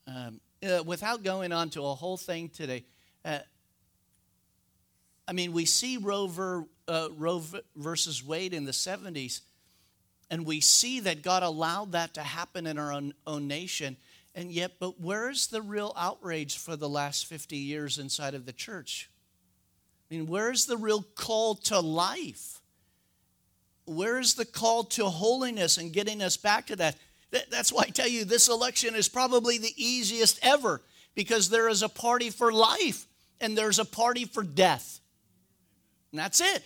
Um, 0.07 0.39
uh, 0.63 0.83
without 0.85 1.23
going 1.23 1.51
on 1.51 1.69
to 1.71 1.85
a 1.85 1.93
whole 1.93 2.17
thing 2.17 2.49
today, 2.49 2.83
uh, 3.25 3.39
I 5.27 5.33
mean, 5.33 5.53
we 5.53 5.65
see 5.65 5.97
Roe, 5.97 6.27
ver, 6.27 6.65
uh, 6.87 7.09
Roe 7.15 7.41
versus 7.75 8.23
Wade 8.23 8.53
in 8.53 8.65
the 8.65 8.71
70s, 8.71 9.41
and 10.29 10.45
we 10.45 10.61
see 10.61 10.99
that 11.01 11.21
God 11.21 11.43
allowed 11.43 11.91
that 11.91 12.15
to 12.15 12.21
happen 12.21 12.65
in 12.65 12.79
our 12.79 12.91
own, 12.91 13.13
own 13.27 13.47
nation. 13.47 13.97
And 14.35 14.51
yet, 14.51 14.73
but 14.79 14.99
where's 14.99 15.47
the 15.47 15.61
real 15.61 15.93
outrage 15.95 16.57
for 16.57 16.75
the 16.75 16.89
last 16.89 17.27
50 17.27 17.55
years 17.55 17.99
inside 17.99 18.33
of 18.33 18.45
the 18.45 18.53
church? 18.53 19.11
I 20.09 20.15
mean, 20.15 20.25
where's 20.25 20.65
the 20.65 20.77
real 20.77 21.03
call 21.15 21.55
to 21.55 21.79
life? 21.79 22.61
Where's 23.85 24.33
the 24.33 24.45
call 24.45 24.85
to 24.85 25.05
holiness 25.05 25.77
and 25.77 25.93
getting 25.93 26.21
us 26.21 26.37
back 26.37 26.67
to 26.67 26.75
that? 26.77 26.95
That's 27.49 27.71
why 27.71 27.83
I 27.83 27.89
tell 27.89 28.07
you 28.07 28.25
this 28.25 28.47
election 28.47 28.95
is 28.95 29.09
probably 29.09 29.57
the 29.57 29.73
easiest 29.75 30.39
ever 30.43 30.81
because 31.15 31.49
there 31.49 31.67
is 31.67 31.83
a 31.83 31.89
party 31.89 32.29
for 32.29 32.51
life 32.51 33.07
and 33.41 33.57
there's 33.57 33.79
a 33.79 33.85
party 33.85 34.25
for 34.25 34.43
death. 34.43 34.99
And 36.11 36.19
that's 36.19 36.41
it. 36.41 36.63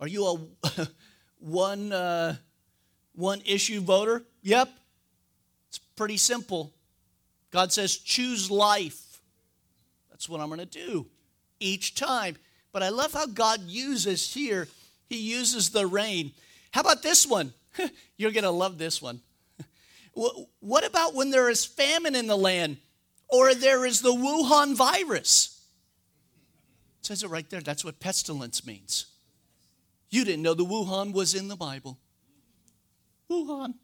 Are 0.00 0.08
you 0.08 0.26
a 0.26 0.88
one, 1.38 1.92
uh, 1.92 2.36
one 3.14 3.42
issue 3.44 3.80
voter? 3.80 4.24
Yep. 4.42 4.68
It's 5.68 5.78
pretty 5.78 6.16
simple. 6.16 6.72
God 7.50 7.72
says, 7.72 7.96
choose 7.96 8.50
life. 8.50 9.20
That's 10.10 10.28
what 10.28 10.40
I'm 10.40 10.48
going 10.48 10.60
to 10.60 10.66
do 10.66 11.06
each 11.60 11.94
time. 11.94 12.36
But 12.72 12.82
I 12.82 12.90
love 12.90 13.12
how 13.12 13.26
God 13.26 13.62
uses 13.62 14.32
here, 14.32 14.68
He 15.08 15.16
uses 15.16 15.70
the 15.70 15.86
rain. 15.86 16.32
How 16.72 16.82
about 16.82 17.02
this 17.02 17.26
one? 17.26 17.54
You're 18.16 18.32
going 18.32 18.44
to 18.44 18.50
love 18.50 18.78
this 18.78 19.00
one. 19.00 19.20
What 20.60 20.86
about 20.86 21.14
when 21.14 21.30
there 21.30 21.50
is 21.50 21.66
famine 21.66 22.14
in 22.14 22.26
the 22.26 22.38
land 22.38 22.78
or 23.28 23.54
there 23.54 23.84
is 23.84 24.00
the 24.00 24.14
Wuhan 24.14 24.74
virus? 24.74 25.60
It 27.00 27.06
says 27.06 27.22
it 27.22 27.28
right 27.28 27.48
there. 27.50 27.60
That's 27.60 27.84
what 27.84 28.00
pestilence 28.00 28.66
means. 28.66 29.06
You 30.10 30.24
didn't 30.24 30.42
know 30.42 30.54
the 30.54 30.64
Wuhan 30.64 31.12
was 31.12 31.34
in 31.34 31.48
the 31.48 31.56
Bible. 31.56 31.98
Wuhan. 33.30 33.74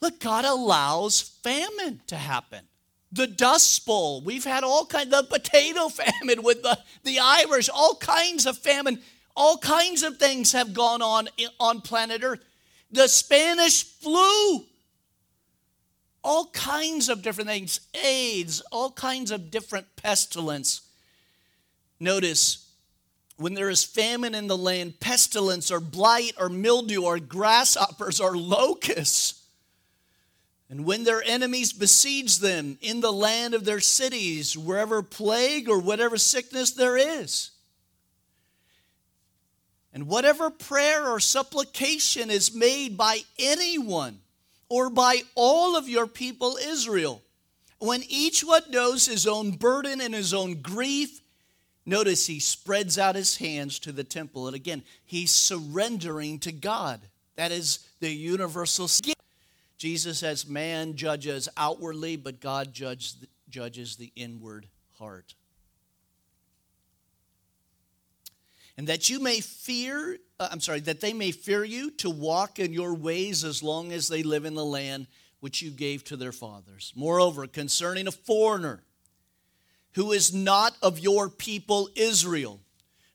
Look, 0.00 0.20
God 0.20 0.44
allows 0.44 1.20
famine 1.20 2.00
to 2.06 2.16
happen. 2.16 2.64
The 3.12 3.26
Dust 3.26 3.84
Bowl. 3.86 4.22
We've 4.22 4.44
had 4.44 4.64
all 4.64 4.86
kinds 4.86 5.12
of 5.12 5.28
potato 5.28 5.88
famine 5.88 6.42
with 6.42 6.62
the, 6.62 6.78
the 7.04 7.18
Irish, 7.20 7.68
all 7.68 7.96
kinds 7.96 8.46
of 8.46 8.58
famine. 8.58 9.00
All 9.36 9.58
kinds 9.58 10.02
of 10.02 10.16
things 10.16 10.52
have 10.52 10.74
gone 10.74 11.02
on 11.02 11.28
on 11.58 11.80
planet 11.80 12.22
Earth. 12.22 12.44
The 12.90 13.08
Spanish 13.08 13.84
flu. 13.84 14.64
All 16.22 16.46
kinds 16.52 17.08
of 17.08 17.22
different 17.22 17.48
things. 17.48 17.80
AIDS, 18.04 18.60
all 18.72 18.90
kinds 18.90 19.30
of 19.30 19.50
different 19.50 19.86
pestilence. 19.96 20.82
Notice 21.98 22.69
when 23.40 23.54
there 23.54 23.70
is 23.70 23.82
famine 23.82 24.34
in 24.34 24.48
the 24.48 24.56
land, 24.56 25.00
pestilence 25.00 25.70
or 25.70 25.80
blight 25.80 26.34
or 26.38 26.50
mildew 26.50 27.04
or 27.04 27.18
grasshoppers 27.18 28.20
or 28.20 28.36
locusts. 28.36 29.42
And 30.68 30.84
when 30.84 31.04
their 31.04 31.22
enemies 31.22 31.72
besiege 31.72 32.38
them 32.38 32.76
in 32.82 33.00
the 33.00 33.12
land 33.12 33.54
of 33.54 33.64
their 33.64 33.80
cities, 33.80 34.58
wherever 34.58 35.02
plague 35.02 35.70
or 35.70 35.80
whatever 35.80 36.18
sickness 36.18 36.72
there 36.72 36.98
is. 36.98 37.50
And 39.94 40.06
whatever 40.06 40.50
prayer 40.50 41.08
or 41.08 41.18
supplication 41.18 42.30
is 42.30 42.54
made 42.54 42.98
by 42.98 43.20
anyone 43.38 44.20
or 44.68 44.90
by 44.90 45.22
all 45.34 45.76
of 45.76 45.88
your 45.88 46.06
people 46.06 46.58
Israel, 46.62 47.22
when 47.78 48.02
each 48.06 48.44
one 48.44 48.70
knows 48.70 49.06
his 49.06 49.26
own 49.26 49.52
burden 49.52 50.02
and 50.02 50.14
his 50.14 50.34
own 50.34 50.60
grief, 50.60 51.22
Notice 51.86 52.26
he 52.26 52.40
spreads 52.40 52.98
out 52.98 53.14
his 53.14 53.36
hands 53.38 53.78
to 53.80 53.92
the 53.92 54.04
temple. 54.04 54.46
And 54.46 54.54
again, 54.54 54.82
he's 55.04 55.30
surrendering 55.30 56.38
to 56.40 56.52
God. 56.52 57.00
That 57.36 57.52
is 57.52 57.80
the 58.00 58.10
universal 58.10 58.86
skill. 58.86 59.14
Jesus, 59.78 60.22
as 60.22 60.46
man, 60.46 60.94
judges 60.94 61.48
outwardly, 61.56 62.16
but 62.16 62.40
God 62.40 62.74
judge, 62.74 63.14
judges 63.48 63.96
the 63.96 64.12
inward 64.14 64.66
heart. 64.98 65.34
And 68.76 68.86
that 68.88 69.08
you 69.08 69.20
may 69.20 69.40
fear, 69.40 70.18
uh, 70.38 70.48
I'm 70.50 70.60
sorry, 70.60 70.80
that 70.80 71.00
they 71.00 71.12
may 71.12 71.32
fear 71.32 71.64
you 71.64 71.90
to 71.92 72.10
walk 72.10 72.58
in 72.58 72.72
your 72.72 72.94
ways 72.94 73.42
as 73.42 73.62
long 73.62 73.92
as 73.92 74.08
they 74.08 74.22
live 74.22 74.44
in 74.44 74.54
the 74.54 74.64
land 74.64 75.06
which 75.40 75.62
you 75.62 75.70
gave 75.70 76.04
to 76.04 76.16
their 76.16 76.32
fathers. 76.32 76.92
Moreover, 76.94 77.46
concerning 77.46 78.06
a 78.06 78.12
foreigner, 78.12 78.82
who 79.94 80.12
is 80.12 80.32
not 80.32 80.76
of 80.82 80.98
your 80.98 81.28
people 81.28 81.88
Israel, 81.96 82.60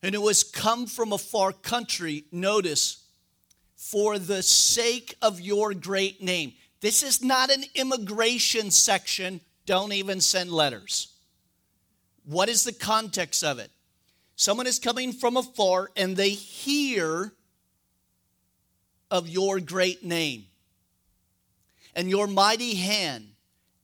and 0.03 0.13
who 0.13 0.27
has 0.27 0.43
come 0.43 0.85
from 0.85 1.13
a 1.13 1.17
far 1.17 1.51
country, 1.51 2.25
notice, 2.31 3.03
for 3.75 4.19
the 4.19 4.43
sake 4.43 5.15
of 5.21 5.39
your 5.39 5.73
great 5.73 6.21
name. 6.21 6.53
This 6.81 7.01
is 7.01 7.23
not 7.23 7.49
an 7.49 7.63
immigration 7.75 8.71
section. 8.71 9.41
Don't 9.65 9.93
even 9.93 10.21
send 10.21 10.51
letters. 10.51 11.13
What 12.25 12.49
is 12.49 12.63
the 12.63 12.73
context 12.73 13.43
of 13.43 13.59
it? 13.59 13.71
Someone 14.35 14.67
is 14.67 14.79
coming 14.79 15.13
from 15.13 15.37
afar 15.37 15.91
and 15.95 16.17
they 16.17 16.29
hear 16.29 17.31
of 19.09 19.29
your 19.29 19.59
great 19.59 20.03
name 20.03 20.45
and 21.95 22.09
your 22.09 22.27
mighty 22.27 22.75
hand 22.75 23.29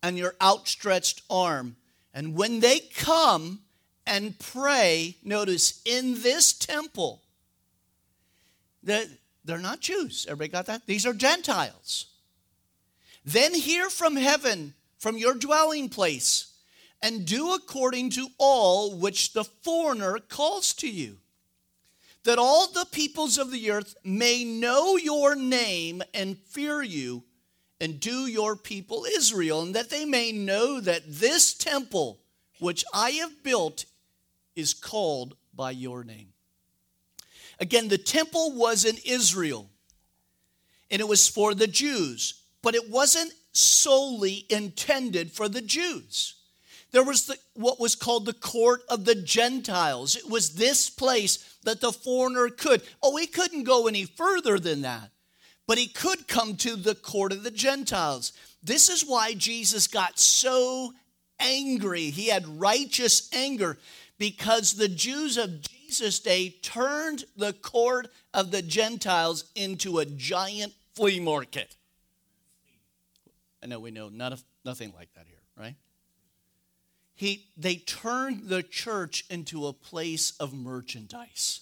and 0.03 0.17
your 0.17 0.35
outstretched 0.41 1.21
arm 1.29 1.75
and 2.13 2.35
when 2.35 2.59
they 2.59 2.79
come 2.79 3.61
and 4.05 4.37
pray, 4.39 5.17
notice 5.23 5.81
in 5.85 6.21
this 6.21 6.53
temple, 6.53 7.21
that 8.83 9.07
they're 9.45 9.59
not 9.59 9.79
Jews. 9.79 10.25
Everybody 10.27 10.51
got 10.51 10.65
that? 10.65 10.85
These 10.85 11.05
are 11.05 11.13
Gentiles. 11.13 12.07
Then 13.23 13.53
hear 13.53 13.89
from 13.89 14.15
heaven, 14.15 14.73
from 14.97 15.17
your 15.17 15.35
dwelling 15.35 15.89
place, 15.89 16.53
and 17.01 17.25
do 17.25 17.53
according 17.53 18.11
to 18.11 18.27
all 18.37 18.95
which 18.95 19.33
the 19.33 19.43
foreigner 19.43 20.19
calls 20.19 20.73
to 20.73 20.89
you, 20.89 21.17
that 22.23 22.37
all 22.37 22.67
the 22.67 22.85
peoples 22.91 23.37
of 23.37 23.51
the 23.51 23.71
earth 23.71 23.95
may 24.03 24.43
know 24.43 24.97
your 24.97 25.35
name 25.35 26.03
and 26.13 26.37
fear 26.37 26.81
you 26.81 27.23
and 27.81 27.99
do 27.99 28.27
your 28.27 28.55
people 28.55 29.05
Israel, 29.05 29.63
and 29.63 29.75
that 29.75 29.89
they 29.89 30.05
may 30.05 30.31
know 30.31 30.79
that 30.79 31.01
this 31.07 31.55
temple 31.55 32.19
which 32.59 32.85
I 32.93 33.09
have 33.11 33.43
built 33.43 33.85
is 34.55 34.75
called 34.75 35.35
by 35.53 35.71
your 35.71 36.03
name. 36.03 36.27
Again, 37.59 37.87
the 37.87 37.97
temple 37.97 38.53
was 38.53 38.85
in 38.85 38.97
Israel, 39.03 39.67
and 40.91 41.01
it 41.01 41.07
was 41.07 41.27
for 41.27 41.55
the 41.55 41.67
Jews, 41.67 42.43
but 42.61 42.75
it 42.75 42.87
wasn't 42.89 43.33
solely 43.51 44.45
intended 44.49 45.31
for 45.31 45.49
the 45.49 45.61
Jews. 45.61 46.35
There 46.91 47.03
was 47.03 47.25
the, 47.25 47.37
what 47.55 47.79
was 47.79 47.95
called 47.95 48.27
the 48.27 48.33
court 48.33 48.81
of 48.89 49.05
the 49.05 49.15
Gentiles. 49.15 50.15
It 50.15 50.29
was 50.29 50.53
this 50.53 50.89
place 50.89 51.57
that 51.63 51.81
the 51.81 51.91
foreigner 51.91 52.49
could. 52.49 52.83
Oh, 53.01 53.17
he 53.17 53.25
couldn't 53.25 53.63
go 53.63 53.87
any 53.87 54.05
further 54.05 54.59
than 54.59 54.81
that 54.81 55.09
but 55.71 55.77
he 55.77 55.87
could 55.87 56.27
come 56.27 56.57
to 56.57 56.75
the 56.75 56.95
court 56.95 57.31
of 57.31 57.43
the 57.43 57.49
Gentiles. 57.49 58.33
This 58.61 58.89
is 58.89 59.05
why 59.05 59.33
Jesus 59.33 59.87
got 59.87 60.19
so 60.19 60.91
angry. 61.39 62.09
He 62.09 62.27
had 62.27 62.59
righteous 62.59 63.33
anger 63.33 63.77
because 64.17 64.73
the 64.73 64.89
Jews 64.89 65.37
of 65.37 65.61
Jesus 65.61 66.19
day 66.19 66.57
turned 66.61 67.23
the 67.37 67.53
court 67.53 68.09
of 68.33 68.51
the 68.51 68.61
Gentiles 68.61 69.45
into 69.55 69.99
a 69.99 70.05
giant 70.05 70.73
flea 70.93 71.21
market. 71.21 71.73
I 73.63 73.67
know 73.67 73.79
we 73.79 73.91
know 73.91 74.09
none 74.09 74.33
of, 74.33 74.43
nothing 74.65 74.91
like 74.93 75.13
that 75.13 75.25
here, 75.25 75.39
right? 75.57 75.75
He, 77.15 77.45
they 77.55 77.75
turned 77.75 78.49
the 78.49 78.61
church 78.61 79.23
into 79.29 79.67
a 79.67 79.71
place 79.71 80.33
of 80.37 80.53
merchandise. 80.53 81.61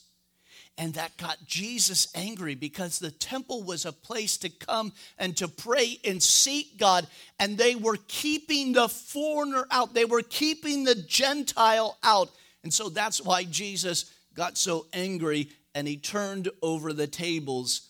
And 0.80 0.94
that 0.94 1.18
got 1.18 1.46
Jesus 1.46 2.08
angry 2.16 2.56
because 2.56 3.00
the 3.00 3.12
temple 3.12 3.64
was 3.64 3.86
a 3.86 3.92
place 3.92 4.38
to 4.38 4.50
come 4.50 4.94
and 5.18 5.36
to 5.36 5.50
pray 5.50 6.00
and 6.06 6.24
seek 6.24 6.78
God. 6.78 7.06
And 7.38 7.58
they 7.58 7.76
were 7.76 7.98
keeping 8.08 8.72
the 8.72 8.88
foreigner 8.88 9.66
out, 9.72 9.94
they 9.94 10.06
were 10.06 10.22
keeping 10.22 10.86
the 10.86 10.96
Gentile 10.96 11.98
out. 12.02 12.30
And 12.64 12.74
so 12.74 12.88
that's 12.88 13.22
why 13.22 13.44
Jesus 13.44 14.14
got 14.34 14.58
so 14.58 14.86
angry 14.94 15.50
and 15.76 15.86
he 15.86 15.98
turned 15.98 16.48
over 16.62 16.94
the 16.94 17.08
tables 17.08 17.90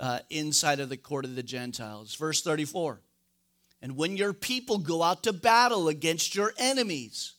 uh, 0.00 0.18
inside 0.28 0.80
of 0.80 0.88
the 0.88 0.96
court 0.96 1.24
of 1.24 1.36
the 1.36 1.42
Gentiles. 1.42 2.16
Verse 2.16 2.42
34 2.42 2.98
And 3.80 3.96
when 3.96 4.16
your 4.16 4.32
people 4.32 4.78
go 4.78 5.04
out 5.04 5.22
to 5.22 5.32
battle 5.32 5.86
against 5.86 6.34
your 6.34 6.52
enemies, 6.58 7.34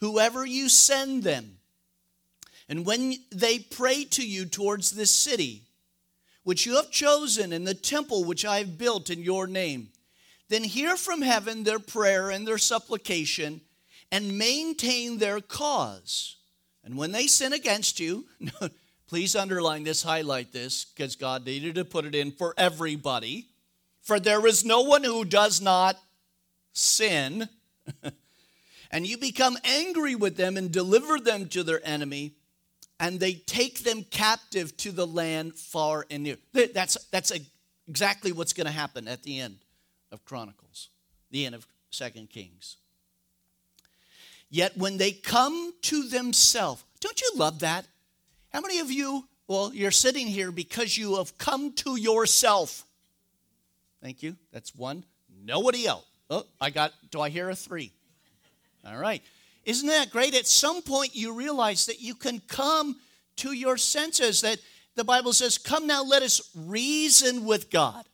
whoever 0.00 0.46
you 0.46 0.70
send 0.70 1.24
them, 1.24 1.57
and 2.68 2.84
when 2.84 3.14
they 3.30 3.58
pray 3.58 4.04
to 4.04 4.26
you 4.26 4.44
towards 4.44 4.90
this 4.90 5.10
city, 5.10 5.62
which 6.44 6.66
you 6.66 6.76
have 6.76 6.90
chosen, 6.90 7.52
and 7.52 7.66
the 7.66 7.74
temple 7.74 8.24
which 8.24 8.44
I 8.44 8.58
have 8.58 8.78
built 8.78 9.10
in 9.10 9.22
your 9.22 9.46
name, 9.46 9.88
then 10.48 10.64
hear 10.64 10.96
from 10.96 11.22
heaven 11.22 11.64
their 11.64 11.78
prayer 11.78 12.30
and 12.30 12.46
their 12.46 12.58
supplication 12.58 13.60
and 14.10 14.38
maintain 14.38 15.18
their 15.18 15.40
cause. 15.40 16.36
And 16.84 16.96
when 16.96 17.12
they 17.12 17.26
sin 17.26 17.52
against 17.52 18.00
you, 18.00 18.26
please 19.08 19.36
underline 19.36 19.84
this, 19.84 20.02
highlight 20.02 20.52
this, 20.52 20.86
because 20.86 21.16
God 21.16 21.44
needed 21.44 21.74
to 21.74 21.84
put 21.84 22.06
it 22.06 22.14
in 22.14 22.32
for 22.32 22.54
everybody. 22.56 23.48
For 24.00 24.18
there 24.18 24.46
is 24.46 24.64
no 24.64 24.80
one 24.80 25.04
who 25.04 25.24
does 25.24 25.60
not 25.60 25.98
sin. 26.72 27.48
and 28.90 29.06
you 29.06 29.18
become 29.18 29.58
angry 29.64 30.14
with 30.14 30.36
them 30.36 30.56
and 30.56 30.72
deliver 30.72 31.18
them 31.18 31.48
to 31.48 31.62
their 31.62 31.86
enemy, 31.86 32.32
and 33.00 33.20
they 33.20 33.34
take 33.34 33.80
them 33.80 34.04
captive 34.10 34.76
to 34.78 34.92
the 34.92 35.06
land 35.06 35.54
far 35.54 36.06
and 36.10 36.24
near. 36.24 36.36
That's, 36.52 36.96
that's 37.06 37.30
a, 37.30 37.38
exactly 37.88 38.32
what's 38.32 38.52
going 38.52 38.66
to 38.66 38.72
happen 38.72 39.08
at 39.08 39.22
the 39.22 39.40
end 39.40 39.58
of 40.10 40.24
Chronicles, 40.24 40.88
the 41.30 41.46
end 41.46 41.54
of 41.54 41.66
Second 41.90 42.30
Kings. 42.30 42.76
Yet 44.50 44.76
when 44.76 44.96
they 44.96 45.12
come 45.12 45.72
to 45.82 46.08
themselves, 46.08 46.82
don't 47.00 47.20
you 47.20 47.30
love 47.36 47.60
that? 47.60 47.86
How 48.52 48.60
many 48.60 48.78
of 48.78 48.90
you, 48.90 49.24
well, 49.46 49.72
you're 49.74 49.90
sitting 49.90 50.26
here 50.26 50.50
because 50.50 50.96
you 50.96 51.16
have 51.16 51.36
come 51.38 51.72
to 51.74 51.96
yourself? 51.96 52.84
Thank 54.02 54.22
you. 54.22 54.36
That's 54.52 54.74
one. 54.74 55.04
Nobody 55.44 55.86
else. 55.86 56.04
Oh, 56.30 56.44
I 56.60 56.70
got, 56.70 56.92
do 57.10 57.20
I 57.20 57.28
hear 57.28 57.48
a 57.48 57.54
three? 57.54 57.92
All 58.86 58.96
right. 58.96 59.22
Isn't 59.64 59.88
that 59.88 60.10
great? 60.10 60.34
At 60.34 60.46
some 60.46 60.82
point, 60.82 61.14
you 61.14 61.34
realize 61.34 61.86
that 61.86 62.00
you 62.00 62.14
can 62.14 62.40
come 62.48 62.96
to 63.36 63.52
your 63.52 63.76
senses, 63.76 64.40
that 64.40 64.58
the 64.94 65.04
Bible 65.04 65.32
says, 65.32 65.58
Come 65.58 65.86
now, 65.86 66.02
let 66.02 66.22
us 66.22 66.50
reason 66.54 67.44
with 67.44 67.70
God. 67.70 68.04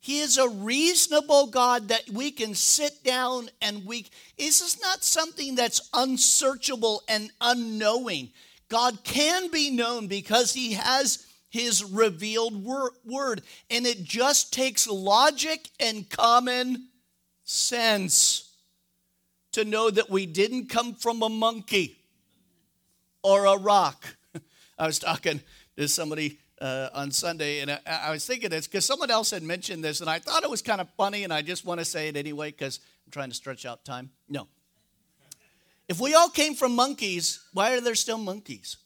He 0.00 0.20
is 0.20 0.38
a 0.38 0.48
reasonable 0.48 1.46
God 1.46 1.88
that 1.88 2.08
we 2.10 2.30
can 2.30 2.54
sit 2.54 3.04
down 3.04 3.50
and 3.60 3.84
we. 3.84 4.06
This 4.38 4.60
is 4.60 4.80
not 4.80 5.04
something 5.04 5.54
that's 5.54 5.88
unsearchable 5.92 7.02
and 7.06 7.30
unknowing. 7.40 8.30
God 8.68 9.04
can 9.04 9.50
be 9.50 9.70
known 9.70 10.06
because 10.06 10.54
He 10.54 10.72
has 10.72 11.26
His 11.50 11.84
revealed 11.84 12.64
word, 12.64 13.42
and 13.70 13.86
it 13.86 14.02
just 14.02 14.54
takes 14.54 14.88
logic 14.88 15.68
and 15.78 16.08
common 16.08 16.88
sense 17.44 18.49
to 19.52 19.64
know 19.64 19.90
that 19.90 20.10
we 20.10 20.26
didn't 20.26 20.68
come 20.68 20.94
from 20.94 21.22
a 21.22 21.28
monkey 21.28 21.98
or 23.22 23.46
a 23.46 23.56
rock. 23.56 24.16
I 24.78 24.86
was 24.86 24.98
talking 24.98 25.40
to 25.76 25.88
somebody 25.88 26.38
uh, 26.60 26.90
on 26.94 27.10
Sunday, 27.10 27.60
and 27.60 27.70
I, 27.70 27.78
I 27.86 28.10
was 28.10 28.26
thinking 28.26 28.50
this 28.50 28.66
because 28.66 28.84
someone 28.84 29.10
else 29.10 29.30
had 29.30 29.42
mentioned 29.42 29.82
this, 29.82 30.00
and 30.00 30.10
I 30.10 30.18
thought 30.18 30.42
it 30.44 30.50
was 30.50 30.62
kind 30.62 30.80
of 30.80 30.88
funny, 30.96 31.24
and 31.24 31.32
I 31.32 31.42
just 31.42 31.64
want 31.64 31.80
to 31.80 31.84
say 31.84 32.08
it 32.08 32.16
anyway 32.16 32.50
because 32.50 32.80
I'm 33.06 33.10
trying 33.12 33.30
to 33.30 33.34
stretch 33.34 33.64
out 33.66 33.84
time. 33.84 34.10
No. 34.28 34.46
If 35.88 36.00
we 36.00 36.14
all 36.14 36.28
came 36.28 36.54
from 36.54 36.76
monkeys, 36.76 37.40
why 37.52 37.74
are 37.74 37.80
there 37.80 37.96
still 37.96 38.18
monkeys? 38.18 38.76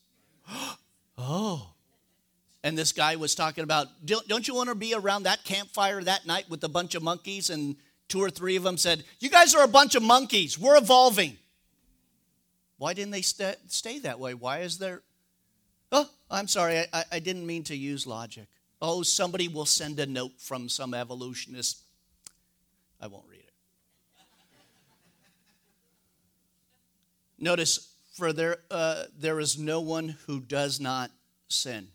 oh. 1.18 1.70
And 2.62 2.78
this 2.78 2.92
guy 2.92 3.16
was 3.16 3.34
talking 3.34 3.62
about, 3.62 3.88
don't 4.06 4.48
you 4.48 4.54
want 4.54 4.70
to 4.70 4.74
be 4.74 4.94
around 4.94 5.24
that 5.24 5.44
campfire 5.44 6.02
that 6.02 6.26
night 6.26 6.48
with 6.48 6.64
a 6.64 6.68
bunch 6.68 6.94
of 6.94 7.02
monkeys? 7.02 7.50
And 7.50 7.76
two 8.08 8.20
or 8.20 8.30
three 8.30 8.56
of 8.56 8.62
them 8.62 8.76
said, 8.76 9.04
You 9.20 9.30
guys 9.30 9.54
are 9.54 9.64
a 9.64 9.68
bunch 9.68 9.94
of 9.94 10.02
monkeys. 10.02 10.58
We're 10.58 10.76
evolving. 10.76 11.36
Why 12.78 12.92
didn't 12.92 13.12
they 13.12 13.22
st- 13.22 13.70
stay 13.70 14.00
that 14.00 14.18
way? 14.18 14.34
Why 14.34 14.60
is 14.60 14.78
there 14.78 15.02
Oh, 15.96 16.10
I'm 16.28 16.48
sorry, 16.48 16.80
I, 16.92 17.04
I 17.12 17.18
didn't 17.20 17.46
mean 17.46 17.62
to 17.64 17.76
use 17.76 18.04
logic. 18.04 18.48
Oh, 18.82 19.04
somebody 19.04 19.46
will 19.46 19.64
send 19.64 20.00
a 20.00 20.06
note 20.06 20.32
from 20.38 20.68
some 20.68 20.92
evolutionist. 20.92 21.82
I 23.00 23.06
won't 23.06 23.26
read 23.30 23.38
it. 23.38 23.52
Notice, 27.38 27.94
for 28.14 28.32
there, 28.32 28.56
uh, 28.72 29.04
there 29.16 29.38
is 29.38 29.56
no 29.56 29.80
one 29.80 30.16
who 30.26 30.40
does 30.40 30.80
not 30.80 31.12
sin. 31.46 31.86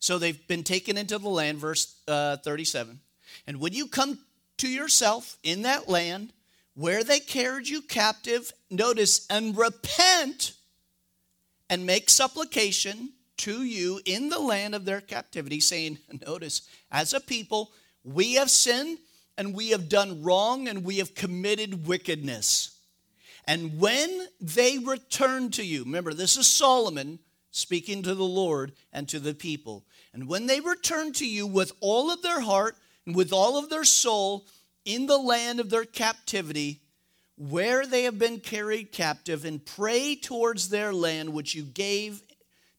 So 0.00 0.18
they've 0.18 0.48
been 0.48 0.64
taken 0.64 0.96
into 0.96 1.18
the 1.18 1.28
land, 1.28 1.58
verse 1.58 1.94
uh, 2.08 2.38
37. 2.38 3.00
And 3.46 3.60
when 3.60 3.74
you 3.74 3.86
come 3.86 4.18
to 4.58 4.68
yourself 4.68 5.38
in 5.42 5.62
that 5.62 5.88
land 5.88 6.32
where 6.74 7.02
they 7.02 7.20
carried 7.20 7.68
you 7.68 7.80
captive, 7.80 8.52
notice, 8.70 9.26
and 9.30 9.56
repent 9.56 10.52
and 11.70 11.86
make 11.86 12.10
supplication 12.10 13.12
to 13.38 13.64
you 13.64 14.00
in 14.04 14.28
the 14.28 14.38
land 14.38 14.74
of 14.74 14.84
their 14.84 15.00
captivity, 15.00 15.60
saying, 15.60 15.98
Notice, 16.26 16.68
as 16.90 17.12
a 17.12 17.20
people, 17.20 17.72
we 18.04 18.34
have 18.34 18.50
sinned 18.50 18.98
and 19.38 19.54
we 19.54 19.70
have 19.70 19.88
done 19.88 20.22
wrong 20.22 20.68
and 20.68 20.84
we 20.84 20.98
have 20.98 21.14
committed 21.14 21.86
wickedness. 21.86 22.78
And 23.46 23.78
when 23.78 24.26
they 24.40 24.78
return 24.78 25.50
to 25.52 25.64
you, 25.64 25.84
remember, 25.84 26.12
this 26.12 26.36
is 26.36 26.46
Solomon 26.46 27.18
speaking 27.50 28.02
to 28.02 28.14
the 28.14 28.24
Lord 28.24 28.72
and 28.92 29.08
to 29.08 29.18
the 29.18 29.34
people. 29.34 29.84
And 30.12 30.28
when 30.28 30.46
they 30.46 30.60
return 30.60 31.12
to 31.14 31.26
you 31.26 31.46
with 31.46 31.72
all 31.80 32.10
of 32.10 32.22
their 32.22 32.40
heart 32.40 32.76
with 33.06 33.32
all 33.32 33.58
of 33.58 33.70
their 33.70 33.84
soul 33.84 34.46
in 34.84 35.06
the 35.06 35.18
land 35.18 35.60
of 35.60 35.70
their 35.70 35.84
captivity, 35.84 36.80
where 37.36 37.86
they 37.86 38.04
have 38.04 38.18
been 38.18 38.40
carried 38.40 38.92
captive 38.92 39.44
and 39.44 39.64
pray 39.64 40.16
towards 40.16 40.68
their 40.68 40.92
land 40.92 41.32
which 41.32 41.54
you 41.54 41.62
gave 41.62 42.22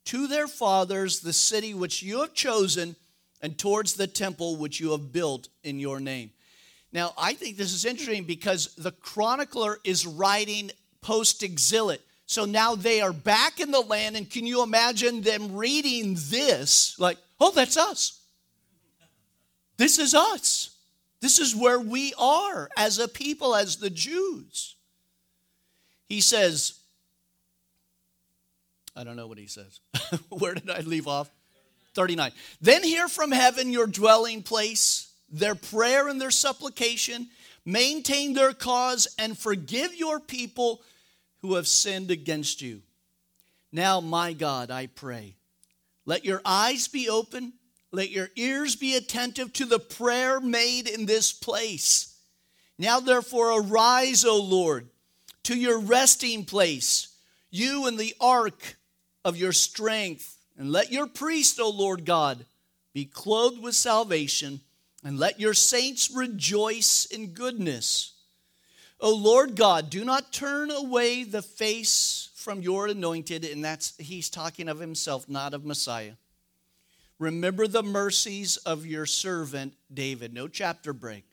to 0.06 0.28
their 0.28 0.48
fathers, 0.48 1.20
the 1.20 1.34
city 1.34 1.74
which 1.74 2.02
you 2.02 2.22
have 2.22 2.34
chosen, 2.34 2.96
and 3.42 3.58
towards 3.58 3.94
the 3.94 4.08
temple 4.08 4.56
which 4.56 4.80
you 4.80 4.92
have 4.92 5.12
built 5.12 5.50
in 5.64 5.80
your 5.80 6.00
name. 6.00 6.32
Now, 6.92 7.14
I 7.18 7.34
think 7.34 7.58
this 7.58 7.74
is 7.74 7.86
interesting 7.86 8.24
because 8.24 8.74
the 8.76 8.92
chronicler 8.92 9.80
is 9.84 10.08
writing 10.08 10.72
post 11.02 11.44
exilic. 11.44 12.02
So 12.26 12.46
now 12.46 12.76
they 12.76 13.02
are 13.02 13.14
back 13.14 13.60
in 13.60 13.72
the 13.72 13.82
land, 13.82 14.16
and 14.16 14.30
can 14.30 14.46
you 14.46 14.64
imagine 14.64 15.22
them 15.22 15.56
reading 15.56 16.16
this? 16.18 16.98
Like, 17.00 17.18
oh, 17.40 17.52
that's 17.52 17.78
us. 17.78 18.17
This 19.78 20.00
is 20.00 20.14
us. 20.14 20.72
This 21.22 21.40
is 21.40 21.56
where 21.56 21.80
we 21.80 22.14
are 22.18 22.70
as 22.78 23.00
a 23.00 23.08
people, 23.08 23.56
as 23.56 23.78
the 23.78 23.90
Jews. 23.90 24.76
He 26.08 26.22
says, 26.22 26.74
I 28.96 29.04
don't 29.04 29.16
know 29.16 29.28
what 29.28 29.38
he 29.38 29.48
says. 29.48 29.80
where 30.30 30.54
did 30.54 30.70
I 30.70 30.80
leave 30.82 31.08
off? 31.08 31.30
39. 31.94 32.32
Then 32.62 32.84
hear 32.84 33.08
from 33.08 33.32
heaven 33.32 33.72
your 33.72 33.88
dwelling 33.88 34.44
place, 34.44 35.12
their 35.30 35.56
prayer 35.56 36.08
and 36.08 36.22
their 36.22 36.32
supplication, 36.32 37.28
maintain 37.66 38.34
their 38.34 38.54
cause, 38.54 39.08
and 39.18 39.38
forgive 39.38 39.96
your 39.96 40.20
people 40.20 40.82
who 41.42 41.56
have 41.56 41.68
sinned 41.68 42.12
against 42.12 42.62
you. 42.62 42.82
Now, 43.72 44.00
my 44.00 44.34
God, 44.34 44.72
I 44.72 44.88
pray, 44.88 45.36
let 46.06 46.24
your 46.24 46.42
eyes 46.46 46.88
be 46.88 47.10
open 47.10 47.54
let 47.92 48.10
your 48.10 48.30
ears 48.36 48.76
be 48.76 48.96
attentive 48.96 49.54
to 49.54 49.66
the 49.66 49.80
prayer 49.80 50.40
made 50.40 50.88
in 50.88 51.06
this 51.06 51.32
place. 51.32 52.16
Now, 52.78 53.00
therefore, 53.00 53.60
arise, 53.60 54.26
O 54.26 54.42
Lord, 54.42 54.88
to 55.44 55.58
your 55.58 55.80
resting 55.80 56.46
place, 56.46 57.08
you 57.50 57.88
and 57.88 57.98
the 57.98 58.14
ark 58.20 58.78
of 59.24 59.38
your 59.38 59.54
strength, 59.54 60.38
and 60.58 60.72
let 60.72 60.92
your 60.92 61.08
priest, 61.08 61.60
O 61.60 61.70
Lord 61.70 62.06
God, 62.06 62.46
be 62.94 63.06
clothed 63.06 63.62
with 63.62 63.76
salvation, 63.76 64.62
and 65.04 65.18
let 65.18 65.40
your 65.40 65.54
saints 65.54 66.12
rejoice 66.12 67.06
in 67.06 67.28
goodness. 67.28 68.14
O 69.00 69.16
Lord 69.16 69.56
God, 69.56 69.90
do 69.90 70.04
not 70.04 70.34
turn 70.34 70.72
away 70.72 71.24
the 71.24 71.42
face 71.42 72.30
from 72.36 72.62
your 72.62 72.88
anointed, 72.88 73.46
and 73.46 73.64
that's 73.64 73.96
he's 73.98 74.30
talking 74.30 74.68
of 74.68 74.80
himself, 74.80 75.30
not 75.30 75.54
of 75.54 75.66
Messiah. 75.66 76.14
Remember 77.20 77.68
the 77.68 77.84
mercies 77.84 78.58
of 78.58 78.86
your 78.86 79.06
servant 79.06 79.74
David. 79.92 80.34
No 80.34 80.48
chapter 80.48 80.94
break. 80.94 81.24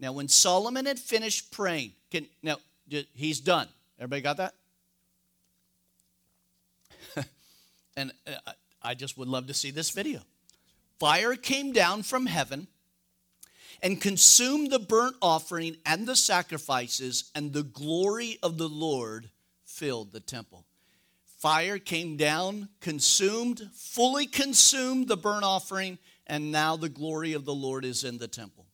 Now, 0.00 0.12
when 0.12 0.26
Solomon 0.28 0.86
had 0.86 0.98
finished 0.98 1.52
praying, 1.52 1.92
can, 2.10 2.26
now 2.42 2.56
he's 3.14 3.38
done. 3.38 3.68
Everybody 3.98 4.22
got 4.22 4.36
that? 4.38 4.54
and 7.96 8.12
uh, 8.26 8.52
I 8.82 8.94
just 8.94 9.16
would 9.16 9.28
love 9.28 9.46
to 9.46 9.54
see 9.54 9.70
this 9.70 9.90
video. 9.90 10.20
Fire 10.98 11.36
came 11.36 11.72
down 11.72 12.02
from 12.02 12.26
heaven 12.26 12.66
and 13.82 14.00
consumed 14.00 14.70
the 14.70 14.78
burnt 14.78 15.16
offering 15.22 15.76
and 15.84 16.06
the 16.06 16.16
sacrifices, 16.16 17.30
and 17.34 17.52
the 17.52 17.64
glory 17.64 18.38
of 18.42 18.58
the 18.58 18.68
Lord 18.68 19.28
filled 19.64 20.12
the 20.12 20.20
temple. 20.20 20.64
Fire 21.42 21.80
came 21.80 22.16
down, 22.16 22.68
consumed, 22.80 23.68
fully 23.74 24.26
consumed 24.26 25.08
the 25.08 25.16
burnt 25.16 25.42
offering, 25.42 25.98
and 26.24 26.52
now 26.52 26.76
the 26.76 26.88
glory 26.88 27.32
of 27.32 27.44
the 27.44 27.52
Lord 27.52 27.84
is 27.84 28.04
in 28.04 28.18
the 28.18 28.28
temple. 28.28 28.64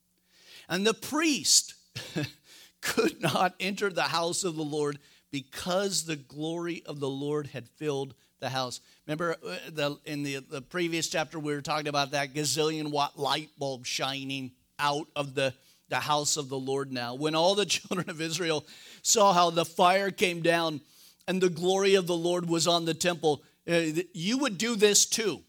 And 0.69 0.85
the 0.85 0.93
priest 0.93 1.73
could 2.81 3.19
not 3.23 3.55
enter 3.59 3.89
the 3.89 4.03
house 4.03 4.43
of 4.43 4.55
the 4.55 4.61
Lord 4.61 4.99
because 5.31 6.03
the 6.03 6.15
glory 6.15 6.83
of 6.85 6.99
the 6.99 7.09
Lord 7.09 7.47
had 7.47 7.67
filled 7.67 8.13
the 8.39 8.49
house. 8.49 8.81
Remember 9.07 9.35
uh, 9.43 9.55
the, 9.71 9.97
in 10.05 10.21
the, 10.21 10.35
the 10.35 10.61
previous 10.61 11.09
chapter, 11.09 11.39
we 11.39 11.55
were 11.55 11.63
talking 11.63 11.87
about 11.87 12.11
that 12.11 12.35
gazillion 12.35 12.91
watt 12.91 13.17
light 13.17 13.49
bulb 13.57 13.87
shining 13.87 14.51
out 14.77 15.07
of 15.15 15.33
the, 15.33 15.55
the 15.89 15.95
house 15.95 16.37
of 16.37 16.49
the 16.49 16.59
Lord 16.59 16.91
now. 16.91 17.15
When 17.15 17.33
all 17.33 17.55
the 17.55 17.65
children 17.65 18.11
of 18.11 18.21
Israel 18.21 18.63
saw 19.01 19.33
how 19.33 19.49
the 19.49 19.65
fire 19.65 20.11
came 20.11 20.43
down 20.43 20.81
and 21.29 21.39
the 21.39 21.49
glory 21.49 21.93
of 21.93 22.07
the 22.07 22.17
Lord 22.17 22.49
was 22.49 22.67
on 22.67 22.85
the 22.85 22.95
temple, 22.95 23.43
uh, 23.69 23.81
you 24.13 24.39
would 24.39 24.57
do 24.57 24.75
this 24.75 25.05
too. 25.05 25.43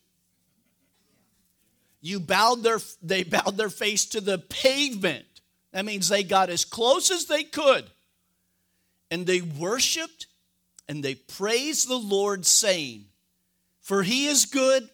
You 2.02 2.20
bowed 2.20 2.62
their, 2.62 2.80
they 3.02 3.22
bowed 3.22 3.56
their 3.56 3.70
face 3.70 4.04
to 4.10 4.20
the 4.20 4.36
pavement. 4.36 5.24
That 5.72 5.86
means 5.86 6.10
they 6.10 6.22
got 6.22 6.50
as 6.50 6.66
close 6.66 7.10
as 7.10 7.24
they 7.24 7.44
could. 7.44 7.86
And 9.10 9.26
they 9.26 9.40
worshiped 9.40 10.26
and 10.86 11.02
they 11.02 11.14
praised 11.14 11.88
the 11.88 11.96
Lord, 11.96 12.44
saying, 12.44 13.06
For 13.80 14.02
he 14.02 14.26
is 14.26 14.44
good, 14.44 14.86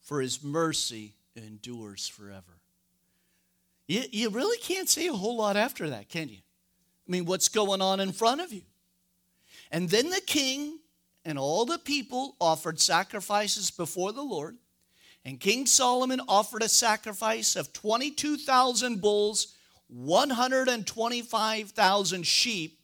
for 0.00 0.20
his 0.20 0.44
mercy 0.44 1.14
endures 1.34 2.06
forever. 2.06 2.60
You, 3.88 4.04
you 4.12 4.30
really 4.30 4.58
can't 4.58 4.88
say 4.88 5.08
a 5.08 5.12
whole 5.12 5.38
lot 5.38 5.56
after 5.56 5.90
that, 5.90 6.08
can 6.08 6.28
you? 6.28 6.38
I 6.38 7.10
mean, 7.10 7.24
what's 7.24 7.48
going 7.48 7.82
on 7.82 7.98
in 7.98 8.12
front 8.12 8.40
of 8.40 8.52
you? 8.52 8.62
And 9.72 9.88
then 9.88 10.10
the 10.10 10.20
king 10.20 10.78
and 11.24 11.38
all 11.38 11.64
the 11.64 11.78
people 11.78 12.36
offered 12.40 12.78
sacrifices 12.78 13.70
before 13.70 14.12
the 14.12 14.22
Lord. 14.22 14.58
And 15.24 15.40
King 15.40 15.64
Solomon 15.66 16.20
offered 16.28 16.62
a 16.62 16.68
sacrifice 16.68 17.56
of 17.56 17.72
22,000 17.72 19.00
bulls, 19.00 19.54
125,000 19.88 22.26
sheep. 22.26 22.78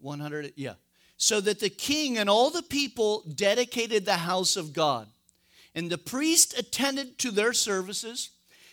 100, 0.00 0.52
yeah. 0.56 0.74
So 1.16 1.40
that 1.40 1.60
the 1.60 1.70
king 1.70 2.18
and 2.18 2.28
all 2.28 2.50
the 2.50 2.62
people 2.62 3.22
dedicated 3.34 4.04
the 4.04 4.14
house 4.14 4.56
of 4.56 4.72
God. 4.72 5.06
And 5.74 5.90
the 5.90 5.98
priest 5.98 6.58
attended 6.58 7.18
to 7.18 7.30
their 7.30 7.52
services 7.52 8.30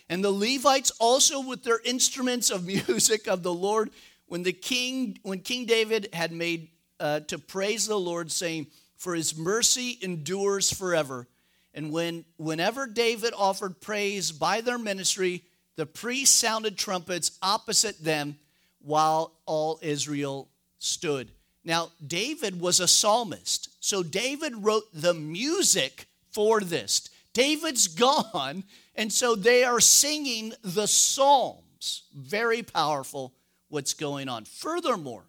and 0.08 0.22
the 0.22 0.30
Levites 0.30 0.92
also 0.98 1.40
with 1.40 1.64
their 1.64 1.80
instruments 1.84 2.50
of 2.50 2.66
music 2.66 3.28
of 3.28 3.42
the 3.42 3.54
Lord 3.54 3.90
when 4.26 4.42
the 4.42 4.52
king 4.52 5.18
when 5.22 5.40
King 5.40 5.66
David 5.66 6.08
had 6.12 6.32
made 6.32 6.68
uh, 7.02 7.20
to 7.20 7.38
praise 7.38 7.86
the 7.86 7.98
Lord 7.98 8.30
saying 8.30 8.68
for 8.96 9.14
his 9.14 9.36
mercy 9.36 9.98
endures 10.00 10.72
forever. 10.72 11.26
And 11.74 11.90
when 11.90 12.24
whenever 12.36 12.86
David 12.86 13.34
offered 13.36 13.80
praise 13.80 14.30
by 14.30 14.60
their 14.60 14.78
ministry, 14.78 15.42
the 15.76 15.86
priests 15.86 16.38
sounded 16.38 16.78
trumpets 16.78 17.38
opposite 17.42 18.02
them 18.02 18.38
while 18.80 19.32
all 19.46 19.80
Israel 19.82 20.48
stood. 20.78 21.30
Now, 21.64 21.90
David 22.04 22.60
was 22.60 22.78
a 22.80 22.88
psalmist. 22.88 23.70
So 23.80 24.02
David 24.02 24.54
wrote 24.56 24.84
the 24.92 25.14
music 25.14 26.06
for 26.30 26.60
this. 26.60 27.08
David's 27.32 27.88
gone, 28.34 28.64
and 28.94 29.12
so 29.12 29.34
they 29.34 29.64
are 29.64 29.80
singing 29.80 30.52
the 30.62 30.86
Psalms. 30.86 32.02
Very 32.14 32.62
powerful 32.62 33.32
what's 33.68 33.94
going 33.94 34.28
on. 34.28 34.44
Furthermore, 34.44 35.24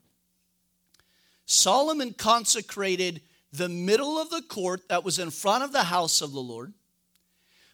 Solomon 1.45 2.13
consecrated 2.13 3.21
the 3.51 3.69
middle 3.69 4.17
of 4.19 4.29
the 4.29 4.41
court 4.41 4.88
that 4.89 5.03
was 5.03 5.19
in 5.19 5.29
front 5.29 5.63
of 5.63 5.71
the 5.71 5.84
house 5.84 6.21
of 6.21 6.32
the 6.32 6.39
Lord. 6.39 6.73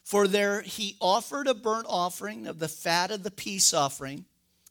For 0.04 0.28
there 0.28 0.62
he 0.62 0.98
offered 1.00 1.48
a 1.48 1.54
burnt 1.54 1.86
offering 1.88 2.48
of 2.48 2.60
the 2.60 2.68
fat 2.68 3.12
of 3.12 3.24
the 3.24 3.32
peace 3.32 3.74
offering 3.74 4.26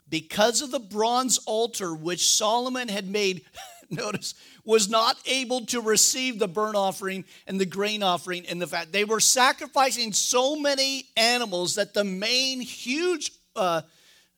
because 0.08 0.62
of 0.62 0.70
the 0.70 0.80
bronze 0.80 1.38
altar 1.46 1.94
which 1.94 2.28
Solomon 2.28 2.88
had 2.88 3.08
made. 3.08 3.42
Notice, 3.90 4.34
was 4.64 4.90
not 4.90 5.16
able 5.24 5.64
to 5.66 5.80
receive 5.80 6.38
the 6.38 6.48
burnt 6.48 6.76
offering 6.76 7.24
and 7.46 7.58
the 7.58 7.64
grain 7.64 8.02
offering 8.02 8.44
and 8.46 8.60
the 8.60 8.66
fat. 8.66 8.92
They 8.92 9.04
were 9.04 9.20
sacrificing 9.20 10.12
so 10.12 10.56
many 10.56 11.06
animals 11.16 11.76
that 11.76 11.94
the 11.94 12.04
main 12.04 12.60
huge 12.60 13.32
uh, 13.56 13.80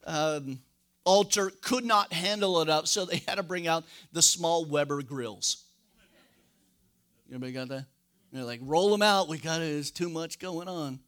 um, 0.05 0.59
altar 1.03 1.51
could 1.61 1.85
not 1.85 2.13
handle 2.13 2.61
it 2.61 2.69
up, 2.69 2.87
so 2.87 3.05
they 3.05 3.21
had 3.27 3.35
to 3.35 3.43
bring 3.43 3.67
out 3.67 3.83
the 4.11 4.21
small 4.21 4.65
Weber 4.65 5.01
grills. 5.01 5.63
Anybody 7.29 7.51
got 7.53 7.69
that? 7.69 7.85
They're 8.31 8.43
like, 8.43 8.59
roll 8.63 8.91
them 8.91 9.01
out. 9.01 9.27
We 9.27 9.37
got 9.37 9.61
it. 9.61 9.65
There's 9.65 9.91
too 9.91 10.09
much 10.09 10.39
going 10.39 10.67
on. 10.67 10.99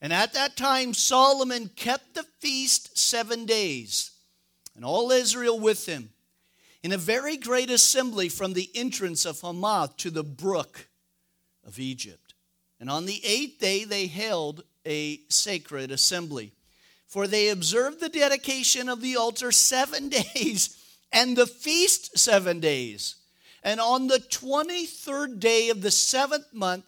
And 0.00 0.12
at 0.12 0.34
that 0.34 0.56
time, 0.56 0.94
Solomon 0.94 1.70
kept 1.74 2.14
the 2.14 2.24
feast 2.40 2.98
seven 2.98 3.46
days, 3.46 4.10
and 4.74 4.84
all 4.84 5.10
Israel 5.10 5.58
with 5.58 5.86
him 5.86 6.10
in 6.82 6.92
a 6.92 6.98
very 6.98 7.36
great 7.36 7.70
assembly 7.70 8.28
from 8.28 8.52
the 8.52 8.70
entrance 8.74 9.24
of 9.24 9.40
Hamath 9.40 9.96
to 9.98 10.10
the 10.10 10.22
brook 10.22 10.88
of 11.66 11.78
Egypt. 11.78 12.34
And 12.78 12.90
on 12.90 13.06
the 13.06 13.20
eighth 13.24 13.58
day 13.58 13.84
they 13.84 14.06
held 14.06 14.62
a 14.84 15.20
sacred 15.28 15.90
assembly. 15.90 16.52
For 17.06 17.26
they 17.26 17.48
observed 17.48 18.00
the 18.00 18.08
dedication 18.08 18.88
of 18.88 19.00
the 19.00 19.16
altar 19.16 19.52
seven 19.52 20.08
days 20.34 20.76
and 21.12 21.36
the 21.36 21.46
feast 21.46 22.18
seven 22.18 22.60
days. 22.60 23.16
And 23.62 23.80
on 23.80 24.06
the 24.06 24.18
23rd 24.18 25.40
day 25.40 25.70
of 25.70 25.82
the 25.82 25.90
seventh 25.90 26.52
month, 26.52 26.84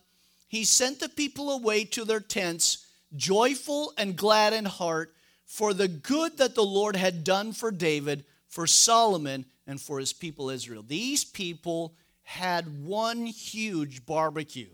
he 0.49 0.65
sent 0.65 1.01
the 1.01 1.09
people 1.09 1.51
away 1.51 1.85
to 1.87 2.05
their 2.05 2.21
tents, 2.21 2.87
joyful 3.17 3.93
and 3.99 4.17
glad 4.17 4.53
in 4.53 4.65
heart, 4.65 5.15
for 5.45 5.75
the 5.75 5.89
good 5.89 6.39
that 6.39 6.55
the 6.55 6.65
Lord 6.65 6.97
had 6.97 7.25
done 7.25 7.53
for 7.53 7.71
David, 7.71 8.25
for 8.49 8.67
Solomon, 8.67 9.45
and 9.67 9.81
for 9.81 9.99
his 9.99 10.13
people 10.13 10.51
Israel. 10.51 10.85
These 10.87 11.25
people 11.25 11.95
had 12.23 12.85
one 12.85 13.27
huge 13.27 14.05
barbecue 14.07 14.69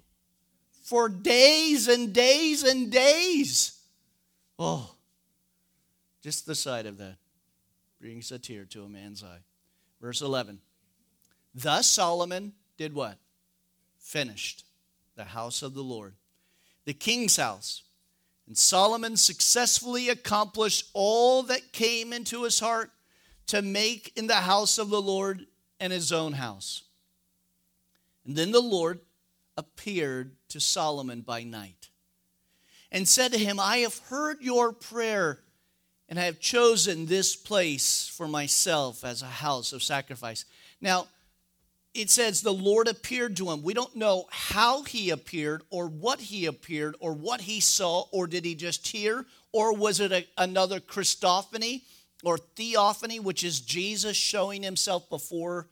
for 0.85 1.09
days 1.09 1.89
and 1.89 2.13
days 2.13 2.63
and 2.63 2.93
days. 2.93 3.81
Oh, 4.59 4.94
just 6.25 6.47
the 6.47 6.55
sight 6.55 6.87
of 6.87 6.97
that 6.97 7.17
brings 8.01 8.33
a 8.33 8.39
tear 8.39 8.65
to 8.65 8.83
a 8.83 8.89
man's 8.89 9.23
eye. 9.23 9.41
Verse 10.01 10.23
11. 10.23 10.59
Thus 11.55 11.87
Solomon 11.87 12.55
did 12.79 12.95
what? 12.95 13.19
Finished 13.99 14.65
the 15.17 15.25
house 15.25 15.61
of 15.61 15.75
the 15.75 15.83
Lord, 15.83 16.15
the 16.87 16.95
king's 16.95 17.37
house. 17.37 17.83
And 18.47 18.57
Solomon 18.57 19.19
successfully 19.19 20.09
accomplished 20.09 20.89
all 20.95 21.43
that 21.45 21.73
came 21.73 22.15
into 22.15 22.45
his 22.45 22.59
heart 22.59 22.91
to 23.49 23.61
make 23.61 24.11
in 24.17 24.27
the 24.27 24.35
house 24.35 24.79
of 24.79 24.89
the 24.89 25.03
Lord 25.03 25.47
and 25.79 25.93
his 25.93 26.11
own 26.11 26.33
house. 26.33 26.85
And 28.25 28.35
then 28.35 28.51
the 28.51 28.61
Lord 28.61 29.01
appeared 29.59 30.33
to 30.49 30.59
Solomon 30.59 31.21
by 31.21 31.43
night 31.43 31.91
and 32.91 33.07
said 33.07 33.33
to 33.33 33.39
him, 33.39 33.61
I 33.61 33.79
have 33.79 33.99
heard 34.09 34.41
your 34.41 34.73
prayer 34.73 35.44
and 36.15 36.21
I 36.21 36.27
have 36.27 36.39
chosen 36.39 37.07
this 37.07 37.35
place 37.35 38.09
for 38.09 38.29
myself 38.29 39.05
as 39.05 39.21
a 39.21 39.27
house 39.27 39.73
of 39.73 39.83
sacrifice. 39.83 40.45
Now, 40.81 41.09
it 41.93 42.09
says 42.09 42.41
the 42.41 42.53
Lord 42.53 42.87
appeared 42.87 43.37
to 43.39 43.51
him. 43.51 43.65
We 43.65 43.75
don't 43.75 43.97
know 43.97 44.27
how 44.31 44.85
he 44.85 45.11
appeared 45.11 45.63
or 45.71 45.89
what 45.89 46.21
he 46.21 46.47
appeared 46.47 46.95
or 47.01 47.15
what 47.15 47.41
he 47.41 47.59
saw 47.59 48.07
or 48.13 48.29
did 48.29 48.45
he 48.45 48.55
just 48.55 48.87
hear 48.87 49.27
or 49.51 49.75
was 49.75 49.99
it 49.99 50.13
a, 50.13 50.25
another 50.39 50.79
Christophany? 50.79 51.83
or 52.23 52.39
theophany, 52.39 53.21
which 53.21 53.45
is 53.45 53.61
Jesus 53.61 54.17
showing 54.17 54.63
himself 54.63 55.11
before 55.11 55.69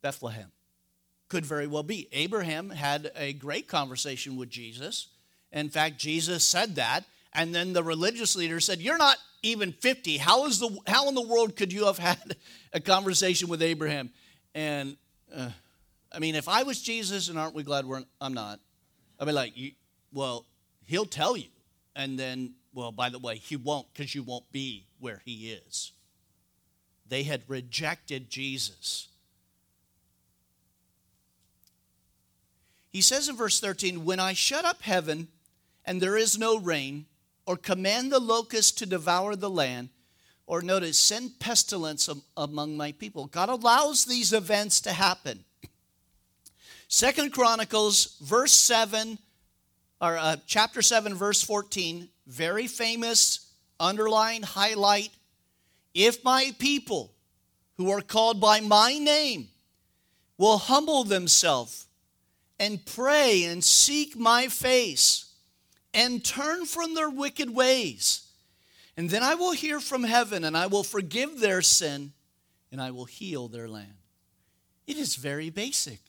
Bethlehem. 0.00 0.52
Could 1.28 1.44
very 1.44 1.66
well 1.66 1.82
be. 1.82 2.08
Abraham 2.12 2.70
had 2.70 3.10
a 3.16 3.32
great 3.32 3.66
conversation 3.66 4.36
with 4.36 4.50
Jesus. 4.50 5.08
In 5.50 5.70
fact, 5.70 5.98
Jesus 5.98 6.44
said 6.44 6.76
that 6.76 7.04
And 7.34 7.54
then 7.54 7.72
the 7.72 7.82
religious 7.82 8.36
leader 8.36 8.60
said, 8.60 8.80
You're 8.80 8.98
not 8.98 9.16
even 9.42 9.72
50. 9.72 10.18
How, 10.18 10.46
is 10.46 10.58
the, 10.58 10.76
how 10.86 11.08
in 11.08 11.14
the 11.14 11.26
world 11.26 11.56
could 11.56 11.72
you 11.72 11.86
have 11.86 11.98
had 11.98 12.36
a 12.72 12.80
conversation 12.80 13.48
with 13.48 13.62
Abraham? 13.62 14.10
And 14.54 14.96
uh, 15.34 15.50
I 16.12 16.18
mean, 16.18 16.34
if 16.34 16.48
I 16.48 16.62
was 16.62 16.80
Jesus, 16.80 17.28
and 17.28 17.38
aren't 17.38 17.54
we 17.54 17.62
glad 17.62 17.86
we're, 17.86 18.02
I'm 18.20 18.34
not, 18.34 18.60
I'd 19.18 19.26
be 19.26 19.32
like, 19.32 19.54
Well, 20.12 20.46
he'll 20.84 21.06
tell 21.06 21.36
you. 21.36 21.48
And 21.94 22.18
then, 22.18 22.54
well, 22.74 22.92
by 22.92 23.08
the 23.10 23.18
way, 23.18 23.36
he 23.36 23.56
won't 23.56 23.86
because 23.92 24.14
you 24.14 24.22
won't 24.22 24.50
be 24.52 24.86
where 24.98 25.20
he 25.24 25.50
is. 25.50 25.92
They 27.08 27.22
had 27.22 27.42
rejected 27.48 28.30
Jesus. 28.30 29.08
He 32.88 33.00
says 33.00 33.28
in 33.28 33.36
verse 33.36 33.58
13, 33.58 34.04
When 34.04 34.20
I 34.20 34.34
shut 34.34 34.64
up 34.64 34.82
heaven 34.82 35.28
and 35.84 36.00
there 36.00 36.16
is 36.16 36.38
no 36.38 36.58
rain, 36.58 37.06
or 37.46 37.56
command 37.56 38.12
the 38.12 38.20
locust 38.20 38.78
to 38.78 38.86
devour 38.86 39.36
the 39.36 39.50
land, 39.50 39.88
or 40.46 40.62
notice, 40.62 40.98
send 40.98 41.38
pestilence 41.38 42.08
among 42.36 42.76
my 42.76 42.92
people. 42.92 43.26
God 43.26 43.48
allows 43.48 44.04
these 44.04 44.32
events 44.32 44.80
to 44.82 44.92
happen. 44.92 45.44
Second 46.88 47.32
Chronicles, 47.32 48.16
verse 48.20 48.52
7, 48.52 49.18
or 50.00 50.16
uh, 50.18 50.36
chapter 50.46 50.82
7, 50.82 51.14
verse 51.14 51.42
14, 51.42 52.08
very 52.26 52.66
famous, 52.66 53.52
underline, 53.80 54.42
highlight. 54.42 55.10
If 55.94 56.22
my 56.24 56.54
people 56.58 57.14
who 57.76 57.90
are 57.90 58.00
called 58.00 58.40
by 58.40 58.60
my 58.60 58.98
name 58.98 59.48
will 60.38 60.58
humble 60.58 61.04
themselves 61.04 61.86
and 62.58 62.84
pray 62.84 63.44
and 63.44 63.62
seek 63.64 64.16
my 64.16 64.48
face 64.48 65.31
and 65.94 66.24
turn 66.24 66.66
from 66.66 66.94
their 66.94 67.10
wicked 67.10 67.50
ways, 67.50 68.26
and 68.96 69.10
then 69.10 69.22
I 69.22 69.34
will 69.34 69.52
hear 69.52 69.80
from 69.80 70.04
heaven 70.04 70.44
and 70.44 70.56
I 70.56 70.66
will 70.66 70.84
forgive 70.84 71.40
their 71.40 71.62
sin 71.62 72.12
and 72.70 72.80
I 72.80 72.90
will 72.90 73.04
heal 73.04 73.48
their 73.48 73.68
land. 73.68 73.94
It 74.86 74.96
is 74.96 75.16
very 75.16 75.50
basic. 75.50 76.00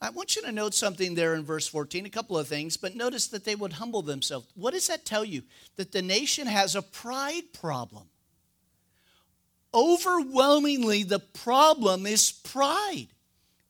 I 0.00 0.10
want 0.10 0.36
you 0.36 0.42
to 0.42 0.52
note 0.52 0.74
something 0.74 1.14
there 1.14 1.34
in 1.34 1.44
verse 1.44 1.66
14, 1.66 2.04
a 2.04 2.10
couple 2.10 2.38
of 2.38 2.46
things, 2.46 2.76
but 2.76 2.94
notice 2.94 3.28
that 3.28 3.44
they 3.44 3.54
would 3.54 3.74
humble 3.74 4.02
themselves. 4.02 4.46
What 4.54 4.74
does 4.74 4.88
that 4.88 5.06
tell 5.06 5.24
you? 5.24 5.42
That 5.76 5.92
the 5.92 6.02
nation 6.02 6.46
has 6.46 6.76
a 6.76 6.82
pride 6.82 7.52
problem. 7.54 8.04
Overwhelmingly, 9.72 11.02
the 11.02 11.18
problem 11.18 12.06
is 12.06 12.30
pride. 12.30 13.08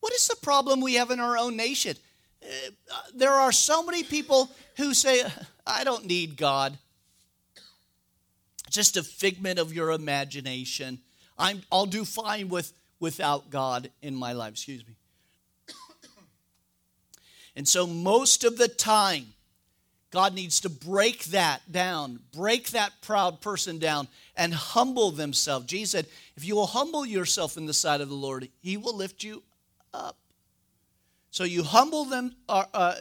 What 0.00 0.12
is 0.12 0.26
the 0.26 0.36
problem 0.36 0.80
we 0.80 0.94
have 0.94 1.10
in 1.10 1.20
our 1.20 1.38
own 1.38 1.56
nation? 1.56 1.96
There 3.14 3.32
are 3.32 3.52
so 3.52 3.82
many 3.82 4.02
people 4.02 4.50
who 4.76 4.94
say, 4.94 5.22
I 5.66 5.84
don't 5.84 6.06
need 6.06 6.36
God. 6.36 6.76
Just 8.70 8.96
a 8.96 9.02
figment 9.02 9.58
of 9.58 9.72
your 9.72 9.90
imagination. 9.92 11.00
I'm, 11.38 11.62
I'll 11.70 11.86
do 11.86 12.04
fine 12.04 12.48
with, 12.48 12.72
without 13.00 13.50
God 13.50 13.90
in 14.02 14.14
my 14.14 14.32
life. 14.32 14.52
Excuse 14.52 14.86
me. 14.86 14.94
And 17.56 17.66
so, 17.66 17.86
most 17.86 18.44
of 18.44 18.58
the 18.58 18.68
time, 18.68 19.28
God 20.10 20.34
needs 20.34 20.60
to 20.60 20.68
break 20.68 21.24
that 21.26 21.60
down, 21.70 22.20
break 22.34 22.70
that 22.70 22.92
proud 23.00 23.40
person 23.40 23.78
down, 23.78 24.08
and 24.36 24.52
humble 24.52 25.10
themselves. 25.10 25.66
Jesus 25.66 25.90
said, 25.90 26.06
If 26.36 26.44
you 26.44 26.54
will 26.54 26.66
humble 26.66 27.06
yourself 27.06 27.56
in 27.56 27.66
the 27.66 27.74
sight 27.74 28.00
of 28.00 28.08
the 28.08 28.14
Lord, 28.14 28.48
He 28.60 28.76
will 28.76 28.96
lift 28.96 29.24
you 29.24 29.42
up. 29.92 30.16
So 31.36 31.44
you 31.44 31.64
humble 31.64 32.06
them. 32.06 32.34
Uh, 32.48 32.64
uh, 32.72 32.94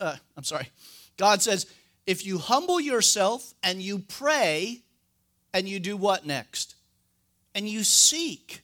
uh, 0.00 0.16
I'm 0.34 0.44
sorry. 0.44 0.70
God 1.18 1.42
says, 1.42 1.66
if 2.06 2.24
you 2.24 2.38
humble 2.38 2.80
yourself 2.80 3.52
and 3.62 3.82
you 3.82 3.98
pray, 3.98 4.80
and 5.52 5.68
you 5.68 5.78
do 5.78 5.94
what 5.94 6.24
next? 6.24 6.74
And 7.54 7.68
you 7.68 7.84
seek 7.84 8.62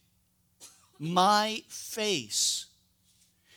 my 0.99 1.61
face. 1.69 2.65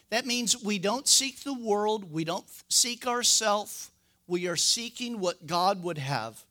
That 0.10 0.26
means 0.26 0.62
we 0.62 0.78
don't 0.78 1.08
seek 1.08 1.46
the 1.46 1.54
world, 1.54 2.12
we 2.12 2.26
don't 2.26 2.46
seek 2.68 3.08
ourselves, 3.08 3.92
we 4.28 4.46
are 4.46 4.58
seeking 4.58 5.22
what 5.22 5.48
God 5.48 5.82
would 5.84 6.00
have. 6.00 6.44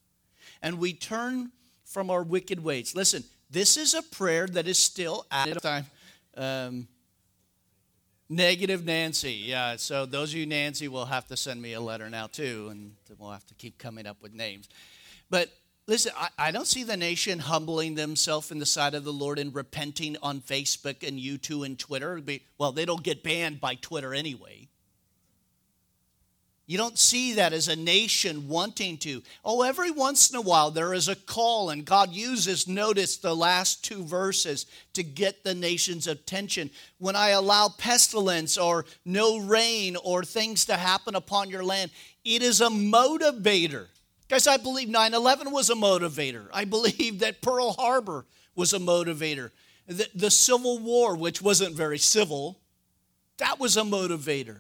And 0.62 0.78
we 0.78 0.94
turn 0.94 1.52
from 1.84 2.08
our 2.08 2.22
wicked 2.22 2.64
ways. 2.64 2.96
Listen, 2.96 3.22
this 3.50 3.76
is 3.76 3.92
a 3.92 4.00
prayer 4.02 4.46
that 4.46 4.66
is 4.66 4.78
still 4.78 5.26
at 5.30 5.60
time. 5.60 5.84
Um, 6.38 6.88
Negative 8.30 8.84
Nancy. 8.84 9.32
Yeah, 9.32 9.76
so 9.76 10.04
those 10.04 10.32
of 10.32 10.38
you 10.38 10.46
Nancy 10.46 10.86
will 10.86 11.06
have 11.06 11.26
to 11.28 11.36
send 11.36 11.62
me 11.62 11.72
a 11.72 11.80
letter 11.80 12.10
now 12.10 12.26
too, 12.26 12.68
and 12.70 12.92
we'll 13.18 13.30
have 13.30 13.46
to 13.46 13.54
keep 13.54 13.78
coming 13.78 14.06
up 14.06 14.22
with 14.22 14.34
names. 14.34 14.68
But 15.30 15.50
listen, 15.86 16.12
I, 16.16 16.28
I 16.38 16.50
don't 16.50 16.66
see 16.66 16.84
the 16.84 16.96
nation 16.96 17.38
humbling 17.38 17.94
themselves 17.94 18.50
in 18.50 18.58
the 18.58 18.66
sight 18.66 18.94
of 18.94 19.04
the 19.04 19.12
Lord 19.12 19.38
and 19.38 19.54
repenting 19.54 20.16
on 20.22 20.42
Facebook 20.42 21.06
and 21.06 21.18
YouTube 21.18 21.64
and 21.64 21.78
Twitter. 21.78 22.20
Well, 22.58 22.72
they 22.72 22.84
don't 22.84 23.02
get 23.02 23.22
banned 23.22 23.60
by 23.60 23.76
Twitter 23.76 24.14
anyway. 24.14 24.67
You 26.68 26.76
don't 26.76 26.98
see 26.98 27.32
that 27.32 27.54
as 27.54 27.68
a 27.68 27.76
nation 27.76 28.46
wanting 28.46 28.98
to. 28.98 29.22
Oh, 29.42 29.62
every 29.62 29.90
once 29.90 30.28
in 30.28 30.36
a 30.36 30.42
while 30.42 30.70
there 30.70 30.92
is 30.92 31.08
a 31.08 31.16
call, 31.16 31.70
and 31.70 31.82
God 31.82 32.12
uses, 32.12 32.68
notice 32.68 33.16
the 33.16 33.34
last 33.34 33.82
two 33.82 34.04
verses, 34.04 34.66
to 34.92 35.02
get 35.02 35.42
the 35.42 35.54
nation's 35.54 36.06
attention. 36.06 36.68
When 36.98 37.16
I 37.16 37.30
allow 37.30 37.70
pestilence 37.70 38.58
or 38.58 38.84
no 39.06 39.38
rain 39.38 39.96
or 39.96 40.22
things 40.24 40.66
to 40.66 40.76
happen 40.76 41.14
upon 41.14 41.48
your 41.48 41.64
land, 41.64 41.90
it 42.22 42.42
is 42.42 42.60
a 42.60 42.68
motivator. 42.68 43.86
Guys, 44.28 44.46
I 44.46 44.58
believe 44.58 44.90
9 44.90 45.14
11 45.14 45.50
was 45.50 45.70
a 45.70 45.74
motivator. 45.74 46.48
I 46.52 46.66
believe 46.66 47.20
that 47.20 47.40
Pearl 47.40 47.72
Harbor 47.78 48.26
was 48.54 48.74
a 48.74 48.78
motivator. 48.78 49.52
The, 49.86 50.06
the 50.14 50.30
Civil 50.30 50.80
War, 50.80 51.16
which 51.16 51.40
wasn't 51.40 51.74
very 51.74 51.96
civil, 51.96 52.58
that 53.38 53.58
was 53.58 53.78
a 53.78 53.82
motivator 53.84 54.58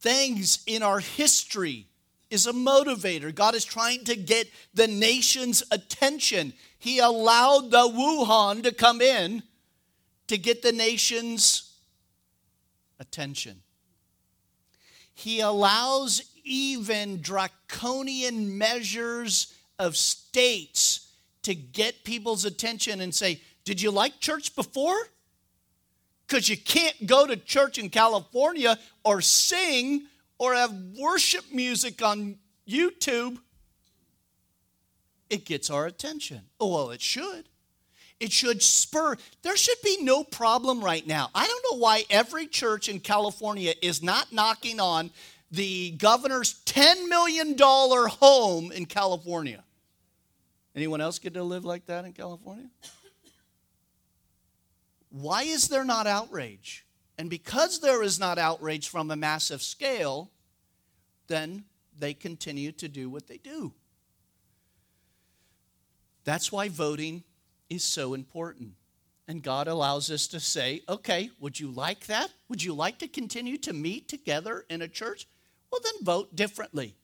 things 0.00 0.62
in 0.66 0.82
our 0.82 0.98
history 0.98 1.86
is 2.30 2.46
a 2.46 2.52
motivator. 2.52 3.34
God 3.34 3.54
is 3.54 3.64
trying 3.64 4.04
to 4.04 4.16
get 4.16 4.48
the 4.72 4.86
nation's 4.86 5.62
attention. 5.70 6.52
He 6.78 6.98
allowed 6.98 7.70
the 7.70 7.88
Wuhan 7.88 8.62
to 8.62 8.72
come 8.72 9.00
in 9.00 9.42
to 10.28 10.38
get 10.38 10.62
the 10.62 10.72
nation's 10.72 11.74
attention. 13.00 13.62
He 15.12 15.40
allows 15.40 16.22
even 16.44 17.20
draconian 17.20 18.56
measures 18.56 19.54
of 19.78 19.96
states 19.96 21.08
to 21.42 21.54
get 21.54 22.04
people's 22.04 22.44
attention 22.44 23.00
and 23.00 23.14
say, 23.14 23.40
Did 23.64 23.82
you 23.82 23.90
like 23.90 24.20
church 24.20 24.54
before? 24.54 24.96
Because 26.30 26.48
you 26.48 26.56
can't 26.56 27.06
go 27.06 27.26
to 27.26 27.36
church 27.36 27.76
in 27.76 27.90
California 27.90 28.78
or 29.04 29.20
sing 29.20 30.06
or 30.38 30.54
have 30.54 30.72
worship 30.96 31.44
music 31.52 32.02
on 32.02 32.36
YouTube. 32.68 33.38
It 35.28 35.44
gets 35.44 35.70
our 35.70 35.86
attention. 35.86 36.42
Oh, 36.60 36.72
well, 36.72 36.90
it 36.90 37.00
should. 37.00 37.48
It 38.20 38.30
should 38.30 38.62
spur. 38.62 39.16
There 39.42 39.56
should 39.56 39.78
be 39.82 39.98
no 40.02 40.22
problem 40.22 40.84
right 40.84 41.04
now. 41.04 41.30
I 41.34 41.46
don't 41.46 41.64
know 41.72 41.78
why 41.78 42.04
every 42.10 42.46
church 42.46 42.88
in 42.88 43.00
California 43.00 43.74
is 43.82 44.02
not 44.02 44.32
knocking 44.32 44.78
on 44.78 45.10
the 45.50 45.90
governor's 45.92 46.60
$10 46.66 47.08
million 47.08 47.56
home 47.58 48.70
in 48.70 48.86
California. 48.86 49.64
Anyone 50.76 51.00
else 51.00 51.18
get 51.18 51.34
to 51.34 51.42
live 51.42 51.64
like 51.64 51.86
that 51.86 52.04
in 52.04 52.12
California? 52.12 52.66
Why 55.10 55.42
is 55.42 55.68
there 55.68 55.84
not 55.84 56.06
outrage? 56.06 56.86
And 57.18 57.28
because 57.28 57.80
there 57.80 58.02
is 58.02 58.18
not 58.18 58.38
outrage 58.38 58.88
from 58.88 59.10
a 59.10 59.16
massive 59.16 59.62
scale, 59.62 60.30
then 61.26 61.64
they 61.98 62.14
continue 62.14 62.72
to 62.72 62.88
do 62.88 63.10
what 63.10 63.26
they 63.26 63.36
do. 63.36 63.74
That's 66.24 66.50
why 66.50 66.68
voting 66.68 67.24
is 67.68 67.84
so 67.84 68.14
important. 68.14 68.72
And 69.28 69.42
God 69.42 69.68
allows 69.68 70.10
us 70.10 70.26
to 70.28 70.40
say, 70.40 70.82
okay, 70.88 71.30
would 71.38 71.60
you 71.60 71.70
like 71.70 72.06
that? 72.06 72.30
Would 72.48 72.62
you 72.62 72.74
like 72.74 72.98
to 72.98 73.08
continue 73.08 73.58
to 73.58 73.72
meet 73.72 74.08
together 74.08 74.64
in 74.68 74.82
a 74.82 74.88
church? 74.88 75.28
Well, 75.70 75.80
then 75.84 76.04
vote 76.04 76.34
differently. 76.34 76.96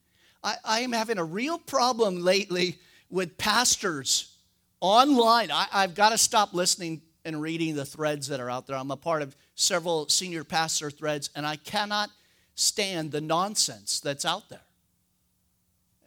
I, 0.43 0.57
I 0.65 0.81
am 0.81 0.93
having 0.93 1.19
a 1.19 1.25
real 1.25 1.59
problem 1.59 2.21
lately 2.21 2.79
with 3.11 3.39
pastors 3.39 4.37
online. 4.81 5.51
I, 5.51 5.67
have 5.73 5.95
got 5.95 6.11
to 6.11 6.19
stop 6.19 6.53
listening 6.53 7.01
and 7.27 7.43
reading 7.43 7.75
the 7.75 7.85
threads 7.85 8.29
that 8.29 8.41
are 8.41 8.49
out 8.49 8.67
there. 8.67 8.77
I'm 8.77 8.91
a 8.91 8.97
part 8.97 9.21
of 9.21 9.37
several 9.57 10.09
senior 10.09 10.45
pastor 10.45 10.91
threads, 10.91 11.29
and 11.35 11.45
I 11.45 11.57
cannot 11.57 12.11
stand 12.55 13.11
the 13.11 13.21
nonsense 13.21 14.01
that's 14.01 14.25
out 14.25 14.49
there. 14.49 14.61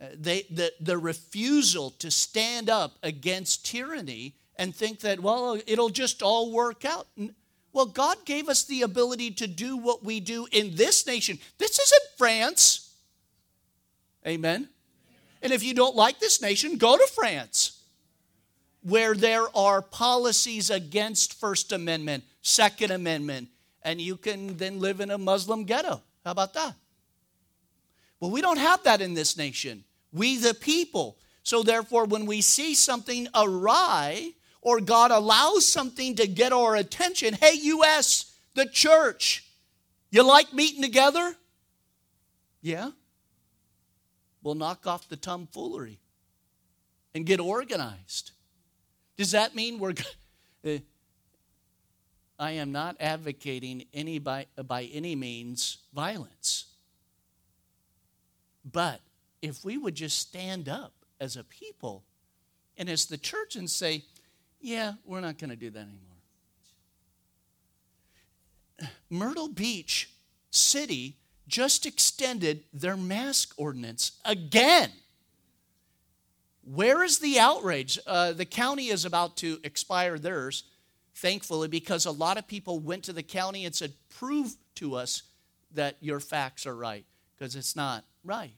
Uh, 0.01 0.05
they, 0.17 0.43
the, 0.49 0.71
the 0.79 0.97
refusal 0.97 1.91
to 1.99 2.09
stand 2.09 2.69
up 2.69 2.97
against 3.03 3.65
tyranny 3.65 4.33
and 4.55 4.73
think 4.73 5.01
that, 5.01 5.19
well, 5.19 5.59
it'll 5.67 5.89
just 5.89 6.23
all 6.23 6.51
work 6.53 6.85
out. 6.85 7.07
Well, 7.73 7.85
God 7.85 8.17
gave 8.25 8.49
us 8.49 8.63
the 8.63 8.81
ability 8.81 9.31
to 9.31 9.47
do 9.47 9.77
what 9.77 10.03
we 10.03 10.19
do 10.21 10.47
in 10.51 10.75
this 10.75 11.05
nation. 11.05 11.37
This 11.57 11.77
isn't 11.79 12.01
France. 12.17 12.93
Amen. 14.25 14.69
And 15.41 15.53
if 15.53 15.63
you 15.63 15.73
don't 15.73 15.95
like 15.95 16.19
this 16.19 16.41
nation, 16.41 16.77
go 16.77 16.97
to 16.97 17.07
France, 17.07 17.78
where 18.81 19.13
there 19.13 19.45
are 19.55 19.81
policies 19.81 20.69
against 20.69 21.39
First 21.39 21.71
Amendment, 21.71 22.23
Second 22.41 22.91
Amendment, 22.91 23.49
and 23.81 23.99
you 23.99 24.15
can 24.17 24.57
then 24.57 24.79
live 24.79 24.99
in 25.01 25.11
a 25.11 25.17
Muslim 25.17 25.65
ghetto. 25.65 26.01
How 26.23 26.31
about 26.31 26.53
that? 26.53 26.75
Well, 28.19 28.31
we 28.31 28.41
don't 28.41 28.57
have 28.57 28.83
that 28.83 29.01
in 29.01 29.13
this 29.13 29.37
nation. 29.37 29.83
We, 30.11 30.37
the 30.37 30.53
people. 30.53 31.17
So, 31.43 31.63
therefore, 31.63 32.05
when 32.05 32.25
we 32.25 32.41
see 32.41 32.73
something 32.73 33.27
awry 33.33 34.31
or 34.61 34.81
God 34.81 35.11
allows 35.11 35.67
something 35.67 36.15
to 36.15 36.27
get 36.27 36.51
our 36.51 36.75
attention, 36.75 37.33
hey, 37.33 37.53
U.S., 37.53 38.35
the 38.55 38.65
church, 38.65 39.45
you 40.11 40.23
like 40.23 40.53
meeting 40.53 40.81
together? 40.81 41.35
Yeah. 42.61 42.91
We'll 44.43 44.55
knock 44.55 44.85
off 44.87 45.07
the 45.07 45.15
tomfoolery 45.15 45.99
and 47.13 47.25
get 47.25 47.39
organized. 47.39 48.31
Does 49.19 49.31
that 49.31 49.53
mean 49.53 49.79
we're. 49.79 49.95
I 52.39 52.51
am 52.51 52.71
not 52.71 52.95
advocating 53.01 53.83
any 53.93 54.17
by, 54.17 54.45
by 54.65 54.83
any 54.83 55.13
means 55.13 55.79
violence. 55.93 56.67
But 58.63 59.01
if 59.41 59.65
we 59.65 59.77
would 59.77 59.95
just 59.95 60.19
stand 60.19 60.69
up 60.69 60.93
as 61.19 61.35
a 61.35 61.43
people 61.43 62.05
and 62.77 62.87
as 62.87 63.07
the 63.07 63.17
church 63.17 63.57
and 63.57 63.69
say, 63.69 64.05
yeah, 64.61 64.93
we're 65.03 65.19
not 65.19 65.37
going 65.37 65.49
to 65.49 65.57
do 65.57 65.69
that 65.69 65.79
anymore. 65.79 65.99
Myrtle 69.09 69.49
Beach 69.49 70.09
City 70.49 71.17
just 71.45 71.85
extended 71.85 72.63
their 72.71 72.95
mask 72.95 73.53
ordinance 73.57 74.13
again. 74.23 74.91
Where 76.71 77.03
is 77.03 77.17
the 77.17 77.39
outrage? 77.39 77.97
Uh, 78.05 78.31
the 78.31 78.45
county 78.45 78.89
is 78.89 79.03
about 79.03 79.37
to 79.37 79.59
expire 79.63 80.19
theirs, 80.19 80.65
thankfully, 81.15 81.67
because 81.67 82.05
a 82.05 82.11
lot 82.11 82.37
of 82.37 82.47
people 82.47 82.77
went 82.77 83.05
to 83.05 83.13
the 83.13 83.23
county 83.23 83.65
and 83.65 83.73
said, 83.73 83.93
Prove 84.07 84.55
to 84.75 84.93
us 84.93 85.23
that 85.73 85.97
your 85.99 86.19
facts 86.19 86.67
are 86.67 86.75
right, 86.75 87.05
because 87.35 87.55
it's 87.55 87.75
not 87.75 88.03
right. 88.23 88.53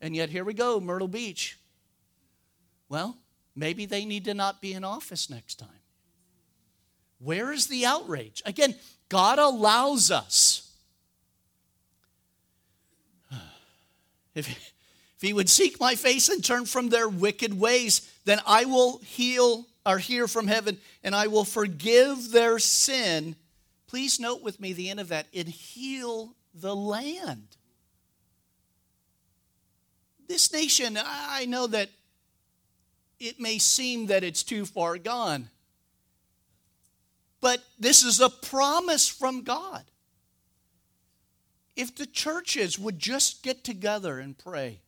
And 0.00 0.16
yet, 0.16 0.28
here 0.28 0.42
we 0.42 0.54
go, 0.54 0.80
Myrtle 0.80 1.06
Beach. 1.06 1.56
Well, 2.88 3.16
maybe 3.54 3.86
they 3.86 4.04
need 4.04 4.24
to 4.24 4.34
not 4.34 4.60
be 4.60 4.72
in 4.72 4.82
office 4.82 5.30
next 5.30 5.60
time. 5.60 5.68
Where 7.20 7.52
is 7.52 7.68
the 7.68 7.86
outrage? 7.86 8.42
Again, 8.44 8.74
God 9.08 9.38
allows 9.38 10.10
us. 10.10 10.68
If, 14.34 14.73
he 15.24 15.32
would 15.32 15.48
seek 15.48 15.80
my 15.80 15.94
face 15.94 16.28
and 16.28 16.44
turn 16.44 16.66
from 16.66 16.88
their 16.88 17.08
wicked 17.08 17.58
ways, 17.58 18.10
then 18.24 18.40
I 18.46 18.64
will 18.64 18.98
heal 18.98 19.66
or 19.86 19.98
hear 19.98 20.26
from 20.26 20.46
heaven 20.46 20.78
and 21.02 21.14
I 21.14 21.26
will 21.26 21.44
forgive 21.44 22.30
their 22.30 22.58
sin. 22.58 23.36
Please 23.86 24.18
note 24.18 24.42
with 24.42 24.60
me 24.60 24.72
the 24.72 24.90
end 24.90 25.00
of 25.00 25.08
that 25.08 25.26
and 25.34 25.48
heal 25.48 26.34
the 26.54 26.74
land. 26.74 27.56
This 30.26 30.52
nation, 30.52 30.98
I 31.00 31.44
know 31.46 31.66
that 31.66 31.90
it 33.20 33.38
may 33.38 33.58
seem 33.58 34.06
that 34.06 34.24
it's 34.24 34.42
too 34.42 34.64
far 34.64 34.98
gone. 34.98 35.48
But 37.40 37.62
this 37.78 38.02
is 38.02 38.20
a 38.20 38.30
promise 38.30 39.08
from 39.08 39.42
God. 39.42 39.84
If 41.76 41.94
the 41.94 42.06
churches 42.06 42.78
would 42.78 42.98
just 42.98 43.42
get 43.42 43.64
together 43.64 44.18
and 44.18 44.36
pray, 44.38 44.80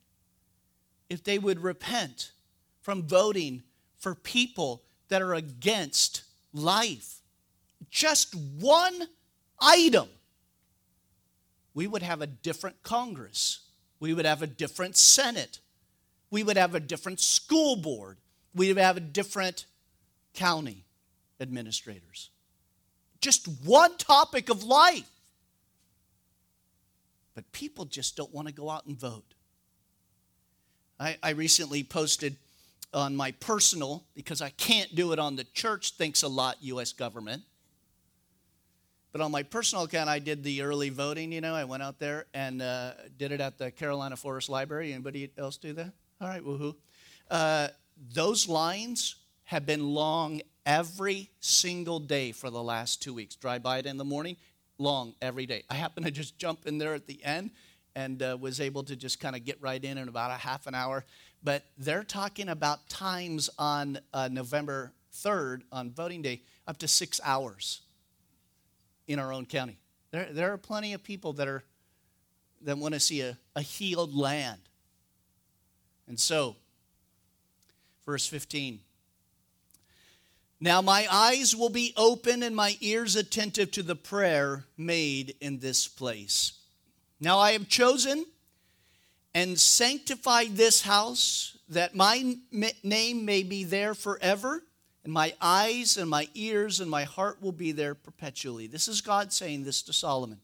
if 1.09 1.23
they 1.25 1.39
would 1.39 1.61
repent 1.61 2.33
from 2.81 3.03
voting 3.03 3.63
for 3.97 4.15
people 4.15 4.83
that 5.09 5.23
are 5.23 5.35
against 5.35 6.23
life, 6.53 7.21
just 7.91 8.35
one 8.35 9.09
item, 9.61 10.09
we 11.75 11.87
would 11.87 12.03
have 12.03 12.23
a 12.23 12.27
different 12.27 12.83
Congress. 12.83 13.61
We 14.01 14.15
would 14.15 14.25
have 14.25 14.43
a 14.43 14.47
different 14.47 14.97
Senate. 14.97 15.61
We 16.31 16.43
would 16.43 16.57
have 16.57 16.75
a 16.75 16.81
different 16.81 17.21
school 17.21 17.77
board. 17.77 18.19
We 18.55 18.69
would 18.69 18.79
have 18.79 18.97
a 18.97 19.01
different 19.01 19.67
county 20.35 20.85
administrators. 21.41 22.31
Just 23.21 23.47
one 23.65 23.97
topic 23.97 24.49
of 24.49 24.65
life. 24.65 25.11
But 27.35 27.51
people 27.53 27.85
just 27.85 28.17
don't 28.17 28.33
want 28.33 28.49
to 28.49 28.55
go 28.55 28.71
out 28.71 28.87
and 28.87 28.99
vote. 28.99 29.35
I, 30.99 31.17
I 31.23 31.31
recently 31.31 31.83
posted 31.83 32.37
on 32.95 33.15
my 33.15 33.33
personal, 33.33 34.05
because 34.15 34.41
I 34.41 34.51
can't 34.51 34.95
do 34.95 35.13
it 35.13 35.19
on 35.19 35.37
the 35.37 35.45
church, 35.45 35.95
thanks 35.99 36.23
a 36.23 36.29
lot, 36.29 36.57
U.S. 36.63 36.93
government. 36.93 37.43
But 39.13 39.21
on 39.21 39.31
my 39.31 39.43
personal 39.43 39.85
account, 39.85 40.09
I 40.09 40.19
did 40.19 40.43
the 40.43 40.63
early 40.63 40.91
voting. 40.91 41.33
You 41.33 41.41
know, 41.41 41.55
I 41.55 41.65
went 41.65 41.83
out 41.83 41.99
there 41.99 42.27
and 42.35 42.61
uh, 42.61 42.93
did 43.19 43.33
it 43.33 43.41
at 43.41 43.59
the 43.59 43.71
Carolina 43.71 44.17
Forest 44.17 44.49
Library. 44.49 44.93
Anybody 44.93 45.31
else 45.39 45.57
do 45.57 45.73
that? 45.75 45.93
All 46.21 46.29
right, 46.29 46.45
woohoo. 46.45 46.75
Uh, 47.31 47.69
those 48.13 48.49
lines 48.49 49.17
have 49.45 49.65
been 49.65 49.95
long 49.95 50.43
every 50.65 51.31
single 51.41 51.99
day 51.99 52.33
for 52.33 52.51
the 52.51 52.63
last 52.63 53.03
two 53.03 53.15
weeks. 53.15 53.37
Drive 53.37 53.63
by 53.63 53.79
it 53.79 53.87
in 53.87 53.97
the 53.97 54.05
morning, 54.05 54.37
long 54.79 55.15
every 55.23 55.47
day. 55.47 55.65
I 55.71 55.75
happen 55.75 56.05
to 56.05 56.11
just 56.11 56.39
jump 56.39 56.67
in 56.67 56.79
there 56.79 56.95
at 56.95 57.07
the 57.07 57.25
end 57.25 57.51
and 57.97 58.23
uh, 58.23 58.37
was 58.39 58.61
able 58.61 58.85
to 58.85 58.95
just 58.95 59.19
kind 59.19 59.35
of 59.35 59.45
get 59.45 59.61
right 59.61 59.83
in 59.83 59.99
in 59.99 60.07
about 60.07 60.31
a 60.31 60.35
half 60.35 60.67
an 60.69 60.75
hour. 60.75 61.05
But 61.43 61.65
they're 61.79 62.05
talking 62.05 62.51
about 62.51 62.89
times 62.89 63.51
on 63.59 63.99
uh, 64.13 64.29
November 64.31 64.93
3rd, 65.15 65.63
on 65.73 65.91
voting 65.91 66.21
day, 66.23 66.43
up 66.69 66.77
to 66.79 66.89
six 66.89 67.21
hours 67.25 67.81
in 69.09 69.19
our 69.19 69.33
own 69.33 69.47
county. 69.47 69.79
There, 70.11 70.29
there 70.31 70.53
are 70.53 70.59
plenty 70.59 70.93
of 70.93 71.03
people 71.03 71.33
that 71.35 71.49
are 71.49 71.65
that 72.63 72.79
want 72.79 72.95
to 72.95 73.01
see 73.01 73.21
a, 73.21 73.37
a 73.55 73.63
healed 73.63 74.15
land. 74.15 74.61
And 76.09 76.19
so, 76.19 76.57
verse 78.05 78.27
15 78.27 78.81
now 80.59 80.81
my 80.81 81.07
eyes 81.11 81.55
will 81.55 81.69
be 81.69 81.93
open 81.97 82.43
and 82.43 82.57
my 82.57 82.77
ears 82.81 83.15
attentive 83.15 83.71
to 83.73 83.83
the 83.83 83.95
prayer 83.95 84.65
made 84.79 85.35
in 85.41 85.59
this 85.59 85.87
place. 85.87 86.56
Now 87.21 87.39
I 87.39 87.53
have 87.53 87.69
chosen 87.69 88.27
and 89.35 89.59
sanctified 89.59 90.57
this 90.57 90.83
house 90.83 91.57
that 91.69 91.95
my 91.95 92.37
name 92.83 93.25
may 93.25 93.43
be 93.43 93.65
there 93.65 93.95
forever, 93.95 94.63
and 95.05 95.13
my 95.13 95.35
eyes 95.41 95.97
and 95.97 96.09
my 96.09 96.29
ears 96.35 96.81
and 96.81 96.91
my 96.91 97.05
heart 97.05 97.41
will 97.41 97.53
be 97.53 97.73
there 97.73 97.95
perpetually. 97.95 98.67
This 98.67 98.89
is 98.89 99.01
God 99.01 99.33
saying 99.33 99.65
this 99.65 99.83
to 99.83 99.93
Solomon. 99.93 100.41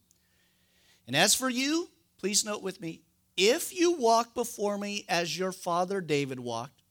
And 1.07 1.17
as 1.17 1.35
for 1.35 1.49
you, 1.49 1.91
please 2.19 2.45
note 2.45 2.63
with 2.63 2.81
me 2.81 3.01
if 3.37 3.79
you 3.79 3.93
walk 3.93 4.35
before 4.35 4.79
me 4.79 5.05
as 5.09 5.39
your 5.39 5.53
father 5.53 6.01
David 6.01 6.39
walked, 6.41 6.83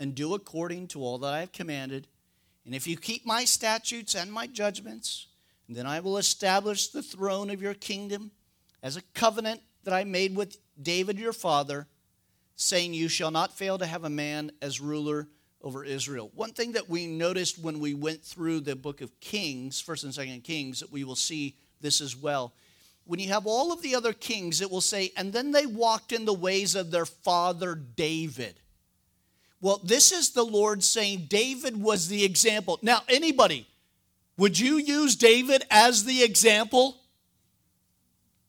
and 0.00 0.14
do 0.14 0.34
according 0.34 0.86
to 0.88 1.02
all 1.02 1.18
that 1.18 1.34
I 1.34 1.40
have 1.40 1.52
commanded, 1.52 2.06
and 2.64 2.74
if 2.74 2.86
you 2.86 2.96
keep 2.96 3.26
my 3.26 3.44
statutes 3.44 4.14
and 4.14 4.32
my 4.32 4.46
judgments, 4.46 5.26
then 5.68 5.86
I 5.86 6.00
will 6.00 6.18
establish 6.18 6.88
the 6.88 7.02
throne 7.02 7.50
of 7.50 7.60
your 7.60 7.74
kingdom 7.74 8.30
as 8.82 8.96
a 8.96 9.02
covenant 9.14 9.60
that 9.84 9.94
I 9.94 10.04
made 10.04 10.36
with 10.36 10.58
David 10.80 11.18
your 11.18 11.32
father, 11.32 11.86
saying, 12.56 12.94
You 12.94 13.08
shall 13.08 13.30
not 13.30 13.56
fail 13.56 13.78
to 13.78 13.86
have 13.86 14.04
a 14.04 14.10
man 14.10 14.52
as 14.60 14.80
ruler 14.80 15.28
over 15.62 15.84
Israel. 15.84 16.30
One 16.34 16.52
thing 16.52 16.72
that 16.72 16.88
we 16.88 17.06
noticed 17.06 17.58
when 17.58 17.80
we 17.80 17.94
went 17.94 18.22
through 18.22 18.60
the 18.60 18.76
book 18.76 19.00
of 19.00 19.18
Kings, 19.20 19.82
1st 19.82 20.04
and 20.04 20.12
2nd 20.12 20.44
Kings, 20.44 20.80
that 20.80 20.92
we 20.92 21.04
will 21.04 21.16
see 21.16 21.56
this 21.80 22.00
as 22.00 22.16
well. 22.16 22.52
When 23.04 23.20
you 23.20 23.28
have 23.28 23.46
all 23.46 23.72
of 23.72 23.80
the 23.80 23.94
other 23.94 24.12
kings, 24.12 24.60
it 24.60 24.70
will 24.70 24.82
say, 24.82 25.12
And 25.16 25.32
then 25.32 25.50
they 25.50 25.64
walked 25.64 26.12
in 26.12 26.26
the 26.26 26.34
ways 26.34 26.74
of 26.74 26.90
their 26.90 27.06
father 27.06 27.74
David. 27.74 28.60
Well, 29.60 29.80
this 29.82 30.12
is 30.12 30.30
the 30.30 30.44
Lord 30.44 30.84
saying 30.84 31.26
David 31.28 31.80
was 31.80 32.08
the 32.08 32.22
example. 32.24 32.78
Now, 32.82 33.00
anybody, 33.08 33.66
would 34.36 34.58
you 34.58 34.76
use 34.76 35.16
David 35.16 35.64
as 35.70 36.04
the 36.04 36.22
example? 36.22 36.98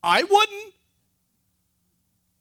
I 0.02 0.22
wouldn't. 0.22 0.74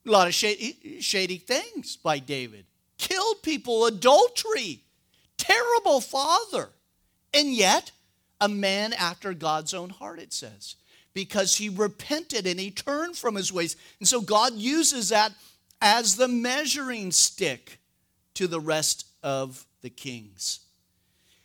A 0.08 0.12
lot 0.12 0.28
of 0.28 0.34
shady, 0.34 1.38
things 1.38 1.98
by 1.98 2.20
David. 2.20 2.66
Killed 2.98 3.44
people, 3.44 3.86
adultery, 3.86 4.82
terrible 5.38 6.02
father. 6.02 6.70
And 7.34 7.54
yet, 7.54 7.92
a 8.42 8.50
man 8.50 8.94
after 8.94 9.34
God's 9.34 9.74
own 9.74 9.90
heart, 9.90 10.20
it 10.20 10.34
says, 10.34 10.76
because 11.14 11.56
he 11.56 11.70
repented 11.70 12.48
and 12.48 12.60
he 12.60 12.72
turned 12.72 13.18
from 13.18 13.36
his 13.36 13.52
ways. 13.52 13.76
And 14.00 14.08
so 14.08 14.22
God 14.22 14.54
uses 14.54 15.10
that 15.10 15.34
as 15.82 16.16
the 16.16 16.28
measuring 16.28 17.12
stick 17.12 17.80
to 18.36 18.48
the 18.48 18.60
rest 18.60 19.06
of 19.22 19.66
the 19.82 19.90
kings. 19.90 20.62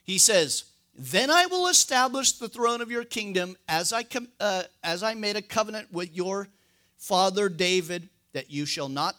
He 0.05 0.19
says, 0.19 0.65
Then 0.97 1.31
I 1.31 1.47
will 1.47 1.67
establish 1.67 2.33
the 2.33 2.49
throne 2.49 2.81
of 2.81 2.91
your 2.91 3.05
kingdom 3.05 3.57
as 3.69 3.93
I, 3.93 4.05
com- 4.05 4.29
uh, 4.39 4.63
as 4.83 5.03
I 5.03 5.15
made 5.15 5.37
a 5.37 5.43
covenant 5.43 5.93
with 5.93 6.15
your 6.15 6.49
father 6.97 7.49
David, 7.49 8.09
that 8.33 8.51
you 8.51 8.65
shall 8.65 8.89
not 8.89 9.17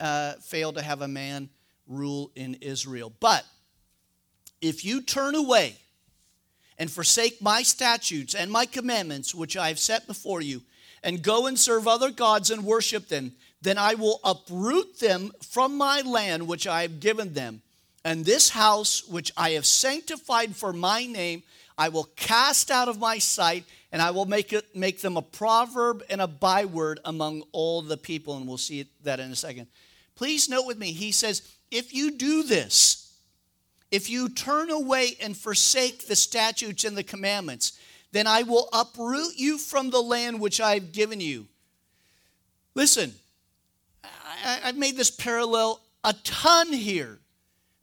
uh, 0.00 0.34
fail 0.34 0.72
to 0.74 0.82
have 0.82 1.02
a 1.02 1.08
man 1.08 1.48
rule 1.86 2.30
in 2.34 2.54
Israel. 2.60 3.12
But 3.20 3.44
if 4.60 4.84
you 4.84 5.00
turn 5.00 5.34
away 5.34 5.76
and 6.78 6.90
forsake 6.90 7.40
my 7.40 7.62
statutes 7.62 8.34
and 8.34 8.50
my 8.50 8.66
commandments, 8.66 9.34
which 9.34 9.56
I 9.56 9.68
have 9.68 9.78
set 9.78 10.06
before 10.06 10.42
you, 10.42 10.62
and 11.02 11.22
go 11.22 11.46
and 11.46 11.58
serve 11.58 11.88
other 11.88 12.10
gods 12.10 12.50
and 12.50 12.64
worship 12.64 13.08
them, 13.08 13.32
then 13.62 13.78
I 13.78 13.94
will 13.94 14.20
uproot 14.22 15.00
them 15.00 15.32
from 15.42 15.76
my 15.76 16.02
land 16.02 16.46
which 16.46 16.66
I 16.66 16.82
have 16.82 17.00
given 17.00 17.32
them. 17.32 17.62
And 18.04 18.24
this 18.24 18.50
house 18.50 19.06
which 19.08 19.32
I 19.36 19.50
have 19.50 19.66
sanctified 19.66 20.56
for 20.56 20.72
my 20.72 21.04
name, 21.06 21.42
I 21.76 21.88
will 21.88 22.08
cast 22.16 22.70
out 22.70 22.88
of 22.88 22.98
my 22.98 23.18
sight, 23.18 23.64
and 23.92 24.02
I 24.02 24.10
will 24.10 24.26
make 24.26 24.52
it 24.52 24.74
make 24.74 25.00
them 25.00 25.16
a 25.16 25.22
proverb 25.22 26.02
and 26.10 26.20
a 26.20 26.26
byword 26.26 27.00
among 27.04 27.44
all 27.52 27.82
the 27.82 27.96
people. 27.96 28.36
And 28.36 28.46
we'll 28.46 28.56
see 28.58 28.86
that 29.04 29.20
in 29.20 29.30
a 29.30 29.36
second. 29.36 29.68
Please 30.14 30.48
note 30.48 30.66
with 30.66 30.78
me, 30.78 30.92
he 30.92 31.12
says, 31.12 31.42
if 31.70 31.94
you 31.94 32.12
do 32.12 32.42
this, 32.42 33.12
if 33.90 34.10
you 34.10 34.28
turn 34.28 34.70
away 34.70 35.16
and 35.22 35.36
forsake 35.36 36.06
the 36.06 36.16
statutes 36.16 36.84
and 36.84 36.96
the 36.96 37.02
commandments, 37.02 37.78
then 38.12 38.26
I 38.26 38.42
will 38.42 38.68
uproot 38.72 39.34
you 39.36 39.58
from 39.58 39.90
the 39.90 40.00
land 40.00 40.40
which 40.40 40.60
I've 40.60 40.92
given 40.92 41.20
you. 41.20 41.46
Listen, 42.74 43.14
I, 44.04 44.58
have 44.62 44.76
made 44.76 44.96
this 44.96 45.10
parallel 45.10 45.80
a 46.04 46.14
ton 46.24 46.72
here. 46.72 47.18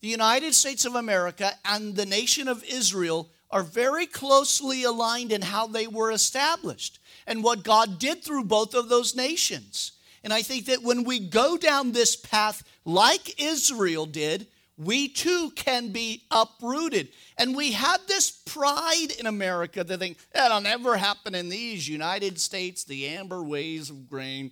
The 0.05 0.11
United 0.11 0.53
States 0.53 0.85
of 0.85 0.93
America 0.93 1.51
and 1.65 1.95
the 1.95 2.05
nation 2.05 2.47
of 2.47 2.63
Israel 2.63 3.31
are 3.49 3.63
very 3.63 4.05
closely 4.05 4.83
aligned 4.83 5.31
in 5.31 5.41
how 5.41 5.65
they 5.65 5.87
were 5.87 6.11
established 6.11 6.99
and 7.25 7.43
what 7.43 7.63
God 7.63 7.97
did 7.97 8.23
through 8.23 8.43
both 8.43 8.75
of 8.75 8.87
those 8.87 9.15
nations. 9.15 9.93
And 10.23 10.31
I 10.31 10.43
think 10.43 10.67
that 10.67 10.83
when 10.83 11.05
we 11.05 11.17
go 11.17 11.57
down 11.57 11.91
this 11.91 12.15
path 12.15 12.61
like 12.85 13.41
Israel 13.41 14.05
did, 14.05 14.45
we 14.77 15.07
too 15.07 15.49
can 15.55 15.89
be 15.89 16.21
uprooted. 16.29 17.09
And 17.39 17.55
we 17.55 17.71
have 17.71 18.01
this 18.05 18.29
pride 18.29 19.07
in 19.19 19.25
America 19.25 19.83
to 19.83 19.97
think 19.97 20.19
that'll 20.33 20.61
never 20.61 20.97
happen 20.97 21.33
in 21.33 21.49
these 21.49 21.89
United 21.89 22.39
States, 22.39 22.83
the 22.83 23.07
amber 23.07 23.41
ways 23.41 23.89
of 23.89 24.07
grain, 24.07 24.51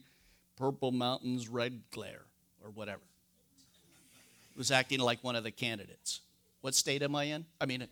purple 0.57 0.91
mountains, 0.91 1.47
red 1.47 1.83
glare, 1.91 2.25
or 2.63 2.71
whatever. 2.71 3.03
Was 4.55 4.71
acting 4.71 4.99
like 4.99 5.23
one 5.23 5.35
of 5.35 5.43
the 5.43 5.51
candidates. 5.51 6.21
What 6.61 6.75
state 6.75 7.01
am 7.01 7.15
I 7.15 7.23
in? 7.25 7.45
I 7.59 7.65
mean, 7.65 7.87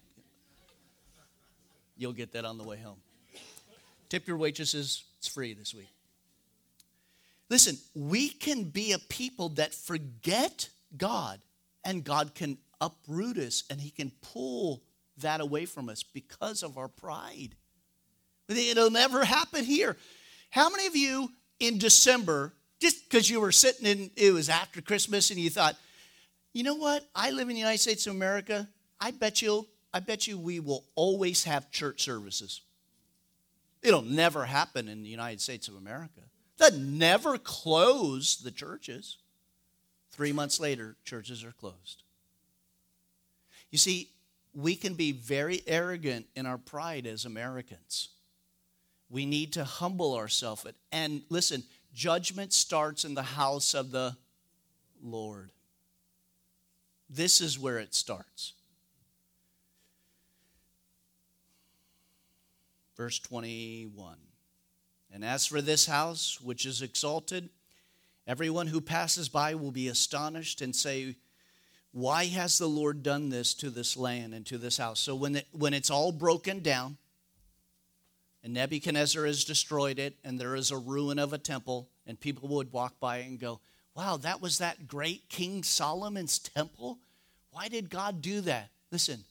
you'll 1.97 2.13
get 2.13 2.33
that 2.33 2.45
on 2.45 2.57
the 2.57 2.63
way 2.63 2.77
home. 2.77 2.97
Tip 4.09 4.27
your 4.27 4.37
waitresses, 4.37 5.03
it's 5.17 5.27
free 5.27 5.53
this 5.53 5.73
week. 5.73 5.89
Listen, 7.49 7.77
we 7.95 8.29
can 8.29 8.63
be 8.63 8.93
a 8.93 8.99
people 8.99 9.49
that 9.49 9.73
forget 9.73 10.69
God 10.97 11.39
and 11.83 12.03
God 12.03 12.33
can 12.35 12.57
uproot 12.79 13.37
us 13.37 13.63
and 13.69 13.79
He 13.81 13.89
can 13.89 14.11
pull 14.21 14.81
that 15.17 15.41
away 15.41 15.65
from 15.65 15.89
us 15.89 16.03
because 16.03 16.63
of 16.63 16.77
our 16.77 16.87
pride. 16.87 17.55
It'll 18.47 18.91
never 18.91 19.23
happen 19.23 19.63
here. 19.63 19.97
How 20.49 20.69
many 20.69 20.87
of 20.87 20.95
you 20.95 21.31
in 21.59 21.77
December, 21.77 22.53
just 22.79 23.09
because 23.09 23.29
you 23.29 23.39
were 23.39 23.51
sitting 23.51 23.85
in, 23.85 24.11
it 24.15 24.33
was 24.33 24.49
after 24.49 24.81
Christmas 24.81 25.29
and 25.29 25.39
you 25.39 25.49
thought, 25.49 25.75
you 26.53 26.63
know 26.63 26.75
what? 26.75 27.07
I 27.15 27.31
live 27.31 27.49
in 27.49 27.55
the 27.55 27.61
United 27.61 27.79
States 27.79 28.07
of 28.07 28.15
America. 28.15 28.67
I 28.99 29.11
bet 29.11 29.41
you, 29.41 29.67
I 29.93 29.99
bet 29.99 30.27
you 30.27 30.37
we 30.37 30.59
will 30.59 30.85
always 30.95 31.43
have 31.45 31.71
church 31.71 32.03
services. 32.03 32.61
It'll 33.81 34.01
never 34.01 34.45
happen 34.45 34.87
in 34.87 35.01
the 35.01 35.09
United 35.09 35.41
States 35.41 35.67
of 35.67 35.75
America. 35.75 36.21
That 36.57 36.75
never 36.75 37.37
close 37.37 38.37
the 38.37 38.51
churches. 38.51 39.17
Three 40.11 40.31
months 40.31 40.59
later, 40.59 40.95
churches 41.03 41.43
are 41.43 41.53
closed. 41.53 42.03
You 43.71 43.77
see, 43.77 44.09
we 44.53 44.75
can 44.75 44.93
be 44.93 45.13
very 45.13 45.61
arrogant 45.65 46.27
in 46.35 46.45
our 46.45 46.57
pride 46.57 47.07
as 47.07 47.25
Americans. 47.25 48.09
We 49.09 49.25
need 49.25 49.53
to 49.53 49.63
humble 49.63 50.15
ourselves. 50.15 50.65
And 50.91 51.21
listen, 51.29 51.63
judgment 51.93 52.53
starts 52.53 53.05
in 53.05 53.15
the 53.15 53.23
house 53.23 53.73
of 53.73 53.91
the 53.91 54.15
Lord. 55.01 55.51
This 57.13 57.41
is 57.41 57.59
where 57.59 57.77
it 57.77 57.93
starts. 57.93 58.53
Verse 62.95 63.19
21 63.19 64.17
And 65.13 65.25
as 65.25 65.45
for 65.45 65.61
this 65.61 65.85
house, 65.85 66.39
which 66.41 66.65
is 66.65 66.81
exalted, 66.81 67.49
Everyone 68.27 68.67
who 68.67 68.81
passes 68.81 69.29
by 69.29 69.55
will 69.55 69.71
be 69.71 69.87
astonished 69.87 70.61
and 70.61 70.75
say, 70.75 71.15
Why 71.91 72.25
has 72.25 72.57
the 72.57 72.67
Lord 72.67 73.03
done 73.03 73.29
this 73.29 73.53
to 73.55 73.69
this 73.69 73.97
land 73.97 74.33
and 74.33 74.45
to 74.45 74.57
this 74.57 74.77
house? 74.77 74.99
So 74.99 75.15
when, 75.15 75.41
when 75.51 75.73
it's 75.73 75.89
all 75.89 76.11
broken 76.11 76.59
down, 76.59 76.97
and 78.43 78.53
Nebuchadnezzar 78.53 79.25
has 79.25 79.43
destroyed 79.43 79.99
it, 79.99 80.15
and 80.23 80.39
there 80.39 80.55
is 80.55 80.71
a 80.71 80.77
ruin 80.77 81.19
of 81.19 81.33
a 81.33 81.37
temple, 81.37 81.89
and 82.07 82.19
people 82.19 82.47
would 82.49 82.71
walk 82.71 82.99
by 82.99 83.17
and 83.17 83.39
go, 83.39 83.59
Wow, 83.95 84.17
that 84.17 84.41
was 84.41 84.59
that 84.59 84.87
great 84.87 85.27
King 85.29 85.63
Solomon's 85.63 86.39
temple? 86.39 86.99
Why 87.51 87.67
did 87.67 87.89
God 87.89 88.21
do 88.21 88.41
that? 88.41 88.69
Listen, 88.91 89.23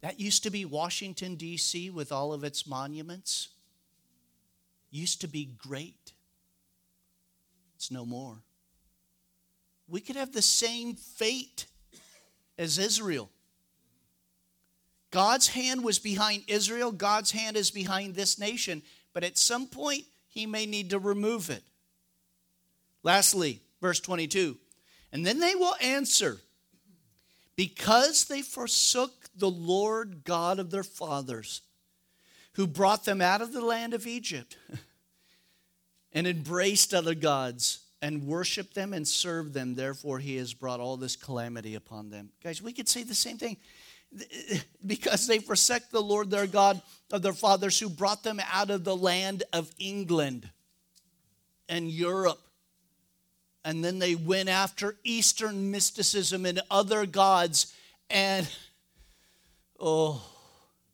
that 0.00 0.20
used 0.20 0.42
to 0.44 0.50
be 0.50 0.64
Washington, 0.64 1.36
D.C., 1.36 1.90
with 1.90 2.12
all 2.12 2.32
of 2.32 2.44
its 2.44 2.66
monuments. 2.66 3.48
Used 4.90 5.20
to 5.22 5.28
be 5.28 5.46
great. 5.58 6.12
It's 7.76 7.90
no 7.90 8.04
more. 8.04 8.36
We 9.88 10.00
could 10.00 10.16
have 10.16 10.32
the 10.32 10.42
same 10.42 10.94
fate 10.94 11.66
as 12.58 12.78
Israel. 12.78 13.28
God's 15.10 15.48
hand 15.48 15.84
was 15.84 15.98
behind 15.98 16.44
Israel, 16.46 16.90
God's 16.90 17.32
hand 17.32 17.56
is 17.56 17.70
behind 17.70 18.14
this 18.14 18.38
nation, 18.38 18.82
but 19.12 19.24
at 19.24 19.36
some 19.36 19.66
point, 19.66 20.04
he 20.28 20.46
may 20.46 20.64
need 20.64 20.90
to 20.90 20.98
remove 20.98 21.50
it. 21.50 21.62
Lastly, 23.02 23.60
verse 23.80 24.00
22 24.00 24.56
And 25.12 25.24
then 25.26 25.40
they 25.40 25.54
will 25.54 25.74
answer, 25.80 26.38
because 27.56 28.24
they 28.24 28.42
forsook 28.42 29.12
the 29.36 29.50
Lord 29.50 30.24
God 30.24 30.58
of 30.58 30.70
their 30.70 30.82
fathers, 30.82 31.62
who 32.54 32.66
brought 32.66 33.04
them 33.04 33.20
out 33.20 33.40
of 33.42 33.52
the 33.52 33.64
land 33.64 33.94
of 33.94 34.06
Egypt. 34.06 34.56
and 36.12 36.26
embraced 36.26 36.94
other 36.94 37.14
gods 37.14 37.80
and 38.00 38.26
worshiped 38.26 38.74
them 38.74 38.92
and 38.92 39.06
served 39.06 39.54
them. 39.54 39.74
Therefore, 39.74 40.18
he 40.18 40.36
has 40.36 40.52
brought 40.52 40.80
all 40.80 40.96
this 40.96 41.16
calamity 41.16 41.74
upon 41.74 42.10
them. 42.10 42.30
Guys, 42.42 42.60
we 42.60 42.72
could 42.72 42.88
say 42.88 43.02
the 43.02 43.14
same 43.14 43.38
thing. 43.38 43.56
Because 44.84 45.26
they 45.26 45.38
forsake 45.38 45.88
the 45.90 46.02
Lord 46.02 46.28
their 46.28 46.46
God 46.46 46.82
of 47.10 47.22
their 47.22 47.32
fathers 47.32 47.78
who 47.78 47.88
brought 47.88 48.22
them 48.22 48.42
out 48.52 48.68
of 48.68 48.84
the 48.84 48.96
land 48.96 49.44
of 49.54 49.70
England 49.78 50.50
and 51.68 51.88
Europe. 51.88 52.40
And 53.64 53.84
then 53.84 53.98
they 53.98 54.14
went 54.14 54.48
after 54.48 54.96
Eastern 55.04 55.70
mysticism 55.70 56.44
and 56.46 56.60
other 56.70 57.06
gods 57.06 57.72
and, 58.10 58.48
oh, 59.78 60.22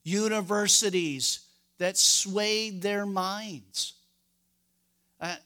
universities 0.02 1.40
that 1.78 1.96
swayed 1.96 2.82
their 2.82 3.06
minds. 3.06 3.94
I, 5.20 5.38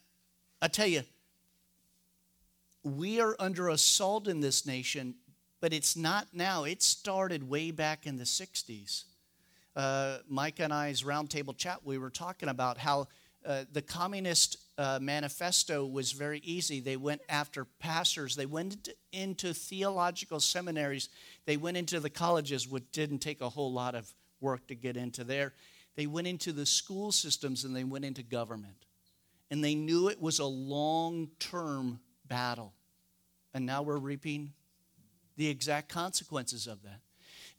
I 0.61 0.67
tell 0.67 0.87
you, 0.87 1.03
we 2.83 3.21
are 3.21 3.35
under 3.39 3.69
assault 3.69 4.27
in 4.27 4.41
this 4.41 4.65
nation, 4.65 5.15
but 5.61 5.73
it's 5.73 5.95
not 5.95 6.27
now. 6.33 6.65
It 6.65 6.83
started 6.83 7.47
way 7.47 7.71
back 7.71 8.05
in 8.05 8.17
the 8.17 8.25
60s. 8.25 9.05
Uh, 9.75 10.17
Mike 10.27 10.59
and 10.59 10.73
I's 10.73 11.03
roundtable 11.03 11.57
chat, 11.57 11.79
we 11.83 11.97
were 11.97 12.09
talking 12.09 12.49
about 12.49 12.77
how 12.77 13.07
uh, 13.45 13.65
the 13.71 13.81
communist 13.81 14.57
uh, 14.77 14.99
manifesto 15.01 15.85
was 15.85 16.11
very 16.11 16.39
easy. 16.39 16.79
They 16.79 16.97
went 16.97 17.21
after 17.29 17.65
pastors, 17.79 18.35
they 18.35 18.45
went 18.45 18.89
into, 19.11 19.53
theological 19.53 20.39
seminaries, 20.39 21.09
they 21.45 21.57
went 21.57 21.77
into 21.77 21.99
the 21.99 22.09
colleges, 22.09 22.67
which 22.67 22.91
didn't 22.91 23.19
take 23.19 23.41
a 23.41 23.49
whole 23.49 23.71
lot 23.71 23.95
of 23.95 24.11
work 24.41 24.67
to 24.67 24.75
get 24.75 24.97
into 24.97 25.23
there. 25.23 25.53
They 25.95 26.07
went 26.07 26.27
into 26.27 26.51
the 26.51 26.65
school 26.65 27.11
systems 27.11 27.63
and 27.63 27.75
they 27.75 27.83
went 27.83 28.05
into 28.05 28.23
government 28.23 28.85
and 29.51 29.63
they 29.63 29.75
knew 29.75 30.09
it 30.09 30.21
was 30.21 30.39
a 30.39 30.45
long 30.45 31.29
term 31.39 31.99
battle. 32.25 32.73
And 33.53 33.65
now 33.65 33.83
we're 33.83 33.97
reaping 33.97 34.53
the 35.37 35.47
exact 35.47 35.89
consequences 35.89 36.65
of 36.65 36.81
that. 36.83 37.01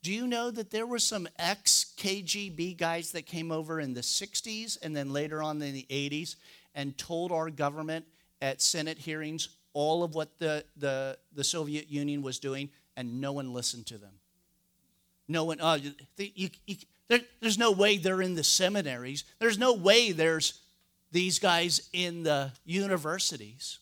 Do 0.05 0.13
you 0.13 0.27
know 0.27 0.51
that 0.51 0.71
there 0.71 0.87
were 0.87 0.99
some 0.99 1.27
ex 1.39 1.95
KGB 1.97 2.77
guys 2.77 3.13
that 3.13 3.25
came 3.25 3.51
over 3.51 3.81
in 3.81 3.95
the 3.95 4.03
60s 4.03 4.77
and 4.83 4.95
then 4.95 5.15
later 5.15 5.43
on 5.43 5.63
in 5.63 5.73
the 5.73 5.87
80s 5.89 6.37
and 6.75 6.97
told 6.99 7.33
our 7.33 7.49
government 7.49 8.05
at 8.43 8.61
Senate 8.61 8.99
hearings 8.99 9.49
all 9.73 10.05
of 10.05 10.15
what 10.15 10.39
the, 10.39 10.63
the, 10.77 11.17
the 11.33 11.43
Soviet 11.43 11.91
Union 11.91 12.21
was 12.21 12.39
doing, 12.39 12.69
and 12.99 13.19
no 13.19 13.33
one 13.33 13.55
listened 13.55 13.87
to 13.87 13.97
them? 13.97 14.13
No 15.27 15.45
one, 15.45 15.59
uh, 15.59 15.79
you, 16.19 16.51
you, 16.67 16.77
there, 17.09 17.21
there's 17.41 17.57
no 17.57 17.73
way 17.73 17.97
they're 17.97 18.21
in 18.21 18.35
the 18.35 18.45
seminaries. 18.45 19.25
There's 19.39 19.59
no 19.59 19.73
way 19.73 20.13
there's 20.13 20.61
these 21.13 21.39
guys 21.39 21.89
in 21.95 22.25
the 22.25 22.53
universities. 22.67 23.79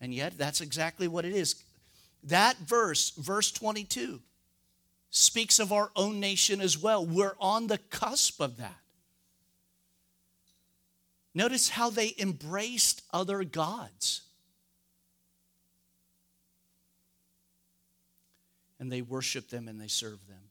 And 0.00 0.12
yet, 0.12 0.36
that's 0.36 0.60
exactly 0.60 1.06
what 1.06 1.24
it 1.24 1.34
is. 1.34 1.62
That 2.24 2.56
verse, 2.58 3.10
verse 3.10 3.52
22, 3.52 4.20
speaks 5.10 5.58
of 5.58 5.72
our 5.72 5.90
own 5.96 6.20
nation 6.20 6.60
as 6.60 6.76
well. 6.76 7.04
We're 7.04 7.36
on 7.40 7.66
the 7.66 7.78
cusp 7.78 8.40
of 8.40 8.56
that. 8.58 8.78
Notice 11.34 11.68
how 11.68 11.90
they 11.90 12.14
embraced 12.18 13.02
other 13.12 13.44
gods. 13.44 14.22
And 18.80 18.90
they 18.90 19.02
worship 19.02 19.48
them 19.48 19.68
and 19.68 19.80
they 19.80 19.86
serve 19.86 20.26
them. 20.26 20.50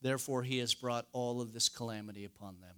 Therefore, 0.00 0.42
he 0.42 0.58
has 0.58 0.74
brought 0.74 1.06
all 1.12 1.40
of 1.40 1.52
this 1.52 1.68
calamity 1.68 2.24
upon 2.24 2.56
them. 2.60 2.74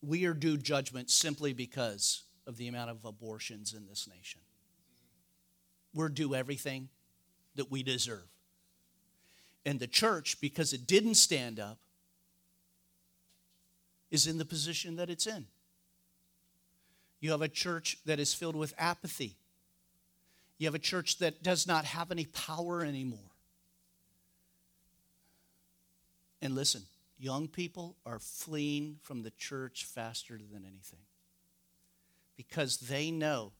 We 0.00 0.24
are 0.26 0.34
due 0.34 0.56
judgment 0.56 1.10
simply 1.10 1.52
because 1.52 2.22
of 2.46 2.56
the 2.56 2.68
amount 2.68 2.90
of 2.90 3.04
abortions 3.04 3.74
in 3.74 3.86
this 3.88 4.08
nation. 4.08 4.41
We're 5.94 6.08
due 6.08 6.34
everything 6.34 6.88
that 7.56 7.70
we 7.70 7.82
deserve. 7.82 8.26
And 9.64 9.78
the 9.78 9.86
church, 9.86 10.40
because 10.40 10.72
it 10.72 10.86
didn't 10.86 11.14
stand 11.14 11.60
up, 11.60 11.78
is 14.10 14.26
in 14.26 14.38
the 14.38 14.44
position 14.44 14.96
that 14.96 15.08
it's 15.08 15.26
in. 15.26 15.46
You 17.20 17.30
have 17.30 17.42
a 17.42 17.48
church 17.48 17.98
that 18.04 18.18
is 18.18 18.34
filled 18.34 18.56
with 18.56 18.74
apathy. 18.78 19.36
You 20.58 20.66
have 20.66 20.74
a 20.74 20.80
church 20.80 21.18
that 21.18 21.42
does 21.42 21.66
not 21.66 21.84
have 21.84 22.10
any 22.10 22.26
power 22.26 22.84
anymore. 22.84 23.18
And 26.42 26.54
listen, 26.54 26.82
young 27.18 27.46
people 27.46 27.96
are 28.04 28.18
fleeing 28.18 28.98
from 29.02 29.22
the 29.22 29.30
church 29.30 29.84
faster 29.84 30.36
than 30.36 30.64
anything 30.64 30.98
because 32.36 32.78
they 32.78 33.12
know 33.12 33.52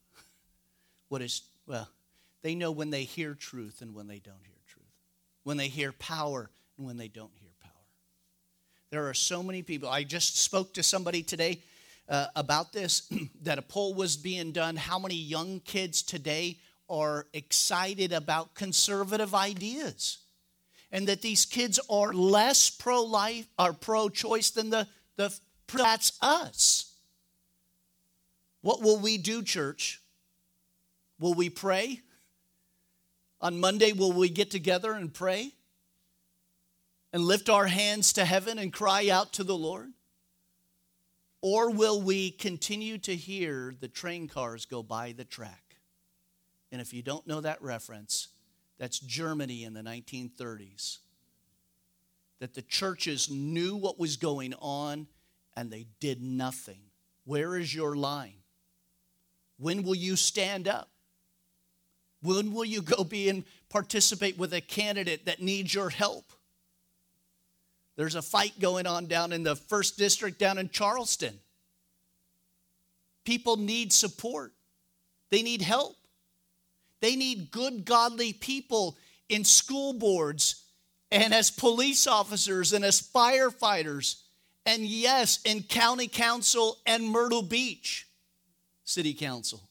what 1.08 1.22
is, 1.22 1.42
well, 1.66 1.88
they 2.42 2.54
know 2.54 2.70
when 2.70 2.90
they 2.90 3.04
hear 3.04 3.34
truth 3.34 3.80
and 3.80 3.94
when 3.94 4.06
they 4.06 4.18
don't 4.18 4.44
hear 4.44 4.56
truth, 4.66 4.84
when 5.44 5.56
they 5.56 5.68
hear 5.68 5.92
power 5.92 6.50
and 6.76 6.86
when 6.86 6.96
they 6.96 7.08
don't 7.08 7.32
hear 7.36 7.50
power. 7.60 7.70
There 8.90 9.08
are 9.08 9.14
so 9.14 9.42
many 9.42 9.62
people. 9.62 9.88
I 9.88 10.04
just 10.04 10.38
spoke 10.38 10.74
to 10.74 10.82
somebody 10.82 11.22
today 11.22 11.62
uh, 12.08 12.26
about 12.36 12.72
this 12.72 13.10
that 13.42 13.58
a 13.58 13.62
poll 13.62 13.94
was 13.94 14.16
being 14.16 14.52
done. 14.52 14.76
How 14.76 14.98
many 14.98 15.14
young 15.14 15.60
kids 15.60 16.02
today 16.02 16.58
are 16.88 17.26
excited 17.32 18.12
about 18.12 18.54
conservative 18.54 19.34
ideas? 19.34 20.18
And 20.90 21.08
that 21.08 21.22
these 21.22 21.46
kids 21.46 21.80
are 21.88 22.12
less 22.12 22.68
pro 22.68 23.02
life 23.02 23.46
are 23.58 23.72
pro 23.72 24.10
choice 24.10 24.50
than 24.50 24.68
the, 24.68 24.86
the 25.16 25.34
that's 25.74 26.18
us. 26.20 26.92
What 28.60 28.82
will 28.82 28.98
we 28.98 29.16
do, 29.16 29.42
church? 29.42 30.00
Will 31.18 31.34
we 31.34 31.48
pray? 31.48 32.02
On 33.42 33.58
Monday, 33.58 33.92
will 33.92 34.12
we 34.12 34.28
get 34.28 34.52
together 34.52 34.92
and 34.92 35.12
pray? 35.12 35.52
And 37.12 37.24
lift 37.24 37.50
our 37.50 37.66
hands 37.66 38.12
to 38.14 38.24
heaven 38.24 38.58
and 38.58 38.72
cry 38.72 39.10
out 39.10 39.32
to 39.34 39.44
the 39.44 39.56
Lord? 39.56 39.90
Or 41.42 41.70
will 41.70 42.00
we 42.00 42.30
continue 42.30 42.98
to 42.98 43.16
hear 43.16 43.74
the 43.78 43.88
train 43.88 44.28
cars 44.28 44.64
go 44.64 44.82
by 44.82 45.10
the 45.10 45.24
track? 45.24 45.76
And 46.70 46.80
if 46.80 46.94
you 46.94 47.02
don't 47.02 47.26
know 47.26 47.40
that 47.40 47.60
reference, 47.60 48.28
that's 48.78 49.00
Germany 49.00 49.64
in 49.64 49.74
the 49.74 49.82
1930s. 49.82 50.98
That 52.38 52.54
the 52.54 52.62
churches 52.62 53.28
knew 53.28 53.76
what 53.76 53.98
was 53.98 54.16
going 54.16 54.54
on 54.54 55.08
and 55.56 55.70
they 55.70 55.86
did 56.00 56.22
nothing. 56.22 56.80
Where 57.24 57.56
is 57.56 57.74
your 57.74 57.96
line? 57.96 58.42
When 59.58 59.82
will 59.82 59.96
you 59.96 60.16
stand 60.16 60.68
up? 60.68 60.88
When 62.22 62.52
will 62.52 62.64
you 62.64 62.82
go 62.82 63.04
be 63.04 63.28
and 63.28 63.44
participate 63.68 64.38
with 64.38 64.54
a 64.54 64.60
candidate 64.60 65.26
that 65.26 65.42
needs 65.42 65.74
your 65.74 65.90
help? 65.90 66.24
There's 67.96 68.14
a 68.14 68.22
fight 68.22 68.58
going 68.60 68.86
on 68.86 69.06
down 69.06 69.32
in 69.32 69.42
the 69.42 69.56
first 69.56 69.98
district 69.98 70.38
down 70.38 70.58
in 70.58 70.70
Charleston. 70.70 71.38
People 73.24 73.56
need 73.56 73.92
support, 73.92 74.52
they 75.30 75.42
need 75.42 75.62
help. 75.62 75.96
They 77.00 77.16
need 77.16 77.50
good, 77.50 77.84
godly 77.84 78.32
people 78.32 78.96
in 79.28 79.44
school 79.44 79.92
boards 79.92 80.62
and 81.10 81.34
as 81.34 81.50
police 81.50 82.06
officers 82.06 82.72
and 82.72 82.84
as 82.84 83.02
firefighters, 83.02 84.22
and 84.64 84.82
yes, 84.82 85.40
in 85.44 85.64
county 85.64 86.06
council 86.06 86.78
and 86.86 87.04
Myrtle 87.04 87.42
Beach 87.42 88.06
city 88.84 89.12
council. 89.12 89.68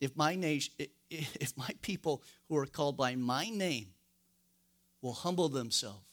If 0.00 0.16
my 0.16 0.34
nation, 0.34 0.72
if 1.10 1.56
my 1.56 1.70
people 1.82 2.22
who 2.48 2.56
are 2.56 2.66
called 2.66 2.96
by 2.96 3.14
my 3.14 3.48
name 3.48 3.88
will 5.02 5.12
humble 5.12 5.48
themselves 5.48 6.04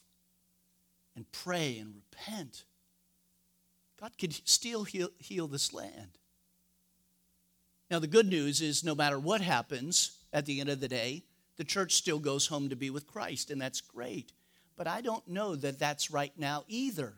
and 1.16 1.32
pray 1.32 1.78
and 1.78 1.94
repent, 1.96 2.66
God 4.00 4.18
could 4.18 4.34
still 4.48 4.84
heal, 4.84 5.10
heal 5.20 5.48
this 5.48 5.74
land. 5.74 6.18
Now, 7.90 8.00
the 8.00 8.08
good 8.08 8.28
news 8.28 8.62
is 8.62 8.84
no 8.84 8.96
matter 8.96 9.20
what 9.20 9.42
happens 9.42 10.18
at 10.34 10.46
the 10.46 10.60
end 10.60 10.70
of 10.70 10.80
the 10.80 10.88
day, 10.88 11.24
the 11.58 11.64
church 11.64 11.94
still 11.94 12.20
goes 12.20 12.48
home 12.48 12.70
to 12.70 12.76
be 12.76 12.90
with 12.90 13.08
Christ, 13.08 13.52
and 13.52 13.62
that's 13.62 13.80
great. 13.80 14.34
But 14.76 14.88
I 14.88 15.02
don't 15.02 15.26
know 15.28 15.56
that 15.56 15.80
that's 15.80 16.12
right 16.12 16.34
now 16.38 16.66
either 16.68 17.14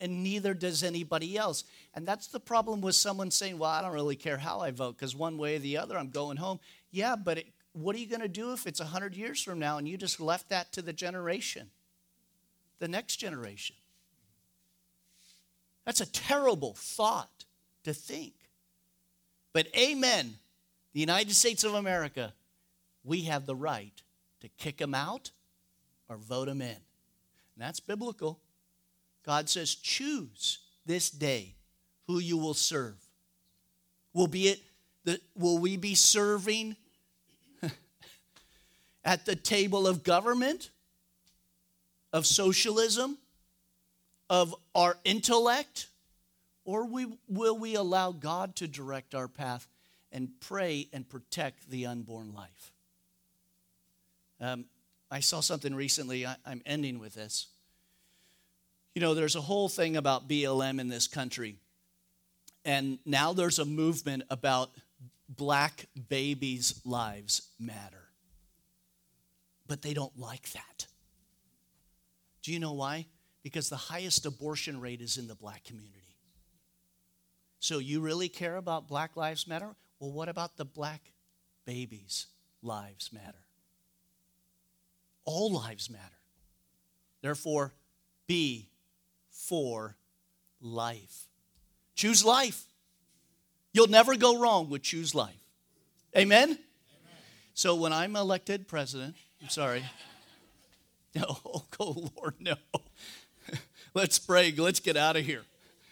and 0.00 0.22
neither 0.22 0.54
does 0.54 0.82
anybody 0.82 1.36
else. 1.36 1.64
And 1.94 2.06
that's 2.06 2.28
the 2.28 2.40
problem 2.40 2.80
with 2.80 2.94
someone 2.94 3.30
saying, 3.30 3.58
Well, 3.58 3.70
I 3.70 3.82
don't 3.82 3.92
really 3.92 4.16
care 4.16 4.38
how 4.38 4.60
I 4.60 4.70
vote 4.70 4.96
because 4.96 5.14
one 5.14 5.38
way 5.38 5.56
or 5.56 5.58
the 5.58 5.78
other, 5.78 5.98
I'm 5.98 6.10
going 6.10 6.36
home. 6.36 6.60
Yeah, 6.90 7.16
but 7.16 7.38
it, 7.38 7.46
what 7.72 7.94
are 7.94 7.98
you 7.98 8.06
going 8.06 8.20
to 8.20 8.28
do 8.28 8.52
if 8.52 8.66
it's 8.66 8.80
100 8.80 9.14
years 9.14 9.42
from 9.42 9.58
now 9.58 9.78
and 9.78 9.88
you 9.88 9.96
just 9.96 10.20
left 10.20 10.48
that 10.48 10.72
to 10.72 10.82
the 10.82 10.92
generation, 10.92 11.70
the 12.78 12.88
next 12.88 13.16
generation? 13.16 13.76
That's 15.84 16.00
a 16.00 16.10
terrible 16.10 16.74
thought 16.76 17.44
to 17.84 17.94
think. 17.94 18.34
But 19.52 19.68
amen, 19.76 20.34
the 20.92 21.00
United 21.00 21.34
States 21.34 21.64
of 21.64 21.74
America, 21.74 22.32
we 23.04 23.22
have 23.22 23.46
the 23.46 23.56
right 23.56 24.02
to 24.40 24.48
kick 24.48 24.78
them 24.78 24.94
out 24.94 25.30
or 26.08 26.16
vote 26.16 26.46
them 26.46 26.60
in. 26.60 26.68
And 26.68 26.78
that's 27.58 27.80
biblical. 27.80 28.38
God 29.24 29.48
says, 29.48 29.74
choose 29.74 30.58
this 30.86 31.10
day 31.10 31.54
who 32.06 32.18
you 32.18 32.36
will 32.36 32.54
serve. 32.54 32.96
Will 34.12 34.26
be 34.26 34.48
it 34.48 34.60
that 35.04 35.20
will 35.36 35.58
we 35.58 35.76
be 35.76 35.94
serving 35.94 36.76
at 39.04 39.24
the 39.24 39.36
table 39.36 39.86
of 39.86 40.02
government, 40.02 40.70
of 42.12 42.26
socialism, 42.26 43.18
of 44.28 44.54
our 44.74 44.96
intellect, 45.04 45.86
or 46.64 46.84
we, 46.86 47.06
will 47.28 47.58
we 47.58 47.74
allow 47.74 48.12
God 48.12 48.56
to 48.56 48.68
direct 48.68 49.14
our 49.14 49.28
path 49.28 49.66
and 50.12 50.28
pray 50.40 50.88
and 50.92 51.08
protect 51.08 51.70
the 51.70 51.86
unborn 51.86 52.32
life? 52.34 52.72
Um, 54.40 54.66
I 55.10 55.20
saw 55.20 55.40
something 55.40 55.74
recently. 55.74 56.26
I, 56.26 56.36
I'm 56.46 56.62
ending 56.64 56.98
with 56.98 57.14
this. 57.14 57.48
You 58.94 59.00
know, 59.00 59.14
there's 59.14 59.36
a 59.36 59.40
whole 59.40 59.68
thing 59.68 59.96
about 59.96 60.28
BLM 60.28 60.80
in 60.80 60.88
this 60.88 61.06
country. 61.06 61.56
And 62.64 62.98
now 63.06 63.32
there's 63.32 63.58
a 63.58 63.64
movement 63.64 64.24
about 64.30 64.70
black 65.28 65.86
babies' 66.08 66.80
lives 66.84 67.42
matter. 67.58 68.08
But 69.66 69.82
they 69.82 69.94
don't 69.94 70.18
like 70.18 70.50
that. 70.52 70.86
Do 72.42 72.52
you 72.52 72.58
know 72.58 72.72
why? 72.72 73.06
Because 73.42 73.68
the 73.68 73.76
highest 73.76 74.26
abortion 74.26 74.80
rate 74.80 75.00
is 75.00 75.16
in 75.16 75.28
the 75.28 75.34
black 75.34 75.64
community. 75.64 76.00
So 77.60 77.78
you 77.78 78.00
really 78.00 78.28
care 78.28 78.56
about 78.56 78.88
Black 78.88 79.16
Lives 79.16 79.46
Matter? 79.46 79.74
Well, 80.00 80.10
what 80.10 80.30
about 80.30 80.56
the 80.56 80.64
black 80.64 81.12
babies' 81.66 82.26
lives 82.62 83.12
matter? 83.12 83.44
All 85.26 85.52
lives 85.52 85.90
matter. 85.90 86.02
Therefore, 87.20 87.74
be 88.26 88.69
for 89.30 89.96
life. 90.60 91.26
Choose 91.94 92.24
life. 92.24 92.64
You'll 93.72 93.88
never 93.88 94.16
go 94.16 94.40
wrong 94.40 94.68
with 94.68 94.82
choose 94.82 95.14
life. 95.14 95.34
Amen? 96.16 96.48
Amen? 96.48 96.58
So 97.54 97.74
when 97.74 97.92
I'm 97.92 98.16
elected 98.16 98.68
president, 98.68 99.16
I'm 99.42 99.48
sorry. 99.48 99.84
No, 101.12 101.24
oh, 101.44 101.64
oh 101.80 102.10
Lord, 102.16 102.34
no. 102.38 102.54
Let's 103.94 104.20
pray. 104.20 104.54
Let's 104.56 104.78
get 104.78 104.96
out 104.96 105.16
of 105.16 105.24
here. 105.24 105.42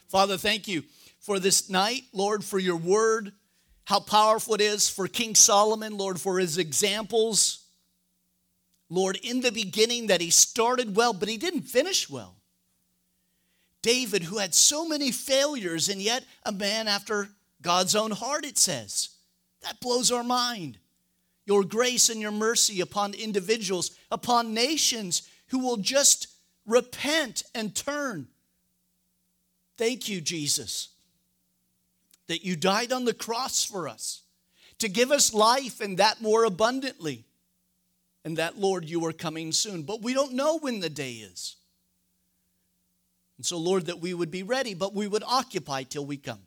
Father, 0.07 0.37
thank 0.37 0.69
you 0.69 0.85
for 1.19 1.41
this 1.41 1.69
night, 1.69 2.03
Lord, 2.13 2.45
for 2.45 2.61
your 2.61 2.77
word, 2.77 3.33
how 3.83 3.99
powerful 3.99 4.55
it 4.55 4.61
is 4.61 4.89
for 4.89 5.09
King 5.09 5.35
Solomon, 5.35 5.99
Lord, 5.99 6.21
for 6.21 6.39
his 6.39 6.57
examples 6.57 7.69
Lord, 8.91 9.19
in 9.23 9.41
the 9.41 9.53
beginning 9.53 10.07
that 10.07 10.21
he 10.21 10.31
started 10.31 10.97
well, 10.97 11.13
but 11.13 11.29
he 11.29 11.37
didn't 11.37 11.63
finish 11.63 12.09
well. 12.09 12.37
David, 13.83 14.25
who 14.25 14.39
had 14.39 14.55
so 14.55 14.87
many 14.87 15.13
failures 15.13 15.89
and 15.89 16.01
yet 16.01 16.25
a 16.45 16.53
man 16.53 16.89
after 16.89 17.29
God's 17.63 17.95
own 17.95 18.11
heart, 18.11 18.45
it 18.45 18.59
says. 18.59 19.11
That 19.63 19.81
blows 19.81 20.11
our 20.13 20.25
mind. 20.25 20.79
Your 21.47 21.65
grace 21.65 22.11
and 22.11 22.21
your 22.21 22.33
mercy 22.33 22.81
upon 22.81 23.15
individuals, 23.15 23.93
upon 24.11 24.55
nations 24.55 25.29
who 25.49 25.61
will 25.61 25.79
just 25.79 26.29
repent 26.67 27.43
and 27.55 27.75
turn. 27.75 28.29
Thank 29.77 30.09
you, 30.09 30.21
Jesus, 30.21 30.89
that 32.27 32.45
you 32.45 32.57
died 32.57 32.93
on 32.93 33.05
the 33.05 33.15
cross 33.15 33.65
for 33.65 33.89
us 33.89 34.23
to 34.79 34.89
give 34.89 35.11
us 35.11 35.35
life 35.35 35.81
and 35.81 35.99
that 35.99 36.21
more 36.21 36.45
abundantly. 36.45 37.25
And 38.25 38.37
that, 38.37 38.59
Lord, 38.59 38.85
you 38.85 39.05
are 39.07 39.13
coming 39.13 39.53
soon. 39.53 39.83
But 39.85 40.03
we 40.03 40.13
don't 40.13 40.35
know 40.35 40.59
when 40.59 40.81
the 40.81 40.91
day 40.91 41.13
is. 41.13 41.57
And 43.39 43.47
so, 43.47 43.57
Lord, 43.57 43.87
that 43.87 44.01
we 44.01 44.13
would 44.13 44.31
be 44.31 44.43
ready, 44.43 44.75
but 44.75 44.95
we 44.95 45.07
would 45.07 45.23
occupy 45.25 45.85
till 45.85 46.05
we 46.05 46.17
come. 46.17 46.41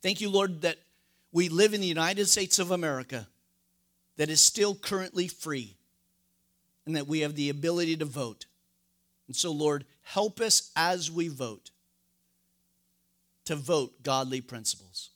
Thank 0.00 0.20
you, 0.20 0.30
Lord, 0.30 0.62
that 0.62 0.78
we 1.32 1.48
live 1.48 1.74
in 1.74 1.80
the 1.80 1.86
United 1.86 2.28
States 2.28 2.58
of 2.58 2.70
America 2.70 3.26
that 4.16 4.30
is 4.30 4.40
still 4.40 4.74
currently 4.74 5.28
free 5.28 5.76
and 6.86 6.96
that 6.96 7.06
we 7.06 7.20
have 7.20 7.34
the 7.34 7.50
ability 7.50 7.96
to 7.96 8.04
vote. 8.04 8.46
And 9.26 9.36
so, 9.36 9.52
Lord, 9.52 9.84
help 10.02 10.40
us 10.40 10.70
as 10.74 11.10
we 11.10 11.28
vote 11.28 11.70
to 13.44 13.56
vote 13.56 14.02
godly 14.02 14.40
principles. 14.40 15.10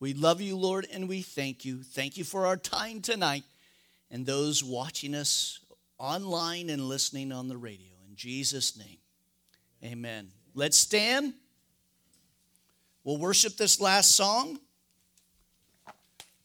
We 0.00 0.14
love 0.14 0.40
you, 0.40 0.56
Lord, 0.56 0.86
and 0.92 1.08
we 1.08 1.22
thank 1.22 1.64
you. 1.64 1.82
Thank 1.82 2.16
you 2.16 2.24
for 2.24 2.46
our 2.46 2.56
time 2.56 3.00
tonight 3.00 3.42
and 4.10 4.24
those 4.24 4.62
watching 4.62 5.14
us 5.14 5.58
online 5.98 6.70
and 6.70 6.88
listening 6.88 7.32
on 7.32 7.48
the 7.48 7.56
radio. 7.56 7.94
In 8.08 8.14
Jesus' 8.14 8.78
name. 8.78 8.97
Amen. 9.84 10.30
Let's 10.54 10.76
stand. 10.76 11.34
We'll 13.04 13.18
worship 13.18 13.56
this 13.56 13.80
last 13.80 14.16
song. 14.16 14.58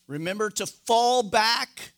Remember 0.07 0.49
to 0.51 0.65
fall 0.65 1.23
back 1.23 1.92